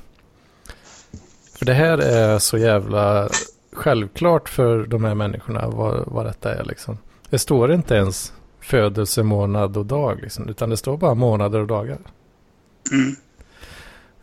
För 1.58 1.66
det 1.66 1.74
här 1.74 1.98
är 1.98 2.38
så 2.38 2.58
jävla 2.58 3.28
självklart 3.72 4.48
för 4.48 4.86
de 4.86 5.04
här 5.04 5.14
människorna 5.14 5.68
vad, 5.68 6.04
vad 6.06 6.26
detta 6.26 6.54
är 6.54 6.64
liksom. 6.64 6.98
Det 7.30 7.38
står 7.38 7.72
inte 7.72 7.94
ens 7.94 8.32
födelsemånad 8.60 9.76
och 9.76 9.86
dag 9.86 10.20
liksom. 10.22 10.48
Utan 10.48 10.70
det 10.70 10.76
står 10.76 10.96
bara 10.96 11.14
månader 11.14 11.60
och 11.60 11.66
dagar. 11.66 11.98
Mm. 12.92 13.16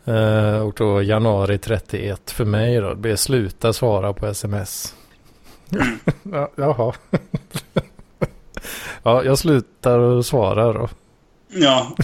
Eh, 0.04 0.58
och 0.60 0.74
då 0.76 1.02
januari 1.02 1.58
31 1.58 2.30
för 2.30 2.44
mig 2.44 2.76
då. 2.76 2.88
Det 2.88 2.96
blir 2.96 3.16
sluta 3.16 3.72
svara 3.72 4.12
på 4.12 4.26
sms. 4.26 4.94
Mm. 5.72 5.98
ja, 6.22 6.50
jaha. 6.56 6.94
ja, 9.02 9.24
jag 9.24 9.38
slutar 9.38 10.22
svara 10.22 10.72
då. 10.72 10.88
Ja, 11.48 11.96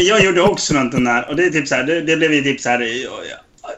jag 0.00 0.24
gjorde 0.24 0.42
också 0.42 0.74
någonting 0.74 1.04
där. 1.04 1.28
Och 1.28 1.36
det 1.36 1.44
är 1.44 1.50
typ 1.50 1.68
så 1.68 1.74
här, 1.74 1.84
det, 1.84 2.00
det 2.00 2.16
blev 2.16 2.32
ju 2.32 2.42
typ 2.42 2.60
så 2.60 2.68
här... 2.68 2.80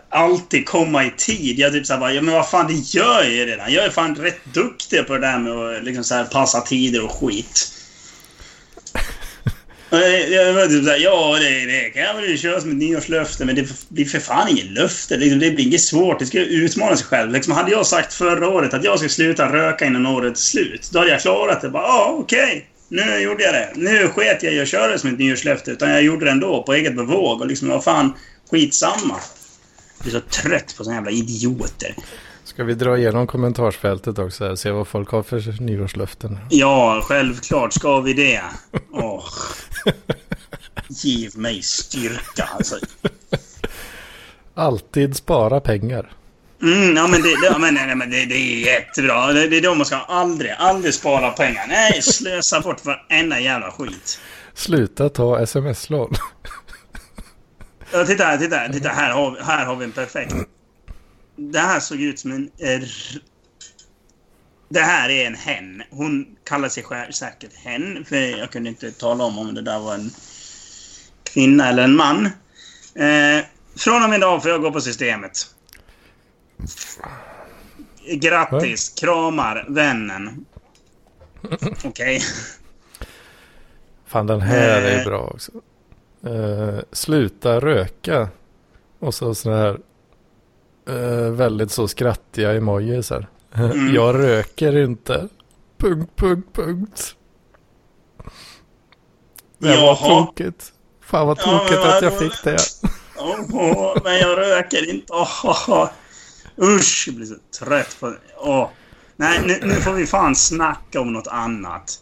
Alltid 0.09 0.67
komma 0.67 1.05
i 1.05 1.13
tid. 1.17 1.59
Jag 1.59 1.73
typ 1.73 1.87
så 1.87 1.93
här 1.93 2.01
bara, 2.01 2.13
ja 2.13 2.23
men 2.23 2.35
vad 2.35 2.49
fan, 2.51 2.67
det 2.67 2.99
gör 2.99 3.23
jag 3.23 3.33
ju 3.33 3.47
redan. 3.47 3.73
Jag 3.73 3.85
är 3.85 3.91
fan 3.91 4.15
rätt 4.15 4.45
duktig 4.55 5.07
på 5.07 5.13
det 5.13 5.19
där 5.21 5.39
med 5.39 5.53
att 5.53 5.85
liksom 5.85 6.05
så 6.05 6.25
passa 6.33 6.61
tider 6.61 7.05
och 7.05 7.13
skit. 7.13 7.73
Jag- 10.31 10.53
var 10.53 10.67
typ 10.67 10.85
såhär, 10.85 10.99
ja 10.99 11.39
det, 11.41 11.67
det 11.67 11.91
kan 11.91 12.03
jag 12.03 12.15
väl 12.15 12.39
köra 12.39 12.61
som 12.61 12.71
ett 12.71 12.77
nyårslöfte, 12.77 13.45
men 13.45 13.55
det 13.55 13.89
blir 13.89 14.05
för 14.05 14.19
fan 14.19 14.49
inget 14.49 14.71
löfte. 14.71 15.17
Liksom, 15.17 15.39
det 15.39 15.51
blir 15.51 15.67
inget 15.67 15.81
svårt. 15.81 16.19
Det 16.19 16.27
ska 16.27 16.39
utmana 16.39 16.97
sig 16.97 17.07
själv. 17.07 17.33
Liksom, 17.33 17.53
hade 17.53 17.71
jag 17.71 17.87
sagt 17.87 18.15
förra 18.15 18.49
året 18.49 18.75
att 18.75 18.85
jag 18.85 18.99
ska 18.99 19.09
sluta 19.09 19.53
röka 19.53 19.85
innan 19.87 20.07
året 20.07 20.33
är 20.33 20.37
slut, 20.41 20.89
då 20.93 20.99
hade 20.99 21.11
jag 21.11 21.21
klarat 21.21 21.61
det. 21.61 21.69
Bara, 21.69 21.83
ja 21.83 22.17
okej. 22.19 22.67
Nu 22.89 23.19
gjorde 23.19 23.45
jag 23.45 23.55
det. 23.55 23.73
Nu 23.77 24.09
sket 24.09 24.43
jag 24.43 24.55
i 24.55 24.61
att 24.61 24.69
köra 24.69 24.93
det 24.93 24.99
som 24.99 25.11
ett 25.11 25.19
nyårslöfte, 25.19 25.71
utan 25.71 25.91
jag 25.91 26.03
gjorde 26.03 26.25
det 26.25 26.31
ändå 26.31 26.63
på 26.63 26.73
eget 26.75 26.97
bevåg. 26.97 27.41
Och 27.41 27.47
liksom, 27.47 27.69
vad 27.69 27.85
fan, 27.85 28.13
skitsamma. 28.51 29.17
Jag 30.05 30.11
blir 30.11 30.21
så 30.21 30.43
trött 30.43 30.75
på 30.77 30.85
såna 30.85 30.97
jävla 30.97 31.11
idioter. 31.11 31.95
Ska 32.45 32.65
vi 32.65 32.75
dra 32.75 32.99
igenom 32.99 33.27
kommentarsfältet 33.27 34.19
också 34.19 34.51
och 34.51 34.59
se 34.59 34.71
vad 34.71 34.89
folk 34.89 35.09
har 35.09 35.23
för 35.23 35.63
nyårslöften? 35.63 36.39
Ja, 36.51 37.03
självklart 37.05 37.73
ska 37.73 38.01
vi 38.01 38.13
det. 38.13 38.43
Åh. 38.93 39.25
Giv 40.89 41.39
mig 41.39 41.63
styrka, 41.63 42.49
alltså. 42.57 42.77
Alltid 44.55 45.17
spara 45.17 45.61
pengar. 45.61 46.13
Mm, 46.63 46.97
ja, 46.97 47.07
men 47.07 47.23
det, 47.23 47.29
det, 47.41 47.47
ja, 47.47 47.59
men, 47.59 47.75
nej, 47.75 47.95
men 47.95 48.11
det, 48.11 48.25
det 48.27 48.35
är 48.35 48.67
jättebra. 48.67 49.33
Det, 49.33 49.49
det 49.49 49.57
är 49.57 49.63
då 49.63 49.75
man 49.75 49.87
ska 49.87 49.97
aldrig, 49.97 50.53
aldrig 50.59 50.95
spara 50.95 51.31
pengar. 51.31 51.67
Nej, 51.69 52.03
slösa 52.03 52.61
bort 52.61 52.85
varenda 52.85 53.41
jävla 53.41 53.71
skit. 53.71 54.21
Sluta 54.55 55.09
ta 55.09 55.41
sms-lån. 55.41 56.15
Ja, 57.93 58.05
titta 58.07 58.25
här, 58.25 58.39
titta 58.39 58.57
här. 58.57 58.69
Titta 58.73 58.89
här 58.89 59.11
har, 59.13 59.31
vi- 59.31 59.43
här 59.43 59.67
har 59.67 59.77
vi 59.77 59.85
en 59.85 59.93
perfekt. 59.93 60.35
Det 61.37 61.59
här 61.59 61.81
såg 61.81 62.01
ut 62.01 62.19
som 62.19 62.33
en... 62.33 62.51
R... 62.59 62.89
Det 64.69 64.81
här 64.81 65.09
är 65.09 65.27
en 65.27 65.35
hen. 65.35 65.83
Hon 65.91 66.37
kallar 66.45 66.69
sig 66.69 66.83
själv 66.83 67.13
säkert 67.13 67.55
hen. 67.57 68.05
För 68.05 68.17
jag 68.17 68.51
kunde 68.51 68.69
inte 68.69 68.91
tala 68.93 69.25
om 69.25 69.39
om 69.39 69.55
det 69.55 69.63
där 69.63 69.79
var 69.79 69.95
en 69.95 70.11
kvinna 71.25 71.69
eller 71.69 71.83
en 71.85 71.97
man. 71.97 72.27
Eh, 72.95 73.45
från 73.77 74.03
och 74.05 74.11
med 74.11 74.17
idag 74.17 74.43
får 74.43 74.51
jag 74.51 74.61
gå 74.63 74.73
på 74.73 74.81
systemet. 74.81 75.33
Grattis! 78.15 78.89
Kramar, 79.01 79.67
vännen. 79.69 80.47
Okej. 81.85 82.23
Fan 84.07 84.27
den 84.27 84.41
här 84.41 84.83
är 84.83 84.99
Eh. 84.99 85.05
bra 85.05 85.21
också. 85.21 85.53
Eh, 86.27 86.79
sluta 86.93 87.61
röka. 87.61 88.29
Och 88.99 89.15
så 89.15 89.35
sådana 89.35 89.61
här 89.61 89.79
eh, 90.89 91.31
väldigt 91.31 91.71
så 91.71 91.89
skrattiga 91.89 92.53
emojis 92.53 93.11
här. 93.11 93.27
Mm. 93.55 93.95
Jag 93.95 94.15
röker 94.19 94.79
inte. 94.79 95.29
Punkt, 95.79 96.11
punkt, 96.17 96.49
punkt. 96.53 97.15
Det 99.59 99.77
var 99.77 99.95
tråkigt. 99.97 100.73
Fan 101.01 101.27
vad 101.27 101.39
Ja, 101.39 101.43
tråkigt 101.43 101.79
men 101.79 101.91
att 101.97 102.03
jag 102.03 102.19
fick 102.19 102.45
det. 102.45 102.59
Åh, 103.19 103.97
men 104.05 104.19
jag 104.19 104.39
röker 104.39 104.91
inte. 104.91 105.13
Åh, 105.13 105.89
usch, 106.63 107.05
jag 107.07 107.17
blir 107.17 107.27
så 107.27 107.37
trött 107.59 107.97
på 108.01 108.07
det. 108.11 108.19
Åh. 108.39 108.69
Nej, 109.17 109.41
nu, 109.47 109.59
nu 109.63 109.75
får 109.75 109.93
vi 109.93 110.07
fan 110.07 110.37
snacka 110.37 111.01
om 111.01 111.13
något 111.13 111.27
annat. 111.27 112.02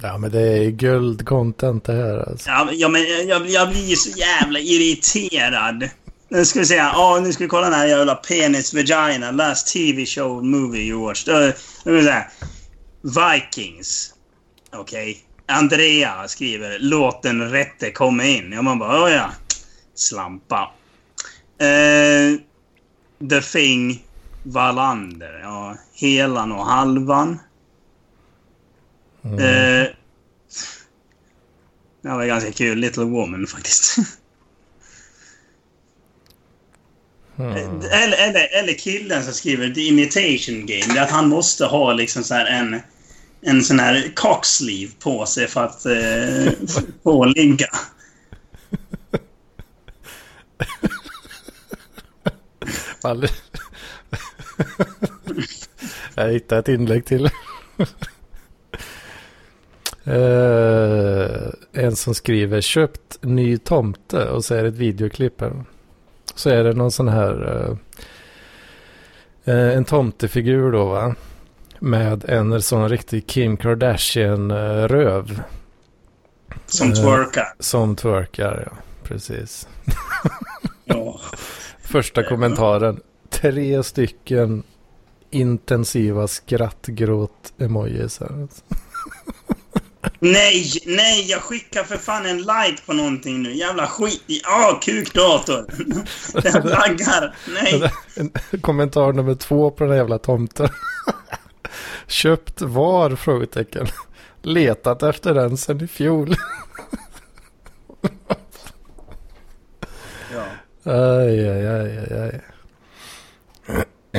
Ja 0.00 0.18
men 0.18 0.30
det 0.30 0.40
är 0.40 0.70
guld 0.70 1.26
content 1.26 1.84
det 1.84 1.92
här 1.92 2.30
alltså. 2.30 2.50
Ja, 2.50 2.64
men- 2.64 2.78
ja, 2.78 2.88
men 2.88 3.02
jag, 3.28 3.48
jag 3.48 3.68
blir 3.70 3.94
så 3.96 4.18
jävla 4.18 4.58
irriterad. 4.58 5.88
Nu 6.28 6.44
ska 6.44 6.58
vi 6.58 6.66
se. 6.66 6.74
Ja, 6.74 7.20
nu 7.22 7.32
ska 7.32 7.44
vi 7.44 7.48
kolla 7.48 7.64
den 7.70 7.78
här 7.78 7.86
jävla 7.86 8.14
penis 8.14 8.74
vagina. 8.74 9.30
Last 9.30 9.72
TV 9.72 10.06
show 10.06 10.44
movie 10.44 10.82
you 10.82 11.00
watched. 11.06 11.34
Uh, 11.34 11.54
nu 11.84 12.02
se 12.02 12.10
här. 12.10 12.28
Vikings. 13.02 14.14
Okej. 14.72 15.18
Andrea 15.46 16.28
skriver 16.28 16.76
låt 16.80 17.22
den 17.22 17.50
rätte 17.50 17.90
komma 17.90 18.24
in. 18.24 18.52
Ja, 18.52 18.62
man 18.62 18.78
bara, 18.78 19.04
oh, 19.04 19.10
ja. 19.12 19.30
Slampa. 19.94 20.70
Uh, 21.62 22.38
The 23.30 23.40
Thing. 23.40 24.04
Wallander. 24.42 25.40
Ja, 25.42 25.76
helan 25.94 26.52
och 26.52 26.66
halvan. 26.66 27.38
Mm. 29.24 29.38
Eh, 29.38 29.88
det 32.02 32.08
var 32.08 32.26
ganska 32.26 32.52
kul. 32.52 32.78
Little 32.78 33.04
Woman 33.04 33.46
faktiskt. 33.46 33.96
Mm. 37.38 37.80
eller, 37.80 38.28
eller, 38.28 38.58
eller 38.58 38.78
killen 38.78 39.24
som 39.24 39.32
skriver 39.32 39.70
The 39.70 39.80
Imitation 39.80 40.66
Game. 40.66 40.94
Det 40.94 40.98
är 40.98 41.02
att 41.02 41.10
han 41.10 41.28
måste 41.28 41.64
ha 41.64 41.92
liksom 41.92 42.24
så 42.24 42.34
en, 42.34 42.80
en 43.40 43.62
sån 43.62 43.80
här 43.80 44.12
cocksleeve 44.14 44.92
på 44.98 45.26
sig 45.26 45.46
för 45.46 45.64
att 45.64 45.86
eh, 45.86 46.52
få 47.02 47.24
ligga. 47.24 47.66
Jag 56.14 56.32
hittade 56.32 56.60
ett 56.60 56.68
inlägg 56.68 57.04
till. 57.04 57.30
Eh, 60.04 61.48
en 61.72 61.96
som 61.96 62.14
skriver 62.14 62.60
köpt 62.60 63.18
ny 63.20 63.58
tomte 63.58 64.28
och 64.28 64.44
så 64.44 64.54
är 64.54 64.62
det 64.62 64.68
ett 64.68 64.74
videoklipp 64.74 65.40
här. 65.40 65.64
Så 66.34 66.50
är 66.50 66.64
det 66.64 66.72
någon 66.72 66.90
sån 66.90 67.08
här 67.08 67.66
eh, 69.44 69.76
en 69.76 69.84
tomtefigur 69.84 70.72
då 70.72 70.84
va. 70.84 71.14
Med 71.78 72.24
en 72.24 72.62
sån 72.62 72.88
riktig 72.88 73.26
Kim 73.26 73.56
Kardashian 73.56 74.50
eh, 74.50 74.88
röv 74.88 75.42
Som 76.66 76.94
twerkar. 76.94 77.54
som 77.58 77.96
twerkar. 77.96 78.68
Ja, 78.70 78.76
precis. 79.02 79.68
Ja. 80.84 81.20
Första 81.80 82.22
kommentaren. 82.22 83.00
Tre 83.30 83.82
stycken 83.82 84.62
intensiva 85.30 86.26
skrattgråt-emojis 86.26 88.20
här. 88.20 88.48
Nej, 90.20 90.72
nej, 90.86 91.30
jag 91.30 91.42
skickar 91.42 91.84
för 91.84 91.96
fan 91.96 92.26
en 92.26 92.36
like 92.38 92.82
på 92.86 92.92
någonting 92.92 93.42
nu. 93.42 93.54
Jävla 93.56 93.86
skit 93.86 94.22
i... 94.26 94.40
Ah, 94.44 94.80
kukdator. 94.80 95.66
Den 96.42 96.62
laggar. 96.68 97.36
Nej. 97.48 97.90
En- 98.16 98.60
Kommentar 98.60 99.12
nummer 99.12 99.34
två 99.34 99.70
på 99.70 99.84
den 99.84 99.96
jävla 99.96 100.18
tomten. 100.18 100.68
Köpt 102.06 102.60
var? 102.60 103.16
Frågetecken. 103.16 103.86
Letat 104.42 105.02
efter 105.02 105.34
den 105.34 105.56
sedan 105.56 105.80
i 105.84 105.86
fjol. 105.88 106.34
Ja. 110.32 110.44
Aj, 110.92 111.48
aj, 111.48 111.66
aj, 111.66 111.98
aj, 111.98 112.18
aj. 112.22 112.40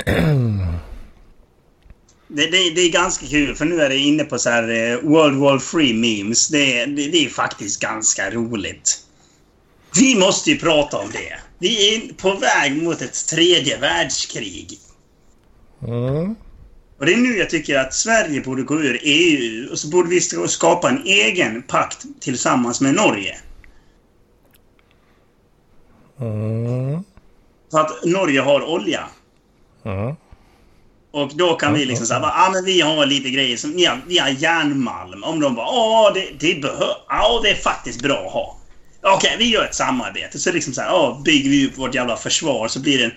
Det, 2.36 2.46
det, 2.46 2.70
det 2.70 2.82
är 2.82 2.92
ganska 2.92 3.26
kul, 3.28 3.56
för 3.56 3.66
nu 3.66 3.82
är 3.82 3.90
det 3.90 3.98
inne 3.98 4.24
på 4.24 4.38
så 4.40 4.50
här 4.50 4.64
eh, 4.92 5.00
World 5.00 5.38
War 5.40 5.60
3 5.60 5.94
memes. 5.94 6.48
Det, 6.48 6.80
är- 6.80 6.88
det, 6.88 7.08
det 7.08 7.26
är 7.26 7.30
faktiskt 7.30 7.82
ganska 7.82 8.32
roligt. 8.32 9.00
Vi 10.00 10.16
måste 10.20 10.52
ju 10.52 10.60
prata 10.60 10.98
om 10.98 11.10
det. 11.12 11.40
Vi 11.60 11.96
är 11.96 12.14
på 12.14 12.34
väg 12.36 12.84
mot 12.84 13.02
ett 13.02 13.28
tredje 13.28 13.78
världskrig. 13.78 14.80
Mm. 15.88 16.36
Och 17.00 17.06
det 17.06 17.14
är 17.14 17.18
nu 17.18 17.38
jag 17.38 17.50
tycker 17.50 17.80
att 17.80 17.94
Sverige 17.94 18.42
borde 18.42 18.64
gå 18.64 18.76
ur 18.82 19.00
EU 19.04 19.72
och 19.72 19.80
så 19.80 19.88
borde 19.88 20.10
vi 20.10 20.22
ska- 20.22 20.48
skapa 20.48 20.90
en 20.90 21.04
egen 21.06 21.62
pakt 21.62 22.06
tillsammans 22.20 22.82
med 22.82 22.94
Norge. 22.96 23.38
Mm. 26.20 27.04
För 27.72 27.80
att 27.80 28.06
Norge 28.06 28.42
har 28.42 28.62
olja. 28.62 29.08
Mm. 29.86 30.16
Och 31.14 31.32
då 31.36 31.54
kan 31.54 31.74
vi 31.74 31.86
liksom 31.86 32.06
säga, 32.06 32.20
ja 32.20 32.32
ah, 32.36 32.52
men 32.52 32.66
vi 32.66 32.82
har 32.82 33.06
lite 33.06 33.30
grejer 33.30 33.58
som, 33.58 33.72
ni 33.72 33.86
har, 33.86 34.02
vi 34.08 34.18
har 34.18 34.30
järnmalm. 34.30 35.24
Om 35.24 35.40
de 35.40 35.56
bara, 35.56 35.66
ja 35.66 36.12
det, 36.14 36.28
det 36.40 36.62
behöver, 36.62 36.96
ja 37.08 37.40
det 37.44 37.50
är 37.50 37.56
faktiskt 37.56 38.02
bra 38.02 38.26
att 38.26 38.34
ha. 38.34 38.58
Okej, 39.02 39.16
okay, 39.16 39.38
vi 39.38 39.52
gör 39.52 39.66
ett 39.66 39.76
samarbete. 39.76 40.40
Så 40.40 40.52
liksom 40.52 40.74
så 40.74 40.82
här, 40.82 40.88
ja, 40.88 41.22
bygger 41.26 41.50
vi 41.50 41.68
upp 41.68 41.78
vårt 41.78 41.96
jävla 41.96 42.18
försvar 42.18 42.68
så 42.68 42.80
blir 42.80 42.98
det 42.98 43.04
en... 43.04 43.12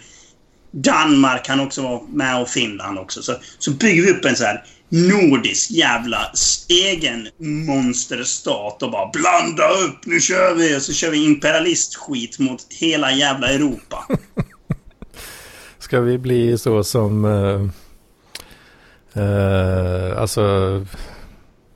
Danmark 0.70 1.44
kan 1.44 1.60
också 1.60 1.82
vara 1.82 2.00
med 2.02 2.42
och 2.42 2.48
Finland 2.48 2.98
också. 2.98 3.22
Så, 3.22 3.34
så 3.58 3.70
bygger 3.70 4.02
vi 4.02 4.10
upp 4.10 4.24
en 4.24 4.36
så 4.36 4.44
här 4.44 4.64
nordisk 4.88 5.70
jävla 5.70 6.32
egen 6.68 7.28
monsterstat 7.66 8.82
och 8.82 8.90
bara 8.90 9.10
blanda 9.10 9.68
upp, 9.68 10.06
nu 10.06 10.20
kör 10.20 10.54
vi! 10.54 10.76
Och 10.76 10.82
så 10.82 10.92
kör 10.92 11.10
vi 11.10 11.24
imperialistskit 11.24 12.38
mot 12.38 12.66
hela 12.70 13.12
jävla 13.12 13.48
Europa. 13.48 14.06
Ska 15.78 16.00
vi 16.00 16.18
bli 16.18 16.58
så 16.58 16.84
som... 16.84 17.24
Uh, 19.16 20.20
alltså... 20.20 20.86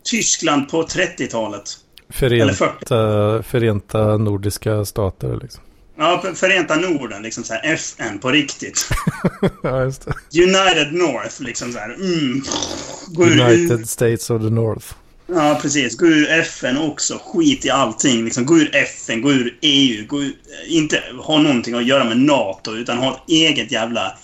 Tyskland 0.05 0.69
på 0.69 0.83
30-talet. 0.83 1.63
Förenta, 2.09 3.43
förenta 3.43 4.17
nordiska 4.17 4.85
stater 4.85 5.39
liksom. 5.43 5.63
Ja, 6.01 6.23
Förenta 6.35 6.77
Norden, 6.77 7.23
liksom 7.23 7.45
så 7.45 7.55
här 7.55 7.73
FN 7.73 8.19
på 8.19 8.31
riktigt. 8.31 8.89
ja, 9.63 9.85
just 9.85 10.05
det. 10.05 10.43
United 10.43 10.93
North, 10.93 11.43
liksom 11.43 11.73
så 11.73 11.79
här. 11.79 11.95
Mm. 11.95 12.43
United 13.19 13.81
ur... 13.81 13.85
States 13.85 14.31
of 14.31 14.43
the 14.43 14.51
North. 14.51 14.87
Ja, 15.27 15.59
precis. 15.63 15.97
Gå 15.97 16.07
ur 16.07 16.31
FN 16.31 16.79
också. 16.79 17.21
Skit 17.25 17.65
i 17.65 17.71
allting. 17.71 18.25
Liksom, 18.25 18.47
gå 18.47 18.59
ur 18.59 18.77
FN, 18.77 19.23
gå 19.23 19.33
ur 19.33 19.59
EU. 19.61 20.07
Gå 20.07 20.23
ur... 20.23 20.33
Inte 20.69 21.03
ha 21.19 21.39
någonting 21.39 21.75
att 21.75 21.87
göra 21.87 22.05
med 22.05 22.19
NATO, 22.19 22.73
utan 22.73 22.99
ha 22.99 23.15
ett 23.15 23.31
eget 23.31 23.73
jävla 23.73 24.19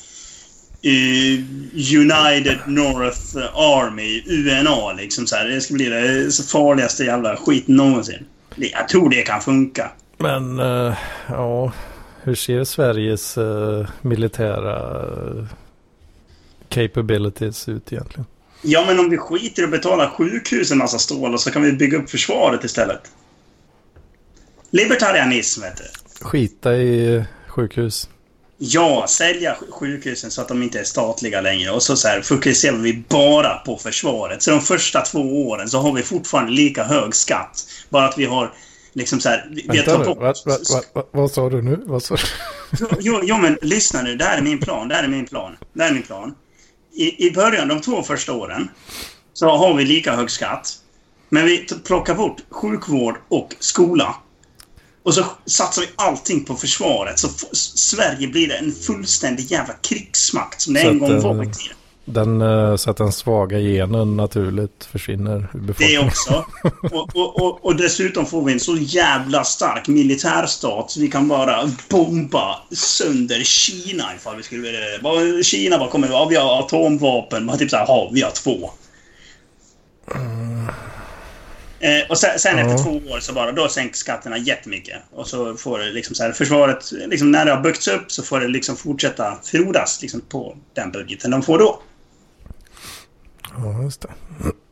United 1.99 2.59
North 2.67 3.37
Army, 3.55 4.23
UNA, 4.27 4.93
liksom 4.93 5.27
så 5.27 5.37
här. 5.37 5.49
Det 5.49 5.61
ska 5.61 5.75
bli 5.75 5.85
det 5.85 6.33
farligaste 6.53 7.05
jävla 7.05 7.37
skiten 7.37 7.77
någonsin. 7.77 8.25
Jag 8.55 8.89
tror 8.89 9.11
det 9.11 9.23
kan 9.23 9.41
funka. 9.41 9.91
Men 10.19 10.61
uh, 10.61 10.95
ja, 11.29 11.73
hur 12.23 12.35
ser 12.35 12.65
Sveriges 12.65 13.39
uh, 13.39 13.89
militära 14.03 15.05
uh, 15.07 15.47
capabilities 16.69 17.69
ut 17.69 17.93
egentligen? 17.93 18.27
Ja, 18.63 18.85
men 18.87 18.99
om 18.99 19.11
vi 19.11 19.19
skiter 19.19 19.63
i 19.63 19.65
att 19.65 19.71
betala 19.71 20.11
sjukhus 20.11 20.73
en 20.73 20.79
massa 20.79 20.99
stål 20.99 21.39
så 21.39 21.51
kan 21.51 21.63
vi 21.63 21.73
bygga 21.73 21.99
upp 21.99 22.11
försvaret 22.11 22.65
istället. 22.65 23.01
Libertarianism, 24.71 25.63
vet 25.63 25.77
du. 25.77 25.85
Skita 26.25 26.77
i 26.77 27.25
sjukhus. 27.47 28.09
Ja, 28.59 29.07
sälja 29.09 29.57
sjukhusen 29.71 30.31
så 30.31 30.41
att 30.41 30.49
de 30.49 30.63
inte 30.63 30.81
är 30.81 30.85
statliga 30.85 31.41
längre. 31.41 31.71
Och 31.71 31.83
så, 31.83 31.97
så 31.97 32.09
här, 32.09 32.21
fokuserar 32.21 32.77
vi 32.77 33.05
bara 33.09 33.55
på 33.55 33.77
försvaret. 33.77 34.43
Så 34.43 34.51
de 34.51 34.61
första 34.61 35.01
två 35.01 35.49
åren 35.49 35.69
så 35.69 35.79
har 35.79 35.93
vi 35.93 36.03
fortfarande 36.03 36.53
lika 36.53 36.85
hög 36.85 37.15
skatt. 37.15 37.67
Bara 37.89 38.09
att 38.09 38.19
vi 38.19 38.25
har 38.25 38.53
Liksom 38.97 39.21
så 39.21 39.29
här, 39.29 39.49
vi 39.51 39.63
Vänta 39.63 39.99
nu, 39.99 40.05
vad, 40.05 40.19
vad, 40.45 40.85
vad, 40.93 41.05
vad 41.11 41.31
sa 41.31 41.51
du 41.51 41.63
nu? 41.63 41.83
Vad 41.87 42.03
sa 42.03 42.17
jo, 42.81 42.89
jo, 43.01 43.21
jo, 43.23 43.39
men 43.39 43.59
lyssna 43.63 44.03
nu. 44.03 44.17
Det 44.17 44.25
här 44.25 44.39
är 44.39 44.43
min 44.43 44.59
plan. 44.59 44.89
Det 44.89 44.95
här 44.95 45.05
är 45.05 45.09
min 45.09 45.27
plan. 45.27 45.57
Det 45.73 45.83
här 45.83 45.91
är 45.91 45.95
min 45.95 46.03
plan. 46.03 46.35
I, 46.93 47.27
I 47.27 47.31
början, 47.31 47.69
de 47.69 47.81
två 47.81 48.03
första 48.03 48.33
åren, 48.33 48.69
så 49.33 49.49
har 49.49 49.75
vi 49.75 49.85
lika 49.85 50.17
hög 50.17 50.31
skatt. 50.31 50.73
Men 51.29 51.45
vi 51.45 51.67
plockar 51.85 52.15
bort 52.15 52.43
sjukvård 52.51 53.17
och 53.29 53.55
skola. 53.59 54.15
Och 55.07 55.15
så 55.15 55.25
satsar 55.47 55.83
vi 55.83 55.89
allting 55.97 56.45
på 56.45 56.55
försvaret. 56.55 57.19
Så 57.19 57.29
Sverige 57.77 58.29
blir 58.29 58.53
en 58.53 58.73
fullständig 58.73 59.51
jävla 59.51 59.75
krigsmakt 59.75 60.61
som 60.61 60.75
det 60.75 60.81
en 60.81 60.99
gång 60.99 61.21
var 61.21 61.43
i 61.43 61.47
tiden. 61.47 61.77
Den, 62.05 62.43
eh, 62.43 62.77
så 62.77 62.91
att 62.91 62.97
den 62.97 63.13
svaga 63.13 63.59
genen 63.59 64.17
naturligt 64.17 64.89
försvinner 64.93 65.49
ur 65.55 65.61
befolkningen. 65.61 66.03
Det 66.03 66.09
också. 66.09 66.45
Och, 66.97 67.17
och, 67.17 67.43
och, 67.43 67.65
och, 67.65 67.77
dessutom 67.77 68.27
får 68.27 68.45
vi 68.45 68.53
en 68.53 68.61
så 68.61 68.77
jävla 68.77 69.45
stark 69.45 69.89
militärstat 69.89 70.91
så 70.91 71.01
vi 71.01 71.09
kan 71.09 71.29
bara 71.29 71.71
bomba 71.89 72.57
sönder 72.73 73.41
Kina 73.45 74.05
ifall 74.17 74.37
vi 74.37 74.43
skulle 74.43 74.63
vilja 74.63 74.81
det. 74.81 75.45
Kina 75.45 75.79
bara 75.79 75.91
kommer 75.91 76.09
ja, 76.09 76.27
vi 76.31 76.37
har 76.37 76.61
atomvapen. 76.61 77.45
Man 77.45 77.59
typ 77.59 77.71
såhär, 77.71 77.85
ja, 77.89 78.11
vi 78.13 78.23
har 78.23 78.31
två. 78.31 78.71
Mm. 80.15 80.47
Eh, 81.81 82.11
och 82.11 82.19
sen, 82.19 82.39
sen 82.39 82.59
ja. 82.59 82.65
efter 82.65 82.85
två 82.85 83.11
år 83.11 83.21
så 83.21 83.33
bara, 83.33 83.53
då 83.53 83.69
sänks 83.69 83.99
skatterna 83.99 84.39
jättemycket. 84.39 85.03
Och 85.11 85.29
så 85.29 85.55
får 85.55 85.79
det 85.79 85.93
liksom 85.93 86.15
så 86.15 86.23
här, 86.23 86.33
försvaret, 86.33 86.93
liksom 86.93 87.31
när 87.31 87.45
det 87.45 87.51
har 87.51 87.61
byggts 87.61 87.89
upp 87.89 88.13
så 88.13 88.23
får 88.23 88.41
det 88.41 88.49
liksom 88.49 88.77
fortsätta 88.77 89.39
frodas 89.43 90.03
liksom 90.03 90.21
på 90.21 90.57
den 90.75 90.93
budgeten 90.93 91.31
de 91.31 91.43
får 91.43 91.59
då. 91.59 91.83
Ja, 93.57 93.83
just 93.83 94.01
det. 94.01 94.09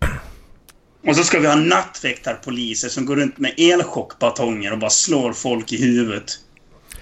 Och 1.08 1.16
så 1.16 1.24
ska 1.24 1.38
vi 1.38 1.46
ha 1.46 1.54
nattväktarpoliser 1.54 2.88
som 2.88 3.06
går 3.06 3.16
runt 3.16 3.38
med 3.38 3.54
elchockbatonger 3.56 4.72
och 4.72 4.78
bara 4.78 4.90
slår 4.90 5.32
folk 5.32 5.72
i 5.72 5.82
huvudet. 5.82 6.38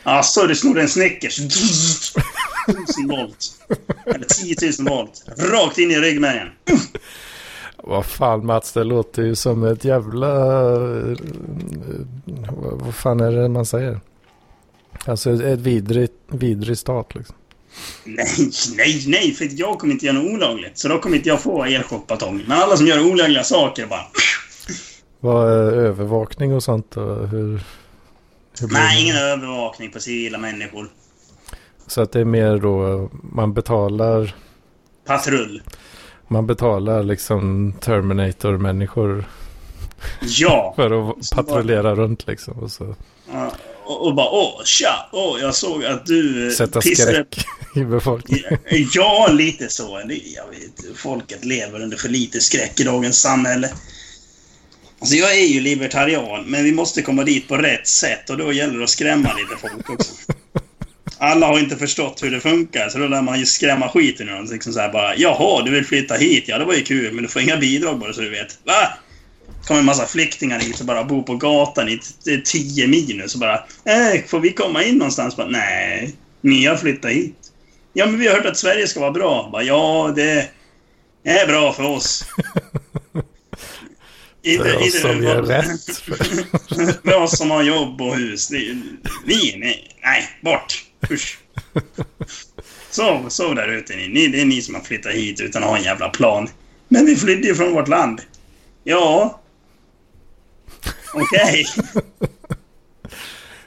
Alltså, 0.02 0.46
du 0.46 0.54
snodde 0.54 0.80
en 0.80 0.88
Snickers. 0.88 1.38
1000 2.68 3.08
volt. 3.08 3.52
Eller 4.06 4.24
10 4.24 4.56
000 4.78 4.88
volt. 4.88 5.24
Rakt 5.38 5.78
in 5.78 5.90
i 5.90 5.96
ryggmärgen. 5.96 6.48
Vad 7.84 8.06
fan 8.06 8.46
Mats, 8.46 8.72
det 8.72 8.84
låter 8.84 9.22
ju 9.22 9.34
som 9.34 9.64
ett 9.64 9.84
jävla... 9.84 10.28
Vad 12.56 12.94
fan 12.94 13.20
är 13.20 13.32
det 13.32 13.48
man 13.48 13.66
säger? 13.66 14.00
Alltså 15.04 15.30
ett 15.30 15.58
vidrigt, 15.58 16.12
vidrig 16.28 16.78
stat 16.78 17.14
liksom. 17.14 17.36
Nej, 18.04 18.26
nej, 18.76 19.04
nej, 19.06 19.32
för 19.32 19.48
jag 19.50 19.78
kommer 19.78 19.92
inte 19.92 20.06
göra 20.06 20.16
något 20.16 20.32
olagligt. 20.32 20.78
Så 20.78 20.88
då 20.88 20.98
kommer 20.98 21.16
inte 21.16 21.28
jag 21.28 21.40
få 21.40 21.64
elchockbatong. 21.64 22.42
Men 22.46 22.58
alla 22.58 22.76
som 22.76 22.86
gör 22.86 23.10
olagliga 23.12 23.42
saker 23.42 23.86
bara... 23.86 24.06
Vad 25.20 25.52
är 25.52 25.72
övervakning 25.72 26.54
och 26.54 26.62
sånt 26.62 26.90
då? 26.90 27.14
Hur, 27.14 27.62
hur 28.60 28.68
nej, 28.72 29.02
ingen 29.02 29.16
övervakning 29.16 29.90
på 29.90 30.00
civila 30.00 30.38
människor. 30.38 30.88
Så 31.86 32.02
att 32.02 32.12
det 32.12 32.20
är 32.20 32.24
mer 32.24 32.58
då, 32.58 33.08
man 33.22 33.52
betalar... 33.52 34.34
Patrull. 35.06 35.62
Man 36.32 36.46
betalar 36.46 37.02
liksom 37.02 37.72
Terminator-människor. 37.80 39.24
Ja! 40.20 40.72
för 40.76 41.10
att 41.10 41.30
patrullera 41.30 41.94
runt 41.94 42.26
liksom. 42.26 42.58
Och 42.58 42.70
så. 42.70 42.96
Ja, 43.32 43.52
och, 43.84 44.06
och 44.06 44.14
bara 44.14 44.30
åh, 44.30 44.64
tja, 44.64 45.08
åh, 45.12 45.40
jag 45.40 45.54
såg 45.54 45.84
att 45.84 46.06
du 46.06 46.46
eh, 46.46 46.52
Sätta 46.52 46.80
pissade... 46.80 47.12
skräck 47.12 47.44
i 47.76 47.84
befolkningen. 47.84 48.58
Ja, 48.92 49.28
lite 49.32 49.68
så. 49.68 50.02
Jag 50.08 50.46
vet, 50.46 50.98
folket 50.98 51.44
lever 51.44 51.82
under 51.82 51.96
för 51.96 52.08
lite 52.08 52.40
skräck 52.40 52.80
i 52.80 52.84
dagens 52.84 53.20
samhälle. 53.20 53.70
Alltså 55.00 55.16
jag 55.16 55.38
är 55.38 55.46
ju 55.46 55.60
libertarian, 55.60 56.44
men 56.44 56.64
vi 56.64 56.72
måste 56.72 57.02
komma 57.02 57.24
dit 57.24 57.48
på 57.48 57.56
rätt 57.56 57.86
sätt 57.86 58.30
och 58.30 58.38
då 58.38 58.52
gäller 58.52 58.78
det 58.78 58.84
att 58.84 58.90
skrämma 58.90 59.30
lite 59.34 59.60
folk 59.60 59.90
också. 59.90 60.12
Alla 61.24 61.46
har 61.46 61.58
inte 61.58 61.76
förstått 61.76 62.22
hur 62.22 62.30
det 62.30 62.40
funkar, 62.40 62.88
så 62.88 62.98
då 62.98 63.06
lär 63.06 63.22
man 63.22 63.38
ju 63.38 63.46
skrämma 63.46 63.88
skiten 63.88 64.28
ur 64.28 64.32
dem. 64.32 64.48
Liksom 64.50 64.72
så 64.72 64.80
här 64.80 64.92
bara, 64.92 65.16
Jaha, 65.16 65.62
du 65.62 65.70
vill 65.70 65.86
flytta 65.86 66.14
hit? 66.14 66.44
Ja, 66.46 66.58
det 66.58 66.64
var 66.64 66.74
ju 66.74 66.82
kul, 66.82 67.12
men 67.12 67.22
du 67.22 67.28
får 67.28 67.42
inga 67.42 67.56
bidrag 67.56 67.98
bara 67.98 68.12
så 68.12 68.20
du 68.20 68.30
vet. 68.30 68.58
Va? 68.64 68.88
kommer 69.66 69.80
en 69.80 69.86
massa 69.86 70.06
flyktingar 70.06 70.60
hit 70.60 70.80
och 70.80 70.86
bara 70.86 71.04
bor 71.04 71.22
på 71.22 71.36
gatan 71.36 71.88
i 71.88 72.00
10 72.44 72.86
minus 72.86 73.34
och 73.34 73.40
bara 73.40 73.54
äh, 73.84 74.24
får 74.26 74.40
vi 74.40 74.52
komma 74.52 74.84
in 74.84 74.98
någonstans? 74.98 75.36
Bara, 75.36 75.48
Nej, 75.48 76.16
ni 76.40 76.66
har 76.66 76.76
flyttat 76.76 77.10
hit. 77.10 77.36
Ja, 77.92 78.06
men 78.06 78.18
vi 78.18 78.26
har 78.26 78.34
hört 78.34 78.46
att 78.46 78.56
Sverige 78.56 78.86
ska 78.86 79.00
vara 79.00 79.10
bra. 79.10 79.48
Bara, 79.52 79.62
ja, 79.62 80.12
det 80.16 80.50
är 81.24 81.46
bra 81.46 81.72
för 81.72 81.84
oss. 81.84 82.24
för 84.44 84.76
oss 84.76 85.00
som 85.00 85.22
gör 85.22 85.42
rätt. 85.42 85.96
för 87.04 87.22
oss 87.22 87.38
som 87.38 87.50
har 87.50 87.62
jobb 87.62 88.00
och 88.00 88.16
hus. 88.16 88.50
vi, 88.50 89.56
nej, 89.56 89.96
nej, 90.02 90.28
bort. 90.40 90.91
Usch. 91.10 91.38
Sov, 92.90 93.28
sov 93.28 93.54
där 93.54 93.68
ute 93.68 93.96
ni. 93.96 94.28
Det 94.28 94.40
är 94.40 94.44
ni 94.44 94.62
som 94.62 94.74
har 94.74 94.82
flyttat 94.82 95.12
hit 95.12 95.40
utan 95.40 95.62
att 95.62 95.68
ha 95.68 95.76
en 95.76 95.82
jävla 95.82 96.08
plan. 96.08 96.48
Men 96.88 97.06
vi 97.06 97.16
flydde 97.16 97.48
ju 97.48 97.54
från 97.54 97.74
vårt 97.74 97.88
land. 97.88 98.20
Ja, 98.84 99.42
Okej. 101.14 101.66
Okay. 101.78 102.02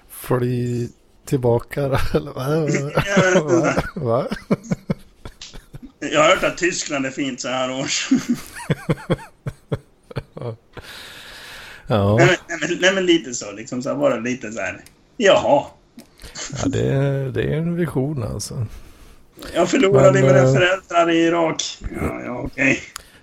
Fly 0.09 0.87
tillbaka 1.25 1.81
eller 2.13 2.31
vad? 2.33 3.83
Va? 3.95 4.27
Jag 5.99 6.21
har 6.21 6.29
hört 6.29 6.43
att 6.43 6.57
Tyskland 6.57 7.05
är 7.05 7.11
fint 7.11 7.41
så 7.41 7.47
här 7.47 7.71
års. 7.71 8.09
ja. 11.87 12.15
Nej 12.17 12.37
men, 12.47 12.77
nej, 12.79 12.93
men, 12.93 13.05
lite 13.05 13.33
så 13.33 13.51
liksom. 13.51 13.83
Så 13.83 13.95
bara 13.95 14.15
lite 14.15 14.51
så 14.51 14.59
här. 14.59 14.83
Jaha. 15.17 15.65
Ja, 16.51 16.69
det 16.69 16.87
är, 16.87 17.29
det 17.29 17.43
är 17.43 17.57
en 17.57 17.75
vision 17.75 18.23
alltså. 18.23 18.65
Jag 19.53 19.69
förlorade 19.69 20.11
men, 20.11 20.21
mina 20.21 20.39
äh... 20.39 20.53
föräldrar 20.53 21.09
i 21.09 21.17
Irak. 21.17 21.77
Ja, 22.01 22.21
ja 22.25 22.41
okej. 22.45 22.71
Okay. 22.71 22.77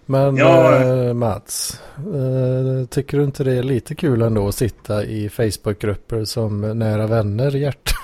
Men 0.06 0.36
ja. 0.36 0.82
äh, 0.82 1.14
Mats, 1.14 1.80
äh, 1.96 2.86
tycker 2.86 3.18
du 3.18 3.24
inte 3.24 3.44
det 3.44 3.52
är 3.52 3.62
lite 3.62 3.94
kul 3.94 4.22
ändå 4.22 4.48
att 4.48 4.54
sitta 4.54 5.04
i 5.04 5.28
Facebookgrupper 5.28 6.24
som 6.24 6.78
nära 6.78 7.06
vänner 7.06 7.50
hjärt 7.50 7.94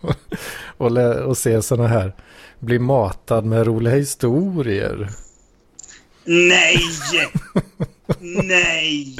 och, 0.76 0.96
och 1.26 1.38
se 1.38 1.62
sådana 1.62 1.88
här. 1.88 2.12
Bli 2.58 2.78
matad 2.78 3.44
med 3.44 3.66
roliga 3.66 3.94
historier. 3.94 5.08
Nej! 6.24 6.78
Nej! 8.18 9.16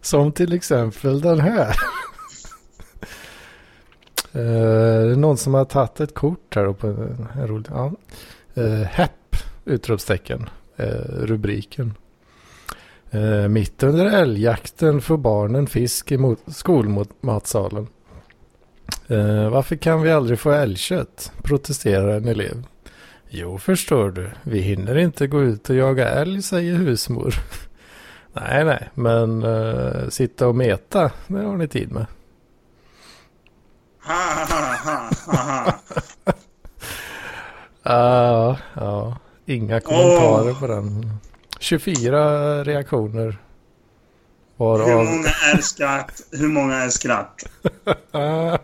Som 0.00 0.32
till 0.32 0.52
exempel 0.52 1.20
den 1.20 1.40
här. 1.40 1.76
Uh, 4.36 4.42
det 4.42 5.12
är 5.12 5.16
någon 5.16 5.36
som 5.36 5.54
har 5.54 5.64
tagit 5.64 6.00
ett 6.00 6.14
kort 6.14 6.54
här 6.54 6.64
då 6.64 6.74
på 6.74 6.86
en, 6.86 7.28
en 7.34 7.48
rolig... 7.48 7.66
Ja. 7.70 7.92
Uh, 8.56 8.82
Hepp! 8.82 9.36
Utropstecken. 9.64 10.48
Uh, 10.80 10.86
rubriken. 11.26 11.94
Uh, 13.14 13.48
mitt 13.48 13.82
under 13.82 14.06
älgjakten 14.06 15.00
får 15.00 15.16
barnen 15.16 15.66
fisk 15.66 16.12
i 16.12 16.36
skolmatsalen. 16.46 17.86
Uh, 19.10 19.48
varför 19.48 19.76
kan 19.76 20.02
vi 20.02 20.10
aldrig 20.10 20.38
få 20.38 20.50
älgkött? 20.50 21.32
Protesterar 21.42 22.16
en 22.16 22.28
elev. 22.28 22.64
Jo, 23.28 23.58
förstår 23.58 24.10
du. 24.10 24.30
Vi 24.42 24.60
hinner 24.60 24.98
inte 24.98 25.26
gå 25.26 25.42
ut 25.42 25.70
och 25.70 25.76
jaga 25.76 26.08
älg, 26.08 26.42
säger 26.42 26.74
husmor. 26.74 27.34
nej, 28.32 28.64
nej, 28.64 28.88
men 28.94 29.44
uh, 29.44 30.08
sitta 30.08 30.48
och 30.48 30.54
meta, 30.54 31.10
det 31.26 31.38
har 31.38 31.56
ni 31.56 31.68
tid 31.68 31.92
med. 31.92 32.06
Ha, 34.04 34.14
ha, 34.14 34.76
ha, 34.84 35.10
ha, 35.26 35.42
ha. 35.42 35.78
Ja, 37.82 38.58
ja. 38.74 39.16
Inga 39.46 39.80
kommentarer 39.80 40.54
på 40.54 40.66
den. 40.66 41.18
24 41.60 42.64
reaktioner. 42.64 43.38
Hur 44.58 44.64
Varav... 44.66 45.04
många 45.04 45.28
är 45.54 45.60
skratt? 45.60 46.20
Hur 46.30 46.48
många 46.48 46.76
är 46.76 46.88
skratt? 46.88 47.44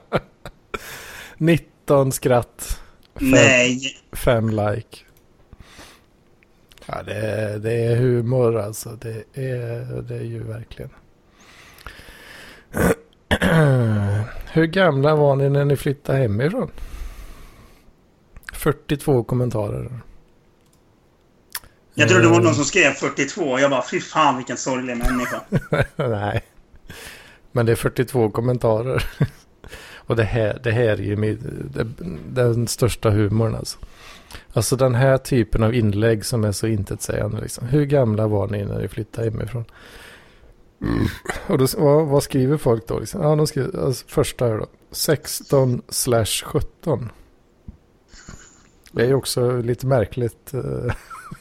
19 1.36 2.12
skratt. 2.12 2.80
Fem, 3.18 3.30
Nej! 3.30 3.98
fem 4.12 4.50
like. 4.50 4.98
Ja, 6.86 7.02
det 7.02 7.14
är, 7.14 7.58
det 7.58 7.72
är 7.72 7.96
humor 7.96 8.58
alltså. 8.58 8.90
Det 8.90 9.24
är, 9.34 10.02
det 10.02 10.16
är 10.16 10.24
ju 10.24 10.42
verkligen. 10.42 10.90
Hur 14.52 14.66
gamla 14.66 15.14
var 15.16 15.36
ni 15.36 15.48
när 15.48 15.64
ni 15.64 15.76
flyttade 15.76 16.18
hemifrån? 16.18 16.70
42 18.52 19.24
kommentarer. 19.24 19.90
Jag 21.94 22.08
trodde 22.08 22.24
det 22.24 22.30
var 22.30 22.40
någon 22.40 22.54
som 22.54 22.64
skrev 22.64 22.92
42. 22.92 23.58
Jag 23.58 23.70
bara, 23.70 23.84
fy 23.90 24.00
fan 24.00 24.36
vilken 24.36 24.56
sorglig 24.56 24.96
människa. 24.96 25.40
Nej. 25.96 26.42
Men 27.52 27.66
det 27.66 27.72
är 27.72 27.76
42 27.76 28.30
kommentarer. 28.30 29.04
Och 29.94 30.16
det 30.16 30.24
här, 30.24 30.60
det 30.62 30.72
här 30.72 30.88
är 30.88 30.96
ju 30.96 31.16
min, 31.16 31.38
det, 31.74 31.86
den 32.42 32.66
största 32.66 33.10
humorn 33.10 33.54
alltså. 33.54 33.78
Alltså 34.52 34.76
den 34.76 34.94
här 34.94 35.18
typen 35.18 35.62
av 35.62 35.74
inlägg 35.74 36.24
som 36.24 36.44
är 36.44 36.52
så 36.52 36.66
intetsägande. 36.66 37.40
Liksom. 37.40 37.66
Hur 37.68 37.84
gamla 37.84 38.26
var 38.26 38.48
ni 38.48 38.64
när 38.64 38.78
ni 38.78 38.88
flyttade 38.88 39.30
hemifrån? 39.30 39.64
Och 41.46 41.58
då, 41.58 41.66
vad, 41.78 42.06
vad 42.06 42.22
skriver 42.22 42.56
folk 42.56 42.88
då? 42.88 42.98
Liksom? 42.98 43.22
Ja, 43.22 43.36
de 43.36 43.46
skriver, 43.46 43.84
alltså, 43.84 44.04
första 44.08 44.46
här 44.46 44.58
då. 44.58 44.66
16 44.90 45.82
slash 45.88 46.44
17. 46.44 47.12
Det 48.92 49.02
är 49.02 49.06
ju 49.06 49.14
också 49.14 49.56
lite 49.60 49.86
märkligt. 49.86 50.54
eh. 50.54 50.94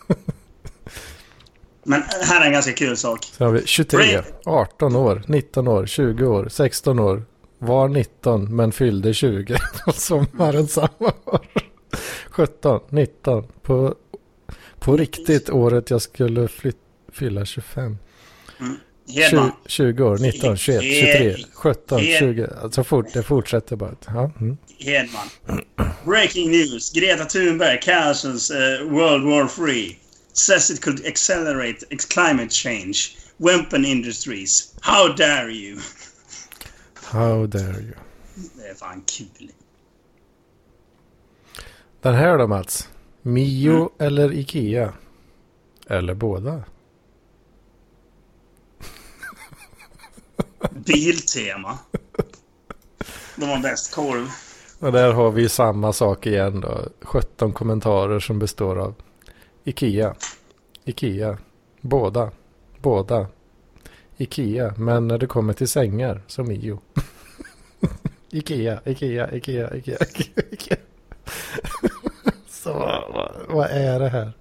Men 1.83 2.01
här 2.21 2.41
är 2.41 2.45
en 2.45 2.51
ganska 2.53 2.73
kul 2.73 2.97
sak. 2.97 3.23
Sen 3.23 3.47
har 3.47 3.53
vi 3.53 3.65
23, 3.65 4.21
18 4.45 4.95
år, 4.95 5.23
19 5.27 5.67
år, 5.67 5.85
20 5.85 6.25
år, 6.27 6.47
16 6.49 6.99
år. 6.99 7.25
Var 7.59 7.87
19 7.87 8.55
men 8.55 8.71
fyllde 8.71 9.13
20 9.13 9.57
på 9.85 9.91
sommaren 9.91 10.67
samma 10.67 11.13
år. 11.25 11.47
17, 12.29 12.79
19. 12.89 13.47
På, 13.61 13.95
på 14.79 14.97
riktigt 14.97 15.49
året 15.49 15.89
jag 15.89 16.01
skulle 16.01 16.47
flyt, 16.47 16.77
fylla 17.11 17.45
25. 17.45 17.97
20, 19.07 19.21
Hedman. 19.21 19.51
20 19.65 20.03
år, 20.03 20.17
19, 20.17 20.57
21, 20.57 20.81
23, 20.81 21.45
17, 21.53 21.99
20. 21.99 22.47
Alltså 22.61 22.83
fort, 22.83 23.05
det 23.13 23.23
fortsätter 23.23 23.75
bara. 23.75 23.95
Ja, 24.05 24.31
mm. 24.39 24.57
Hedman. 24.79 25.27
Breaking 26.05 26.51
news. 26.51 26.91
Greta 26.91 27.25
Thunberg 27.25 27.81
cancels 27.81 28.51
uh, 28.51 28.91
World 28.91 29.23
War 29.25 29.47
3. 29.47 29.95
Says 30.33 30.71
it 30.71 30.81
could 30.81 31.05
accelerate 31.05 31.85
climate 32.13 32.49
change. 32.49 32.97
Weapon 33.37 33.85
industries. 33.85 34.75
How 34.81 35.15
dare 35.15 35.51
you? 35.51 35.79
How 37.11 37.47
dare 37.47 37.81
you. 37.81 37.93
Det 38.55 38.67
är 38.67 38.75
fan 38.75 39.03
kul. 39.05 39.51
Den 42.01 42.15
här 42.15 42.37
då 42.37 42.47
Mats. 42.47 42.89
Mio 43.21 43.89
eller 43.99 44.33
Ikea? 44.33 44.93
Eller 45.87 46.13
båda? 46.13 46.63
Biltema. 50.71 51.77
De 53.35 53.45
har 53.49 53.59
bäst 53.59 53.95
korv. 53.95 54.27
Och 54.79 54.91
där 54.91 55.13
har 55.13 55.31
vi 55.31 55.49
samma 55.49 55.93
sak 55.93 56.25
igen 56.25 56.61
då. 56.61 56.85
17 57.01 57.53
kommentarer 57.53 58.19
som 58.19 58.39
består 58.39 58.79
av 58.79 58.95
Ikea. 59.63 60.15
Ikea. 60.85 61.37
Båda. 61.81 62.31
Båda. 62.81 63.27
Ikea. 64.17 64.73
Men 64.77 65.07
när 65.07 65.17
det 65.17 65.27
kommer 65.27 65.53
till 65.53 65.67
sängar 65.67 66.21
som 66.27 66.47
Mio. 66.47 66.79
Ikea, 68.29 68.81
Ikea, 68.85 69.35
Ikea, 69.35 69.75
Ikea, 69.75 69.97
Ikea. 70.51 70.77
Så 72.47 72.73
vad, 72.73 73.31
vad 73.49 73.69
är 73.69 73.99
det 73.99 74.09
här? 74.09 74.33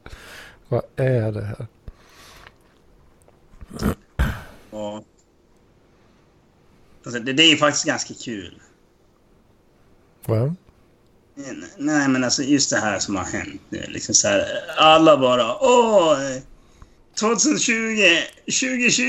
Vad 0.68 0.82
är 0.96 1.32
det 1.32 1.44
här? 1.44 1.66
Och... 4.70 5.04
Alltså, 7.06 7.20
det, 7.20 7.32
det 7.32 7.42
är 7.42 7.56
faktiskt 7.56 7.84
ganska 7.84 8.14
kul. 8.14 8.60
Va? 10.26 10.54
Nej, 11.76 12.08
men 12.08 12.24
alltså 12.24 12.42
just 12.42 12.70
det 12.70 12.76
här 12.76 12.98
som 12.98 13.16
har 13.16 13.24
hänt 13.24 13.62
nu. 13.68 13.84
Liksom 13.88 14.14
så 14.14 14.28
här, 14.28 14.46
alla 14.76 15.16
bara 15.16 15.56
åh! 15.60 16.18
2020, 17.20 17.72
2020, 18.44 19.04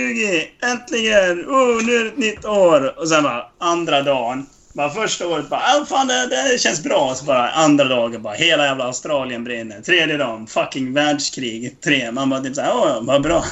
äntligen! 0.62 1.46
Oh, 1.46 1.86
nu 1.86 1.96
är 1.96 2.04
det 2.04 2.10
ett 2.10 2.18
nytt 2.18 2.46
år! 2.46 3.00
Och 3.00 3.10
sen 3.10 3.24
bara 3.24 3.46
andra 3.58 4.02
dagen. 4.02 4.46
Bara 4.74 4.90
första 4.90 5.28
året 5.28 5.50
bara, 5.50 5.62
ah, 5.62 5.86
fan 5.86 6.08
det, 6.08 6.28
det 6.28 6.62
känns 6.62 6.84
bra. 6.84 7.16
Så 7.16 7.26
bara 7.26 7.50
andra 7.50 7.86
dagen 7.86 8.22
bara, 8.22 8.34
hela 8.34 8.66
jävla 8.66 8.84
Australien 8.84 9.44
brinner. 9.44 9.82
Tredje 9.82 10.18
dagen, 10.18 10.48
fucking 10.48 10.94
världskrig. 10.94 11.82
Tre. 11.82 12.12
Man 12.12 12.30
bara 12.30 12.40
typ 12.40 12.56
såhär, 12.56 12.72
åh, 12.74 13.00
vad 13.02 13.22
bra. 13.22 13.46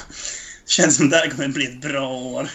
Känns 0.67 0.97
som 0.97 1.09
det 1.09 1.17
här 1.17 1.29
kommer 1.29 1.47
bli 1.47 1.65
ett 1.65 1.81
bra 1.81 2.09
år. 2.09 2.49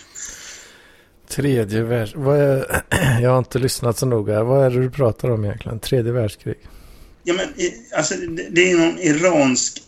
Tredje 1.31 1.83
världskrig. 1.83 2.27
Är... 2.27 2.83
Jag 3.23 3.31
har 3.31 3.39
inte 3.39 3.59
lyssnat 3.59 3.99
så 3.99 4.07
noga. 4.07 4.45
Vad 4.45 4.67
är 4.67 4.71
det 4.71 4.83
du 4.83 4.91
pratar 4.91 5.31
om 5.31 5.45
egentligen? 5.45 5.81
Tredje 5.81 6.13
världskrig? 6.13 6.57
Ja, 7.25 7.35
men 7.35 7.47
alltså, 7.97 8.15
det, 8.51 8.71
är 8.71 8.77
någon 8.77 8.99
iransk 8.99 9.83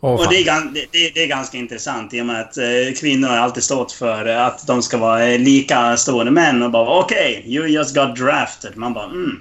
Åh, 0.00 0.20
Och 0.20 0.26
det 0.30 0.36
är, 0.36 0.74
det, 0.74 1.10
det, 1.14 1.22
är 1.22 1.26
ganska 1.26 1.58
intressant 1.58 2.14
i 2.14 2.20
och 2.20 2.26
med 2.26 2.40
att 2.40 2.56
eh, 2.56 2.94
kvinnor 3.00 3.28
har 3.28 3.36
alltid 3.36 3.62
stått 3.62 3.92
för 3.92 4.28
eh, 4.28 4.46
att 4.46 4.66
de 4.66 4.82
ska 4.82 4.98
vara 4.98 5.26
eh, 5.26 5.38
lika 5.38 5.96
stående 5.96 6.32
män 6.32 6.62
och 6.62 6.70
bara 6.70 6.98
okej, 6.98 7.44
you 7.46 7.66
just 7.66 7.94
got 7.94 8.16
drafted. 8.16 8.76
Man 8.76 8.94
bara 8.94 9.04
mm. 9.04 9.40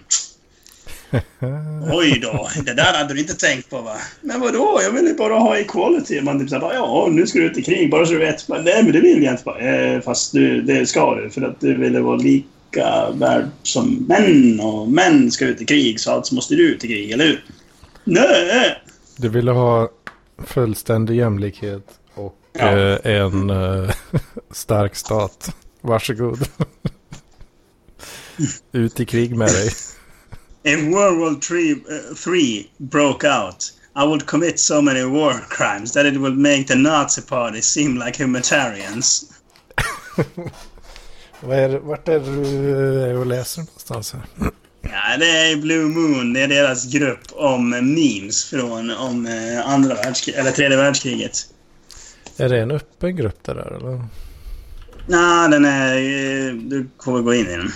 Oj 1.93 2.19
då, 2.21 2.49
det 2.65 2.73
där 2.73 2.93
hade 2.93 3.13
du 3.13 3.19
inte 3.19 3.33
tänkt 3.33 3.69
på 3.69 3.81
va? 3.81 3.95
Men 4.21 4.41
vadå, 4.41 4.79
jag 4.83 4.91
vill 4.91 5.05
ju 5.05 5.13
bara 5.13 5.33
ha 5.33 5.57
equality. 5.57 6.21
Man 6.21 6.39
typ 6.39 6.49
såhär 6.49 6.73
ja, 6.73 7.07
nu 7.11 7.27
ska 7.27 7.39
du 7.39 7.45
ut 7.45 7.57
i 7.57 7.61
krig 7.61 7.91
bara 7.91 8.05
så 8.05 8.11
du 8.11 8.19
vet. 8.19 8.47
Bara, 8.47 8.61
Nej 8.61 8.83
men 8.83 8.91
det 8.91 8.99
vill 8.99 9.23
jag 9.23 9.33
inte. 9.33 9.43
Bara, 9.43 9.59
eh, 9.59 10.01
fast 10.01 10.33
du, 10.33 10.61
det 10.61 10.85
ska 10.85 11.15
du 11.15 11.29
för 11.29 11.41
att 11.41 11.59
du 11.59 11.77
ville 11.77 11.99
vara 11.99 12.17
lika 12.17 13.11
värld 13.13 13.45
som 13.63 14.05
män 14.07 14.59
och 14.59 14.89
män 14.89 15.31
ska 15.31 15.45
ut 15.45 15.61
i 15.61 15.65
krig 15.65 15.99
så 15.99 16.11
alltså 16.11 16.35
måste 16.35 16.55
du 16.55 16.69
ut 16.69 16.83
i 16.83 16.87
krig, 16.87 17.11
eller 17.11 17.25
hur? 17.25 17.45
Nej! 18.03 18.77
Du 19.17 19.29
ville 19.29 19.51
ha 19.51 19.89
fullständig 20.37 21.15
jämlikhet 21.15 21.99
och 22.13 22.35
Ja. 22.53 22.77
eh, 22.77 23.15
en 23.21 23.49
eh, 23.49 23.89
stark 24.51 24.95
stat. 24.95 25.55
Varsågod. 25.81 26.47
Ut 28.71 28.99
i 28.99 29.05
krig 29.05 29.35
med 29.35 29.47
dig. 29.47 29.67
If 30.63 30.79
World 30.93 31.19
War 31.19 31.57
III, 31.57 31.71
uh, 31.73 32.15
three 32.23 32.69
broke 32.77 33.27
out, 33.29 33.73
I 33.95 34.05
would 34.07 34.25
commit 34.25 34.59
so 34.59 34.81
many 34.81 35.03
war 35.03 35.33
crimes 35.49 35.91
that 35.91 36.05
it 36.05 36.17
would 36.17 36.37
make 36.37 36.63
the 36.63 36.75
Nazi 36.75 37.21
party 37.21 37.61
seem 37.61 37.97
like 38.05 38.23
humanitarians. 38.23 39.23
Är, 41.41 41.79
vart 41.79 42.07
är 42.07 42.19
du 42.19 43.09
eh, 43.11 43.19
och 43.19 43.25
läser 43.25 43.61
någonstans? 43.61 44.13
Här? 44.13 44.21
Ja, 44.91 45.17
det 45.19 45.25
är 45.51 45.55
Blue 45.57 45.85
Moon. 45.85 46.33
Det 46.33 46.41
är 46.41 46.47
deras 46.47 46.85
grupp 46.85 47.31
om 47.31 47.69
memes 47.69 48.45
från 48.45 48.91
om 48.91 49.25
eh, 49.25 49.67
andra 49.69 49.95
världskriget, 49.95 50.39
eller 50.41 50.51
tredje 50.51 50.77
världskriget. 50.77 51.37
Är 52.37 52.49
det 52.49 52.59
en 52.61 52.71
öppen 52.71 53.15
grupp 53.15 53.43
det 53.43 53.53
där 53.53 53.73
eller? 53.77 54.05
Nej, 55.07 55.49
den 55.49 55.65
är... 55.65 55.95
eh, 55.95 56.53
Du 56.53 56.87
väl 57.13 57.21
gå 57.23 57.33
in 57.33 57.47
i 57.47 57.55
den. 57.57 57.71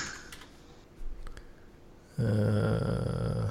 Eh, 2.18 3.46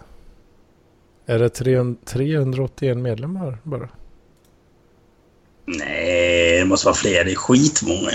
är 1.27 1.39
det 1.39 1.49
300 1.49 2.01
381 2.05 2.97
medlemmar 2.97 3.59
bara? 3.63 3.89
Nej, 5.67 6.59
det 6.59 6.65
måste 6.65 6.87
vara 6.87 6.97
fler. 6.97 7.25
Det 7.25 7.33
är 7.33 7.37
skitmånga. 7.37 8.11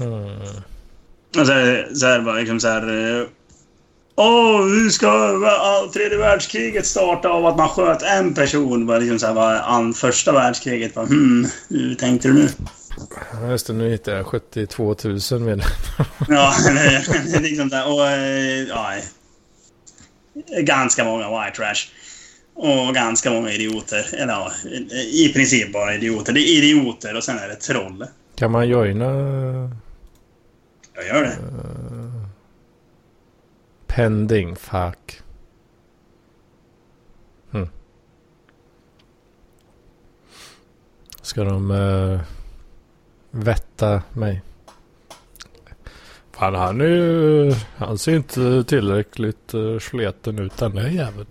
Mm. 0.00 0.62
Så, 1.34 1.52
är- 1.52 1.94
så 1.94 2.06
här 2.06 2.20
bara 2.20 2.34
liksom 2.34 2.60
så 2.60 2.68
här... 2.68 3.16
eh, 3.20 3.26
Åh, 4.16 4.62
hur 4.62 4.90
ska 4.90 5.38
va- 5.38 5.90
tredje 5.92 6.18
världskriget 6.18 6.86
starta 6.86 7.28
av 7.28 7.46
att 7.46 7.56
man 7.56 7.68
sköt 7.68 8.02
en 8.02 8.34
person? 8.34 8.86
Bara 8.86 8.98
liksom 8.98 9.18
så 9.18 9.26
här, 9.26 9.34
var 9.34 9.54
an, 9.54 9.94
första 9.94 10.32
världskriget. 10.32 10.94
Bara, 10.94 11.06
hmm, 11.06 11.46
hur 11.68 11.94
tänkte 11.94 12.28
du 12.28 12.34
nu? 12.34 12.48
Ja, 13.42 13.50
Just 13.50 13.66
det, 13.66 13.72
nu 13.72 13.90
hittar 13.90 14.12
jag 14.12 14.26
72 14.26 14.96
000 15.04 15.18
medlemmar. 15.30 15.64
Ja, 16.28 16.54
det 16.64 17.36
är 17.36 17.40
liksom 17.40 17.68
där. 17.68 17.92
Och, 17.92 18.06
eh, 18.06 18.62
ja, 18.68 18.92
ganska 20.60 21.04
många 21.04 21.28
white 21.44 21.56
trash. 21.56 21.88
Och 22.56 22.94
ganska 22.94 23.30
många 23.30 23.50
idioter. 23.52 24.06
Eller 24.12 24.32
ja, 24.32 24.52
i 25.12 25.32
princip 25.32 25.72
bara 25.72 25.94
idioter. 25.94 26.32
Det 26.32 26.40
är 26.40 26.58
idioter 26.58 27.16
och 27.16 27.24
sen 27.24 27.38
är 27.38 27.48
det 27.48 27.54
troll. 27.56 28.06
Kan 28.36 28.50
man 28.50 28.68
joina 28.68 29.06
Jag 30.94 31.06
gör 31.06 31.22
det. 31.22 31.38
pending? 33.86 34.56
Fuck. 34.56 35.22
Hm. 37.52 37.68
Ska 41.22 41.44
de 41.44 41.70
uh, 41.70 42.20
vetta 43.30 44.02
mig? 44.12 44.42
Fan 46.32 46.54
han 46.54 46.80
är 46.80 46.84
ju... 46.84 47.54
Han 47.76 47.98
ser 47.98 48.16
inte 48.16 48.64
tillräckligt 48.64 49.54
uh, 49.54 49.78
sleten 49.78 50.38
ut 50.38 50.56
den 50.56 50.74
där 50.74 50.88
jäveln. 50.88 51.26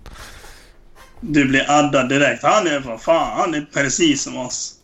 Du 1.21 1.45
blir 1.45 1.71
addad 1.71 2.09
direkt. 2.09 2.43
Han 2.43 2.67
är 2.67 2.81
för 2.81 2.97
fan, 2.97 3.37
han 3.37 3.53
är 3.53 3.67
precis 3.73 4.23
som 4.23 4.37
oss. 4.37 4.75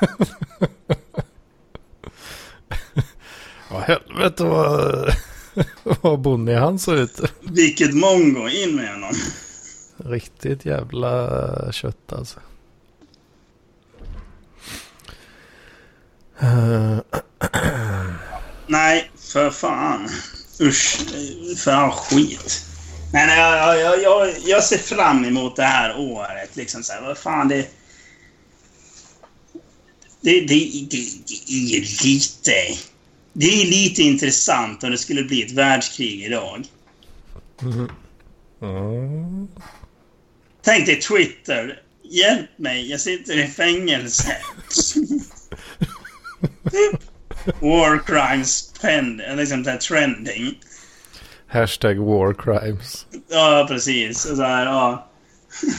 Vad 3.72 3.82
helvete 3.82 4.44
vad... 4.44 5.14
vad 6.00 6.20
bonnig 6.20 6.54
han 6.54 6.78
såg 6.78 6.94
ut. 6.94 7.20
Vilket 7.40 7.94
mongo. 7.94 8.48
In 8.48 8.76
med 8.76 8.90
honom. 8.92 9.14
Riktigt 9.96 10.64
jävla 10.64 11.72
kött 11.72 12.12
alltså. 12.12 12.40
Eh, 16.40 16.98
Nej, 18.66 19.10
för 19.18 19.50
fan. 19.50 20.08
Usch. 20.60 21.00
För 21.58 21.90
skit. 21.90 22.64
Men 23.12 23.28
jag, 23.28 23.80
jag, 23.80 24.02
jag, 24.02 24.34
jag 24.44 24.64
ser 24.64 24.78
fram 24.78 25.24
emot 25.24 25.56
det 25.56 25.62
här 25.62 25.98
året. 25.98 26.56
Liksom 26.56 26.82
så 26.82 26.92
här, 26.92 27.02
vad 27.02 27.18
fan 27.18 27.48
det... 27.48 27.68
Det, 30.20 30.40
det, 30.40 30.86
det, 30.90 31.06
det 31.26 31.76
är 31.76 32.04
lite... 32.04 32.78
Det 33.32 33.62
är 33.62 33.66
lite 33.66 34.02
intressant 34.02 34.84
om 34.84 34.90
det 34.90 34.98
skulle 34.98 35.22
bli 35.22 35.42
ett 35.42 35.52
världskrig 35.52 36.24
idag. 36.24 36.64
mm. 38.60 39.48
Tänk 40.62 40.86
dig 40.86 41.00
Twitter. 41.00 41.82
Hjälp 42.02 42.58
mig, 42.58 42.90
jag 42.90 43.00
sitter 43.00 43.38
i 43.38 43.46
fängelse. 43.46 44.36
War 47.60 47.98
crimes 47.98 48.72
pend, 48.80 49.22
liksom 49.36 49.62
där 49.62 49.76
trending. 49.76 50.58
Hashtag 51.46 51.98
war 51.98 52.34
crimes. 52.34 53.06
Ja, 53.28 53.66
precis. 53.68 54.24
Och 54.24 54.36
så 54.36 54.42
här, 54.42 54.66
ja. 54.66 55.08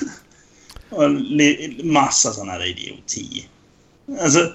Och 0.89 1.12
massa 1.84 2.32
sådana 2.32 2.51
här 2.51 2.66
idioti. 2.66 3.47
Alltså, 4.22 4.54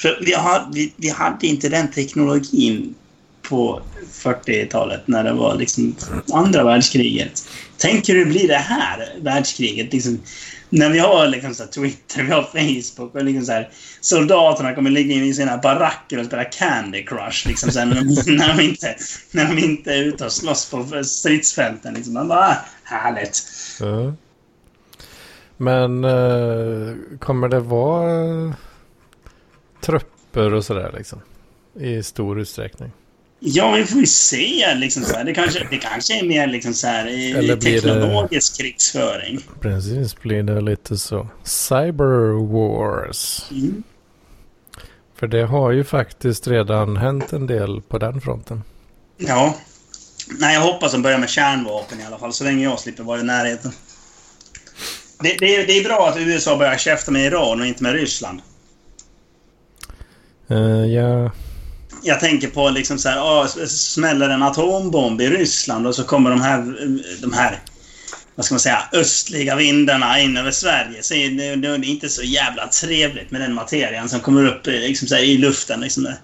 för 0.00 0.18
vi, 0.20 0.32
har, 0.32 0.68
vi, 0.72 0.92
vi 0.96 1.08
hade 1.08 1.46
inte 1.46 1.68
den 1.68 1.90
teknologin 1.90 2.94
på 3.42 3.82
40-talet 4.12 5.00
när 5.06 5.24
det 5.24 5.32
var 5.32 5.54
liksom 5.54 5.94
andra 6.32 6.64
världskriget. 6.64 7.48
Tänk 7.76 8.08
hur 8.08 8.18
det 8.18 8.24
blir 8.24 8.48
det 8.48 8.54
här 8.54 9.14
världskriget. 9.20 9.92
Liksom, 9.92 10.20
när 10.68 10.90
vi 10.90 10.98
har 10.98 11.26
liksom 11.26 11.54
så 11.54 11.62
här 11.62 11.70
Twitter, 11.70 12.22
vi 12.22 12.32
har 12.32 12.42
Facebook 12.42 13.14
och 13.14 13.24
liksom 13.24 13.46
så 13.46 13.52
här, 13.52 13.70
soldaterna 14.00 14.74
kommer 14.74 14.90
ligga 14.90 15.14
in 15.14 15.24
i 15.24 15.34
sina 15.34 15.56
baracker 15.56 16.18
och 16.18 16.26
spela 16.26 16.44
Candy 16.44 17.04
Crush. 17.04 17.48
Liksom, 17.48 17.70
så 17.70 17.78
här, 17.78 17.86
när, 17.86 17.94
de, 17.94 18.32
när, 18.36 18.56
de 18.56 18.62
inte, 18.62 18.96
när 19.30 19.44
de 19.44 19.58
inte 19.58 19.94
är 19.94 20.02
ute 20.02 20.24
och 20.24 20.32
slåss 20.32 20.70
på 20.70 21.04
stridsfälten. 21.04 21.94
Liksom. 21.94 22.14
Man 22.14 22.28
bara, 22.28 22.48
ah, 22.48 22.56
härligt. 22.84 23.42
Mm. 23.80 24.16
Men 25.56 26.04
eh, 26.04 26.94
kommer 27.18 27.48
det 27.48 27.60
vara 27.60 28.54
trupper 29.80 30.54
och 30.54 30.64
sådär 30.64 30.94
liksom? 30.96 31.20
I 31.80 32.02
stor 32.02 32.40
utsträckning. 32.40 32.92
Ja, 33.42 33.72
vi 33.72 33.84
får 33.84 34.00
ju 34.00 34.06
se. 34.06 34.74
Liksom, 34.74 35.02
så 35.02 35.16
här. 35.16 35.24
Det, 35.24 35.34
kanske, 35.34 35.66
det 35.70 35.76
kanske 35.78 36.18
är 36.18 36.24
mer 36.24 36.46
liksom, 36.46 36.74
så 36.74 36.86
här, 36.86 37.08
i, 37.08 37.34
blir 37.34 37.56
det- 37.56 37.60
teknologisk 37.60 38.58
krigsföring. 38.60 39.38
Precis, 39.60 40.20
blir 40.22 40.42
det 40.42 40.60
lite 40.60 40.96
så. 40.98 41.28
Cyber 41.44 42.46
wars. 42.52 43.44
Mm. 43.50 43.82
För 45.16 45.26
det 45.26 45.42
har 45.46 45.70
ju 45.72 45.84
faktiskt 45.84 46.48
redan 46.48 46.96
hänt 46.96 47.32
en 47.32 47.46
del 47.46 47.80
på 47.88 47.98
den 47.98 48.20
fronten. 48.20 48.62
Ja. 49.16 49.56
Nej, 50.38 50.54
jag 50.54 50.60
hoppas 50.60 50.92
de 50.92 51.02
börjar 51.02 51.18
med 51.18 51.28
kärnvapen 51.30 52.00
i 52.00 52.04
alla 52.04 52.18
fall, 52.18 52.32
så 52.32 52.44
länge 52.44 52.64
jag 52.64 52.80
slipper 52.80 53.02
vara 53.02 53.20
i 53.20 53.22
närheten. 53.22 53.72
Det, 55.20 55.36
det, 55.38 55.56
är, 55.56 55.66
det 55.66 55.72
är 55.78 55.84
bra 55.84 56.08
att 56.08 56.16
USA 56.18 56.56
börjar 56.56 56.76
käfta 56.76 57.10
med 57.10 57.24
Iran 57.26 57.60
och 57.60 57.66
inte 57.66 57.82
med 57.82 57.92
Ryssland. 57.92 58.40
Eh, 60.50 60.86
ja, 60.94 61.30
Jag 62.02 62.20
tänker 62.20 62.48
på 62.48 62.68
liksom 62.70 62.98
så 62.98 63.08
här, 63.08 63.44
s- 63.44 63.92
smäller 63.92 64.28
en 64.28 64.42
atombomb 64.42 65.20
i 65.20 65.28
Ryssland 65.28 65.86
och 65.86 65.94
så 65.94 66.04
kommer 66.04 66.30
de 66.30 66.40
här, 66.40 66.74
de 67.22 67.32
här 67.32 67.58
vad 68.34 68.44
ska 68.44 68.54
man 68.54 68.60
säga, 68.60 68.82
östliga 68.92 69.56
vindarna 69.56 70.20
in 70.20 70.36
över 70.36 70.50
Sverige. 70.50 71.02
Så 71.02 71.14
är 71.14 71.30
det, 71.30 71.56
det 71.56 71.68
är 71.68 71.84
inte 71.84 72.08
så 72.08 72.22
jävla 72.22 72.66
trevligt 72.66 73.30
med 73.30 73.40
den 73.40 73.54
materian 73.54 74.08
som 74.08 74.20
kommer 74.20 74.46
upp 74.46 74.66
eh, 74.66 74.72
liksom 74.72 75.08
så 75.08 75.14
här, 75.14 75.22
i 75.22 75.38
luften. 75.38 75.80
Liksom 75.80 76.02
där. 76.04 76.16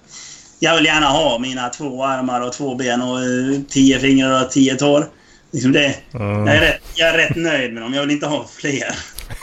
Jag 0.59 0.75
vill 0.75 0.85
gärna 0.85 1.07
ha 1.07 1.39
mina 1.39 1.69
två 1.69 2.03
armar 2.05 2.41
och 2.41 2.53
två 2.53 2.75
ben 2.75 3.01
och 3.01 3.19
eh, 3.19 3.61
tio 3.69 3.99
fingrar 3.99 4.43
och 4.45 4.51
tio 4.51 4.75
tår. 4.75 5.05
Liksom 5.51 5.71
det, 5.71 5.95
mm, 6.13 6.47
jag, 6.47 6.55
är 6.55 6.61
rätt, 6.61 6.81
jag 6.95 7.09
är 7.09 7.17
rätt 7.17 7.35
nöjd 7.35 7.73
med 7.73 7.83
dem. 7.83 7.93
Jag 7.93 8.01
vill 8.01 8.11
inte 8.11 8.27
ha 8.27 8.47
fler. 8.59 8.95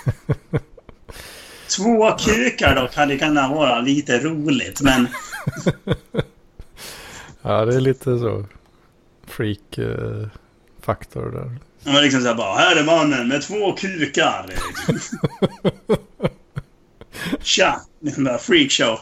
Två 1.77 2.13
kukar 2.13 2.75
dock 2.75 2.95
hade 2.95 3.19
kunnat 3.19 3.51
vara 3.51 3.81
lite 3.81 4.19
roligt, 4.19 4.81
men... 4.81 5.09
ja 7.43 7.65
det 7.65 7.77
är 7.77 7.81
lite 7.81 8.19
så. 8.19 8.45
Freak 9.27 9.79
eh, 9.79 10.29
där. 11.13 11.59
Ja, 11.85 11.93
men 11.93 12.03
liksom 12.03 12.21
såhär 12.21 12.35
bara, 12.35 12.55
här 12.55 12.77
är 12.77 12.85
mannen 12.85 13.29
med 13.29 13.43
två 13.43 13.73
kukar. 13.73 14.47
Tja! 17.43 17.81
Freakshow. 18.41 18.99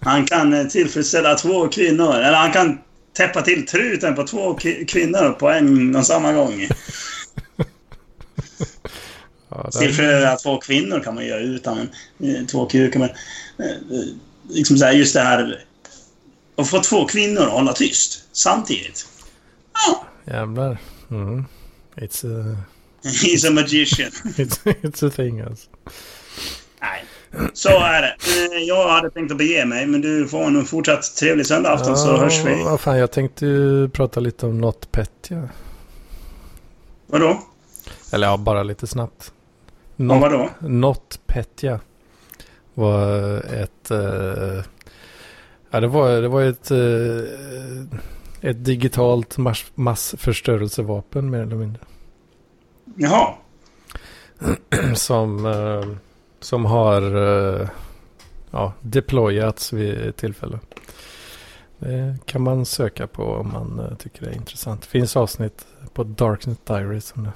Han 0.00 0.26
kan 0.26 0.54
eh, 0.54 0.66
tillfredsställa 0.66 1.34
två 1.34 1.68
kvinnor. 1.68 2.14
Eller 2.14 2.38
han 2.38 2.52
kan 2.52 2.78
täppa 3.16 3.42
till 3.42 3.66
truten 3.66 4.14
på 4.14 4.26
två 4.26 4.54
kvinnor 4.88 5.32
på 5.32 5.50
en 5.50 5.96
och 5.96 6.06
samma 6.06 6.32
gång. 6.32 6.68
Ja, 9.48 9.70
där, 9.72 9.80
Tillfredsställa 9.80 10.36
två 10.36 10.58
kvinnor 10.58 11.00
kan 11.00 11.14
man 11.14 11.26
göra 11.26 11.40
utan 11.40 11.78
eh, 12.20 12.46
två 12.50 12.66
kukar. 12.66 13.00
Men, 13.00 13.10
liksom 14.48 14.78
så 14.78 14.84
här, 14.84 14.92
just 14.92 15.14
det 15.14 15.20
här... 15.20 15.64
och 16.54 16.68
få 16.68 16.82
två 16.82 17.04
kvinnor 17.04 17.42
att 17.42 17.52
hålla 17.52 17.72
tyst 17.72 18.24
samtidigt. 18.32 19.06
Ja, 19.74 20.04
Jävlar. 20.34 20.78
Mm. 21.10 21.44
It's, 21.96 22.24
a, 22.52 22.56
he's 23.02 23.48
a 23.48 23.50
magician. 23.50 24.10
it's, 24.36 24.58
it's 24.64 25.06
a 25.06 25.10
thing 25.16 25.40
alltså. 25.40 25.68
Nej, 26.80 27.04
så 27.52 27.68
är 27.68 28.02
det. 28.02 28.16
Eh, 28.56 28.62
Jag 28.62 28.88
hade 28.88 29.10
tänkt 29.10 29.30
att 29.32 29.38
bege 29.38 29.64
mig, 29.64 29.86
men 29.86 30.00
du 30.00 30.28
får 30.28 30.44
en 30.44 30.64
fortsatt 30.64 31.16
trevlig 31.16 31.46
söndagafton 31.46 31.96
så 31.96 32.16
hörs 32.16 32.44
vi. 32.44 32.62
Vad 32.64 32.80
fan, 32.80 32.98
jag 32.98 33.10
tänkte 33.12 33.46
ju 33.46 33.88
prata 33.88 34.20
lite 34.20 34.46
om 34.46 34.58
NotPetya. 34.58 35.48
Vadå? 37.06 37.42
Eller 38.12 38.26
ja, 38.26 38.36
bara 38.36 38.62
lite 38.62 38.86
snabbt. 38.86 39.32
Om 39.98 40.06
Not, 40.06 40.20
vadå? 40.20 40.48
NotPetya 40.60 41.80
var 42.74 43.36
ett... 43.54 43.90
eh, 43.90 44.64
ja, 45.70 45.80
det 45.80 45.86
var, 45.88 46.10
det 46.10 46.28
var 46.28 46.42
ett... 46.42 46.70
eh, 46.70 47.98
ett 48.40 48.64
digitalt 48.64 49.38
mass, 49.38 49.66
massförstörelsevapen 49.74 51.30
mer 51.30 51.38
eller 51.42 51.56
mindre. 51.56 51.82
Jaha. 52.94 53.34
Som, 54.94 55.46
eh, 55.46 55.96
som 56.40 56.64
har 56.64 57.02
eh, 57.60 57.68
ja, 58.50 58.72
deployats 58.80 59.72
vid 59.72 60.16
tillfälle. 60.16 60.58
Det 61.78 62.18
kan 62.24 62.42
man 62.42 62.66
söka 62.66 63.06
på 63.06 63.24
om 63.24 63.52
man 63.52 63.78
eh, 63.78 63.96
tycker 63.96 64.22
det 64.24 64.30
är 64.30 64.34
intressant. 64.36 64.82
Det 64.82 64.88
finns 64.88 65.16
avsnitt 65.16 65.66
på 65.92 66.04
Darknet 66.04 66.66
Diaries 66.66 67.12
om 67.16 67.24
det. 67.24 67.32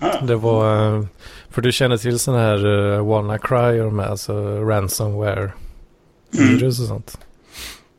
Ja. 0.00 0.20
Det 0.20 0.36
var, 0.36 0.94
eh, 0.96 1.04
för 1.50 1.62
du 1.62 1.72
känner 1.72 1.96
till 1.96 2.18
sådana 2.18 2.42
här 2.42 2.66
uh, 2.66 3.06
WannaCry 3.06 3.80
och 3.80 3.84
de 3.84 3.98
här, 3.98 4.08
alltså 4.08 4.60
ransomware 4.64 5.52
Mm. 6.38 6.48
virus 6.48 6.80
och 6.80 6.86
sånt. 6.86 7.18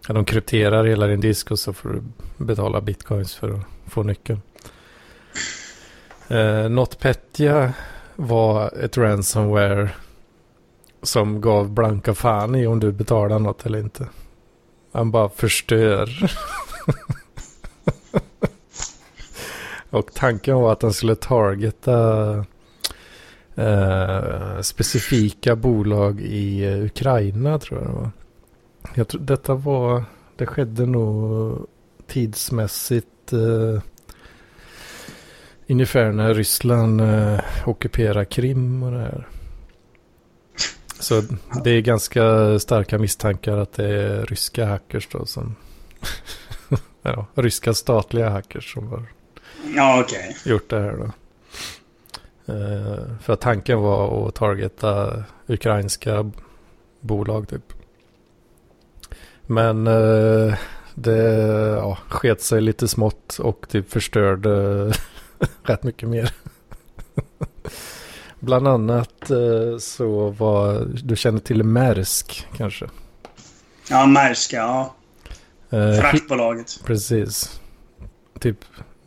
Ja, 0.07 0.13
de 0.13 0.25
krypterar 0.25 0.83
hela 0.85 1.07
din 1.07 1.19
disk 1.21 1.51
och 1.51 1.59
så 1.59 1.73
får 1.73 1.89
du 1.89 2.01
betala 2.45 2.81
bitcoins 2.81 3.35
för 3.35 3.49
att 3.49 3.59
få 3.87 4.03
nyckeln. 4.03 4.41
Eh, 6.27 6.69
NotPetya 6.69 7.73
var 8.15 8.73
ett 8.83 8.97
ransomware 8.97 9.89
som 11.03 11.41
gav 11.41 11.69
blanka 11.69 12.13
fan 12.13 12.55
i 12.55 12.67
om 12.67 12.79
du 12.79 12.91
betalar 12.91 13.39
något 13.39 13.65
eller 13.65 13.79
inte. 13.79 14.07
Han 14.91 15.11
bara 15.11 15.29
förstör. 15.29 16.09
och 19.89 20.13
tanken 20.13 20.55
var 20.55 20.71
att 20.71 20.79
den 20.79 20.93
skulle 20.93 21.15
targeta 21.15 22.45
eh, 23.55 24.61
specifika 24.61 25.55
bolag 25.55 26.21
i 26.21 26.65
eh, 26.65 26.85
Ukraina 26.85 27.59
tror 27.59 27.79
jag 27.79 27.89
det 27.89 27.93
var. 27.93 28.11
Jag 28.95 29.07
tror, 29.07 29.21
detta 29.21 29.53
var, 29.53 30.03
det 30.35 30.45
skedde 30.45 30.85
nog 30.85 31.67
tidsmässigt 32.07 33.33
eh, 33.33 33.81
ungefär 35.67 36.11
när 36.11 36.33
Ryssland 36.33 37.01
eh, 37.01 37.39
ockuperar 37.65 38.23
Krim 38.23 38.83
och 38.83 38.91
det 38.91 38.99
här. 38.99 39.27
Så 40.99 41.21
det 41.63 41.69
är 41.71 41.81
ganska 41.81 42.59
starka 42.59 42.97
misstankar 42.97 43.57
att 43.57 43.73
det 43.73 43.87
är 43.87 44.25
ryska 44.25 44.65
hackers 44.65 45.07
då 45.11 45.25
som 45.25 45.55
ja, 47.01 47.27
ryska 47.35 47.73
statliga 47.73 48.29
hackers 48.29 48.73
som 48.73 48.87
har 48.87 49.05
Ja, 49.75 50.01
okej. 50.01 50.37
gjort 50.45 50.69
det 50.69 50.79
här 50.79 50.97
då. 50.97 51.11
Eh, 52.53 53.17
för 53.21 53.33
att 53.33 53.41
tanken 53.41 53.79
var 53.79 54.27
att 54.27 54.35
targeta 54.35 55.23
ukrainska 55.47 56.31
bolag 56.99 57.49
typ. 57.49 57.73
Men 59.41 59.87
eh, 59.87 60.55
det 60.93 61.23
ja, 61.77 61.97
sket 62.07 62.41
sig 62.41 62.61
lite 62.61 62.87
smått 62.87 63.39
och 63.39 63.69
typ 63.69 63.91
förstörde 63.91 64.93
rätt 65.63 65.83
mycket 65.83 66.09
mer. 66.09 66.33
Bland 68.39 68.67
annat 68.67 69.29
eh, 69.29 69.77
så 69.79 70.29
var, 70.29 70.87
du 71.03 71.15
känner 71.15 71.39
till 71.39 71.63
Maersk 71.63 72.47
kanske? 72.57 72.89
Ja, 73.89 74.05
Maerska, 74.05 74.57
ja. 74.57 74.93
Fraktbolaget. 75.69 76.79
Precis. 76.85 77.61
Typ 78.39 78.57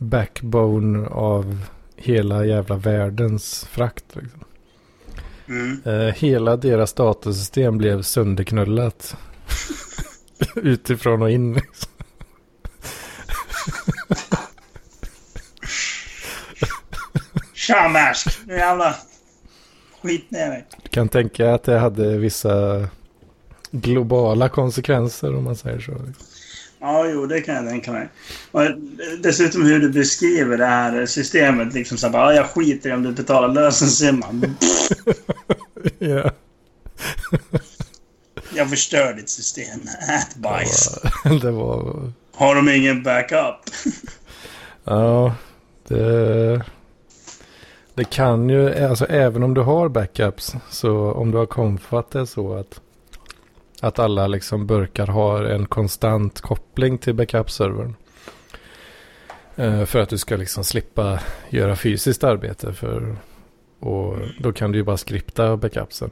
backbone 0.01 1.07
av 1.07 1.65
hela 1.95 2.45
jävla 2.45 2.75
världens 2.75 3.65
frakt. 3.71 4.05
Liksom. 4.13 4.43
Mm. 5.47 5.81
Eh, 5.85 6.15
hela 6.15 6.57
deras 6.57 6.93
datasystem 6.93 7.77
blev 7.77 8.01
sönderknullat. 8.01 9.17
Utifrån 10.55 11.21
och 11.21 11.31
in. 11.31 11.53
Liksom. 11.53 11.91
Tja, 17.53 17.89
Maersk! 17.89 18.39
Nu 18.45 18.53
jävlar. 18.53 18.95
Skit 20.01 20.31
ner 20.31 20.49
dig. 20.49 20.65
Du 20.83 20.89
kan 20.89 21.09
tänka 21.09 21.53
att 21.53 21.63
det 21.63 21.79
hade 21.79 22.17
vissa 22.17 22.87
globala 23.71 24.49
konsekvenser 24.49 25.35
om 25.35 25.43
man 25.43 25.55
säger 25.55 25.79
så. 25.79 25.91
Ja, 26.81 27.07
jo, 27.07 27.25
det 27.25 27.41
kan 27.41 27.55
jag 27.55 27.67
tänka 27.69 27.91
mig. 27.91 28.09
Och 28.51 28.61
dessutom 29.19 29.65
hur 29.65 29.79
du 29.79 29.89
beskriver 29.89 30.57
det 30.57 30.65
här 30.65 31.05
systemet. 31.05 31.73
Liksom 31.73 31.97
så 31.97 32.05
här, 32.07 32.13
bara, 32.13 32.33
"Ja, 32.33 32.37
jag 32.37 32.45
skiter 32.49 32.89
i 32.89 32.93
om 32.93 33.03
du 33.03 33.11
betalar 33.11 33.47
lösensumman. 33.47 34.55
ja. 35.99 36.31
Jag 38.55 38.69
förstör 38.69 39.13
ditt 39.13 39.29
system. 39.29 39.79
Ät 40.09 40.35
bajs. 40.35 40.99
Det 41.41 41.51
var... 41.51 42.11
Har 42.35 42.55
de 42.55 42.69
ingen 42.69 43.03
backup? 43.03 43.55
Ja, 44.83 45.35
det... 45.87 46.61
Det 47.93 48.03
kan 48.03 48.49
ju, 48.49 48.85
alltså 48.85 49.05
även 49.05 49.43
om 49.43 49.53
du 49.53 49.61
har 49.61 49.89
backups, 49.89 50.55
så 50.69 51.11
om 51.11 51.31
du 51.31 51.37
har 51.37 51.45
konfat 51.45 52.11
det 52.11 52.27
så 52.27 52.53
att, 52.53 52.81
att 53.81 53.99
alla 53.99 54.27
liksom 54.27 54.67
burkar 54.67 55.07
har 55.07 55.43
en 55.43 55.65
konstant 55.65 56.41
koppling 56.41 56.97
till 56.97 57.13
backup-servern. 57.13 57.95
Eh, 59.55 59.85
för 59.85 59.99
att 59.99 60.09
du 60.09 60.17
ska 60.17 60.35
liksom 60.35 60.63
slippa 60.63 61.19
göra 61.49 61.75
fysiskt 61.75 62.23
arbete 62.23 62.73
för, 62.73 63.15
och 63.79 64.17
då 64.39 64.53
kan 64.53 64.71
du 64.71 64.77
ju 64.77 64.83
bara 64.83 64.97
skripta 64.97 65.57
backupsen. 65.57 66.09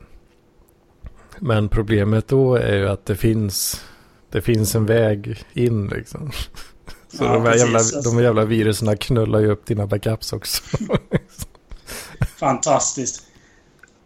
Men 1.40 1.70
problemet 1.70 2.28
då 2.28 2.56
är 2.56 2.76
ju 2.76 2.90
att 2.90 3.06
det 3.06 3.16
finns, 3.16 3.86
det 4.30 4.42
finns 4.42 4.76
en 4.76 4.86
väg 4.86 5.44
in 5.54 5.88
liksom. 5.88 6.32
Så 7.14 7.24
Ja, 7.24 7.34
de, 7.34 7.44
här 7.46 7.56
jävla, 7.56 7.80
precis. 7.80 8.04
de 8.04 8.24
jävla 8.24 8.46
virusen 8.46 8.98
knullar 8.98 9.40
ju 9.40 9.52
upp 9.52 9.66
dina 9.66 9.88
backups 9.88 10.34
också. 10.34 10.64
Fantastiskt. 12.40 13.29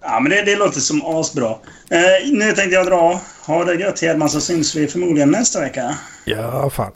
Ja, 0.03 0.19
men 0.19 0.29
det, 0.29 0.41
det 0.41 0.55
låter 0.55 0.79
som 0.79 1.01
asbra. 1.05 1.49
Eh, 1.89 2.31
nu 2.31 2.45
tänkte 2.45 2.75
jag 2.75 2.85
dra. 2.85 3.21
Ha 3.45 3.63
det 3.63 3.75
gött 3.75 3.99
Hedman 4.01 4.29
så 4.29 4.41
syns 4.41 4.75
vi 4.75 4.87
förmodligen 4.87 5.31
nästa 5.31 5.59
vecka. 5.59 5.97
ja, 6.25 6.69
fan. 6.69 6.91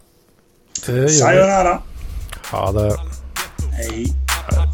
Det 0.85 0.91
gör 0.91 1.01
vi. 1.01 1.09
Sayonara. 1.09 1.81
Ja, 2.51 2.71
det... 2.71 2.97
Hej. 3.71 4.13
halv 4.55 4.67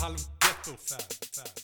halv 0.00 0.16
ghetto-fab, 0.40 1.00
halv 1.36 1.59